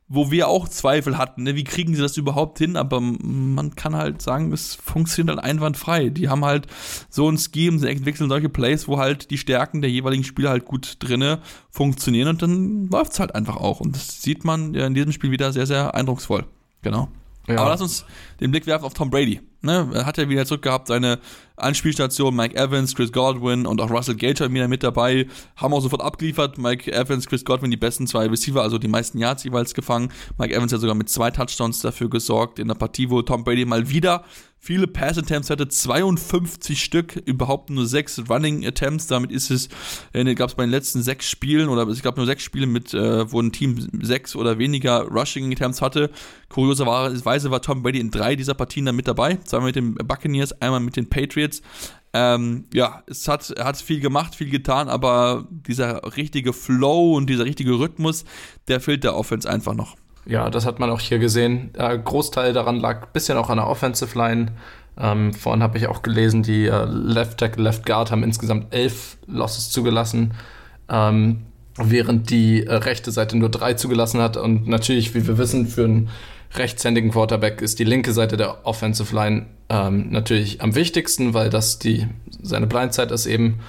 [0.10, 1.56] wo wir auch Zweifel hatten, ne?
[1.56, 6.10] wie kriegen sie das überhaupt hin, aber man kann halt sagen, es funktioniert halt einwandfrei.
[6.10, 6.68] Die haben halt
[7.10, 10.66] so ein Scheme, sie entwickeln solche Plays, wo halt die Stärken der jeweiligen Spieler halt
[10.66, 11.40] gut drinne
[11.70, 13.82] funktionieren und dann läuft es halt einfach auch.
[13.82, 16.46] Und das sieht man ja in diesem Spiel wieder sehr, sehr eindrucksvoll.
[16.82, 17.10] Genau.
[17.48, 17.58] Ja.
[17.58, 18.06] Aber lass uns
[18.40, 19.40] den Blick werfen auf Tom Brady.
[19.62, 19.90] Ne?
[19.94, 21.20] Er hat ja wieder zurückgehabt, seine
[21.56, 26.02] Anspielstation, Mike Evans, Chris Godwin und auch Russell Gage wieder mit dabei, haben auch sofort
[26.02, 26.58] abgeliefert.
[26.58, 30.12] Mike Evans, Chris Godwin, die besten zwei Receiver, also die meisten Yards jeweils gefangen.
[30.38, 33.66] Mike Evans hat sogar mit zwei Touchdowns dafür gesorgt in der Partie, wo Tom Brady
[33.66, 34.24] mal wieder
[34.60, 39.08] viele Pass Attempts hatte, 52 Stück, überhaupt nur sechs Running Attempts.
[39.08, 39.70] Damit ist es,
[40.14, 42.94] äh, gab es bei den letzten sechs Spielen oder es gab nur sechs Spiele mit,
[42.94, 46.10] äh, wo ein Team sechs oder weniger Rushing Attempts hatte.
[46.50, 50.62] Kurioserweise war Tom Brady in drei dieser Partien dann mit dabei, zweimal mit den Buccaneers,
[50.62, 51.62] einmal mit den Patriots.
[52.14, 57.46] Ähm, ja, es hat, hat viel gemacht, viel getan, aber dieser richtige Flow und dieser
[57.46, 58.26] richtige Rhythmus,
[58.68, 59.96] der fehlt der Offense einfach noch.
[60.28, 61.72] Ja, das hat man auch hier gesehen.
[61.78, 64.52] Äh, Großteil daran lag ein bisschen auch an der Offensive Line.
[65.00, 69.18] Ähm, vorhin habe ich auch gelesen, die äh, Left Tackle, Left Guard haben insgesamt elf
[69.28, 70.34] Losses zugelassen,
[70.90, 71.44] ähm,
[71.78, 74.36] während die äh, rechte Seite nur drei zugelassen hat.
[74.36, 76.10] Und natürlich, wie wir wissen, für einen
[76.56, 81.80] rechtshändigen Quarterback ist die linke Seite der Offensive Line ähm, natürlich am wichtigsten, weil das
[81.80, 82.08] die
[82.42, 83.60] seine Blindside ist eben.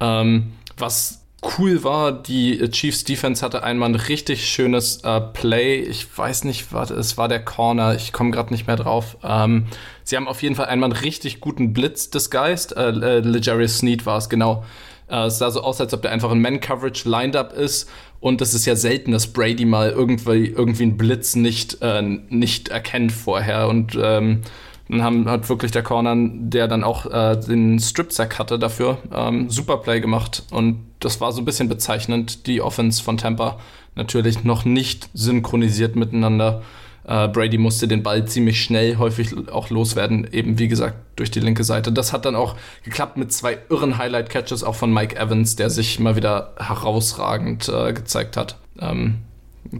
[0.00, 5.80] Ähm, was cool war, die Chiefs Defense hatte einmal ein richtig schönes äh, Play.
[5.80, 7.94] Ich weiß nicht, was es war der Corner.
[7.94, 9.16] Ich komme gerade nicht mehr drauf.
[9.22, 9.66] Ähm,
[10.04, 12.76] sie haben auf jeden Fall einmal einen richtig guten Blitz disguised.
[12.76, 14.64] Äh, äh, Legarius Sneed war es genau.
[15.08, 17.88] Äh, es sah so aus, als ob der einfach ein Man-Coverage lined up ist.
[18.20, 22.68] Und es ist ja selten, dass Brady mal irgendwie, irgendwie einen Blitz nicht, äh, nicht
[22.68, 23.68] erkennt vorher.
[23.68, 24.42] Und ähm,
[24.90, 29.48] dann haben, hat wirklich der Corner, der dann auch äh, den Strip-Sack hatte dafür, ähm,
[29.48, 30.42] super Play gemacht.
[30.50, 32.46] Und das war so ein bisschen bezeichnend.
[32.46, 33.58] Die Offense von Tampa
[33.94, 36.62] natürlich noch nicht synchronisiert miteinander.
[37.04, 41.40] Äh, Brady musste den Ball ziemlich schnell häufig auch loswerden, eben wie gesagt durch die
[41.40, 41.92] linke Seite.
[41.92, 46.00] Das hat dann auch geklappt mit zwei irren Highlight-Catches, auch von Mike Evans, der sich
[46.00, 48.56] mal wieder herausragend äh, gezeigt hat.
[48.80, 49.18] Ähm,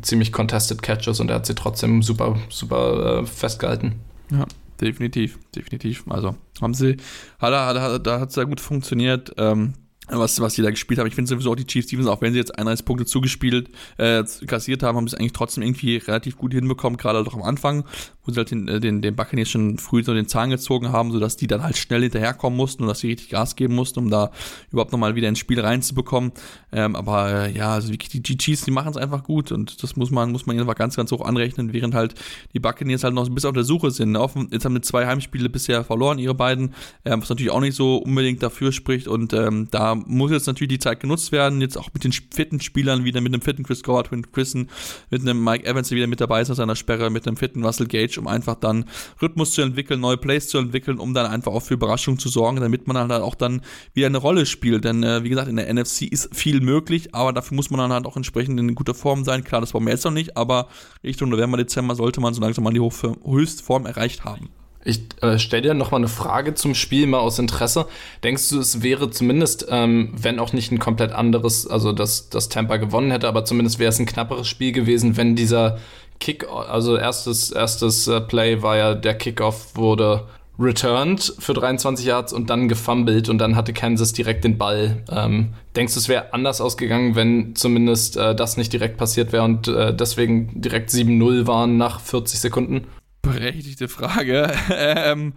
[0.02, 3.94] ziemlich contested Catches und er hat sie trotzdem super, super äh, festgehalten.
[4.30, 4.46] Ja
[4.80, 6.04] definitiv, definitiv.
[6.08, 6.96] Also haben sie,
[7.38, 9.32] hat, hat, da hat es sehr gut funktioniert.
[9.36, 9.74] Ähm,
[10.18, 11.06] was, was die da gespielt haben.
[11.06, 14.24] Ich finde sowieso auch die Chiefs Defense, auch wenn sie jetzt 31 Punkte zugespielt, äh,
[14.46, 17.84] kassiert haben, haben sie es eigentlich trotzdem irgendwie relativ gut hinbekommen, gerade auch am Anfang,
[18.24, 21.12] wo sie halt den, äh, den, den Buccaneers schon früh so den Zahn gezogen haben,
[21.12, 24.10] sodass die dann halt schnell hinterherkommen mussten und dass sie richtig Gas geben mussten, um
[24.10, 24.30] da
[24.70, 26.32] überhaupt nochmal wieder ins Spiel reinzubekommen.
[26.72, 29.96] Ähm, aber äh, ja, also die, die Chiefs, die machen es einfach gut und das
[29.96, 32.14] muss man, muss man einfach ganz, ganz hoch anrechnen, während halt
[32.52, 34.16] die Buccaneers halt noch ein bisschen auf der Suche sind.
[34.50, 36.74] Jetzt haben wir zwei Heimspiele bisher verloren, ihre beiden,
[37.04, 40.68] ähm, was natürlich auch nicht so unbedingt dafür spricht und ähm, da muss jetzt natürlich
[40.68, 43.82] die Zeit genutzt werden, jetzt auch mit den fitten Spielern wieder, mit einem fitten Chris
[43.82, 44.70] Godwin, Chrisen,
[45.10, 47.64] mit einem Mike Evans, der wieder mit dabei ist aus seiner Sperre, mit einem fitten
[47.64, 48.84] Russell Gage, um einfach dann
[49.20, 52.60] Rhythmus zu entwickeln, neue Plays zu entwickeln, um dann einfach auch für Überraschungen zu sorgen,
[52.60, 53.62] damit man halt auch dann
[53.94, 54.84] wieder eine Rolle spielt.
[54.84, 57.92] Denn äh, wie gesagt, in der NFC ist viel möglich, aber dafür muss man dann
[57.92, 59.44] halt auch entsprechend in guter Form sein.
[59.44, 60.68] Klar, das brauchen wir jetzt noch nicht, aber
[61.04, 64.50] Richtung November, Dezember sollte man so langsam mal die Höchstform erreicht haben.
[64.82, 67.86] Ich äh, stelle dir noch mal eine Frage zum Spiel mal aus Interesse.
[68.24, 72.48] Denkst du, es wäre zumindest, ähm, wenn auch nicht ein komplett anderes, also dass das
[72.48, 75.78] Tampa gewonnen hätte, aber zumindest wäre es ein knapperes Spiel gewesen, wenn dieser
[76.18, 80.26] Kick, also erstes erstes äh, Play war ja der Kickoff wurde
[80.58, 85.02] returned für 23 Yards und dann gefummelt und dann hatte Kansas direkt den Ball.
[85.10, 89.44] Ähm, denkst du, es wäre anders ausgegangen, wenn zumindest äh, das nicht direkt passiert wäre
[89.44, 92.86] und äh, deswegen direkt 7-0 waren nach 40 Sekunden?
[93.22, 94.52] Berechtigte Frage.
[94.74, 95.34] ähm,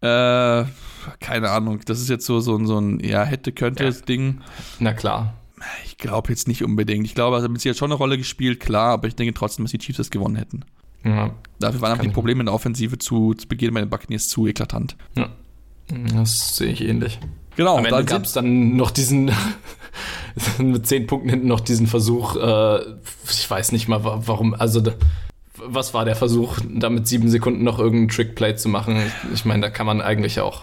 [0.00, 0.64] äh,
[1.20, 1.80] keine Ahnung.
[1.84, 3.90] Das ist jetzt so, so, so ein, ja, hätte, könnte ja.
[3.90, 4.40] Ding.
[4.78, 5.34] Na klar.
[5.84, 7.04] Ich glaube jetzt nicht unbedingt.
[7.04, 9.72] Ich glaube, also, sie hat schon eine Rolle gespielt, klar, aber ich denke trotzdem, dass
[9.72, 10.64] die Chiefs das gewonnen hätten.
[11.04, 14.28] Ja, Dafür waren einfach die Probleme in der Offensive zu, zu Beginn bei den Buccaneers
[14.28, 14.96] zu eklatant.
[15.16, 15.28] Ja,
[16.14, 17.18] das sehe ich ähnlich.
[17.56, 17.76] Genau.
[17.76, 19.32] Am Ende gab es dann noch diesen,
[20.58, 22.80] mit zehn Punkten hinten noch diesen Versuch, äh,
[23.28, 24.80] ich weiß nicht mal warum, also
[25.74, 28.96] was war der Versuch, da mit sieben Sekunden noch irgendeinen Trickplay zu machen?
[28.96, 30.62] Ich, ich meine, da kann man eigentlich auch.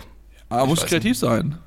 [0.49, 1.19] Aber muss kreativ nicht.
[1.19, 1.57] sein.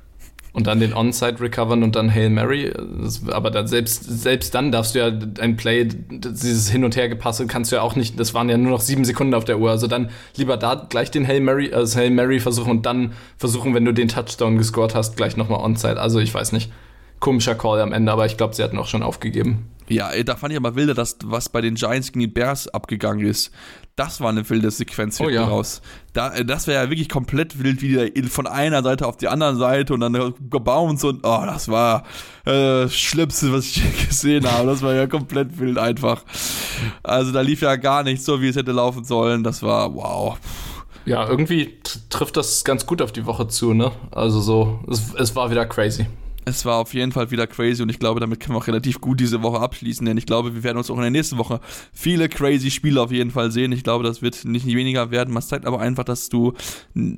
[0.51, 2.71] Und dann den Onside recovern und dann Hail Mary.
[3.01, 7.45] Das, aber dann selbst, selbst dann darfst du ja ein Play, dieses Hin- und Her-Gepasse
[7.45, 9.69] kannst du ja auch nicht, das waren ja nur noch sieben Sekunden auf der Uhr.
[9.69, 13.75] Also dann lieber da gleich den Hail Mary, also Hail Mary versuchen und dann versuchen,
[13.75, 15.99] wenn du den Touchdown gescored hast, gleich nochmal Onside.
[15.99, 16.71] Also ich weiß nicht.
[17.19, 19.67] Komischer Call am Ende, aber ich glaube, sie hatten auch schon aufgegeben.
[19.89, 23.25] Ja, da fand ich aber wilder, dass was bei den Giants gegen die Bears abgegangen
[23.25, 23.51] ist.
[23.95, 25.43] Das war eine wilde Sequenz oh, ja.
[25.43, 25.81] raus.
[26.13, 29.57] Da, äh, das wäre ja wirklich komplett wild, wie von einer Seite auf die andere
[29.57, 32.03] Seite und dann gebounced und oh, das war
[32.45, 34.67] äh, das Schlimmste, was ich gesehen habe.
[34.67, 36.23] Das war ja komplett wild einfach.
[37.03, 39.43] Also da lief ja gar nichts so, wie es hätte laufen sollen.
[39.43, 40.37] Das war wow.
[41.05, 41.79] Ja, irgendwie
[42.09, 43.91] trifft das ganz gut auf die Woche zu, ne?
[44.11, 46.05] Also so, es, es war wieder crazy.
[46.45, 48.99] Es war auf jeden Fall wieder crazy und ich glaube, damit können wir auch relativ
[49.01, 51.59] gut diese Woche abschließen, denn ich glaube, wir werden uns auch in der nächsten Woche
[51.93, 53.71] viele crazy Spiele auf jeden Fall sehen.
[53.71, 55.33] Ich glaube, das wird nicht weniger werden.
[55.33, 56.53] Man zeigt aber einfach, dass du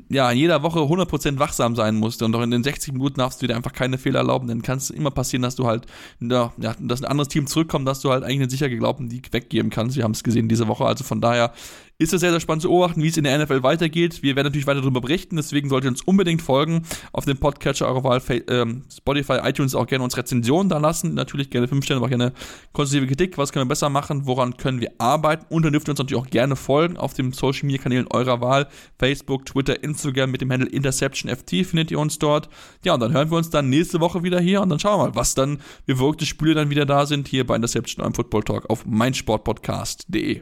[0.10, 3.42] ja in jeder Woche 100% wachsam sein musst und auch in den 60 Minuten darfst
[3.42, 5.86] du dir einfach keine Fehler erlauben, denn kann es immer passieren, dass du halt,
[6.20, 9.70] ja, dass ein anderes Team zurückkommt, dass du halt eigentlich einen sicher geglaubten Sieg weggeben
[9.70, 9.96] kannst.
[9.96, 11.54] Wir haben es gesehen diese Woche, also von daher
[12.02, 14.24] ist es sehr, sehr spannend zu beobachten, wie es in der NFL weitergeht.
[14.24, 17.88] Wir werden natürlich weiter darüber berichten, deswegen solltet ihr uns unbedingt folgen auf dem Podcatcher
[17.88, 21.14] eurer Wahl, ähm, Spotify, iTunes auch gerne uns Rezensionen da lassen.
[21.14, 22.34] Natürlich gerne 5 Sterne, aber gerne
[22.74, 23.38] konstruktive Kritik.
[23.38, 24.26] Was können wir besser machen?
[24.26, 25.46] Woran können wir arbeiten?
[25.50, 28.42] Und dann dürft ihr uns natürlich auch gerne folgen auf den Social Media Kanälen eurer
[28.42, 28.68] Wahl.
[28.98, 32.50] Facebook, Twitter, Instagram mit dem Handle InterceptionFT findet ihr uns dort.
[32.84, 35.10] Ja, und dann hören wir uns dann nächste Woche wieder hier und dann schauen wir
[35.10, 38.42] mal, was dann, wie wirkte Spiele dann wieder da sind hier bei Interception, eurem Football
[38.44, 40.42] Talk auf meinsportpodcast.de.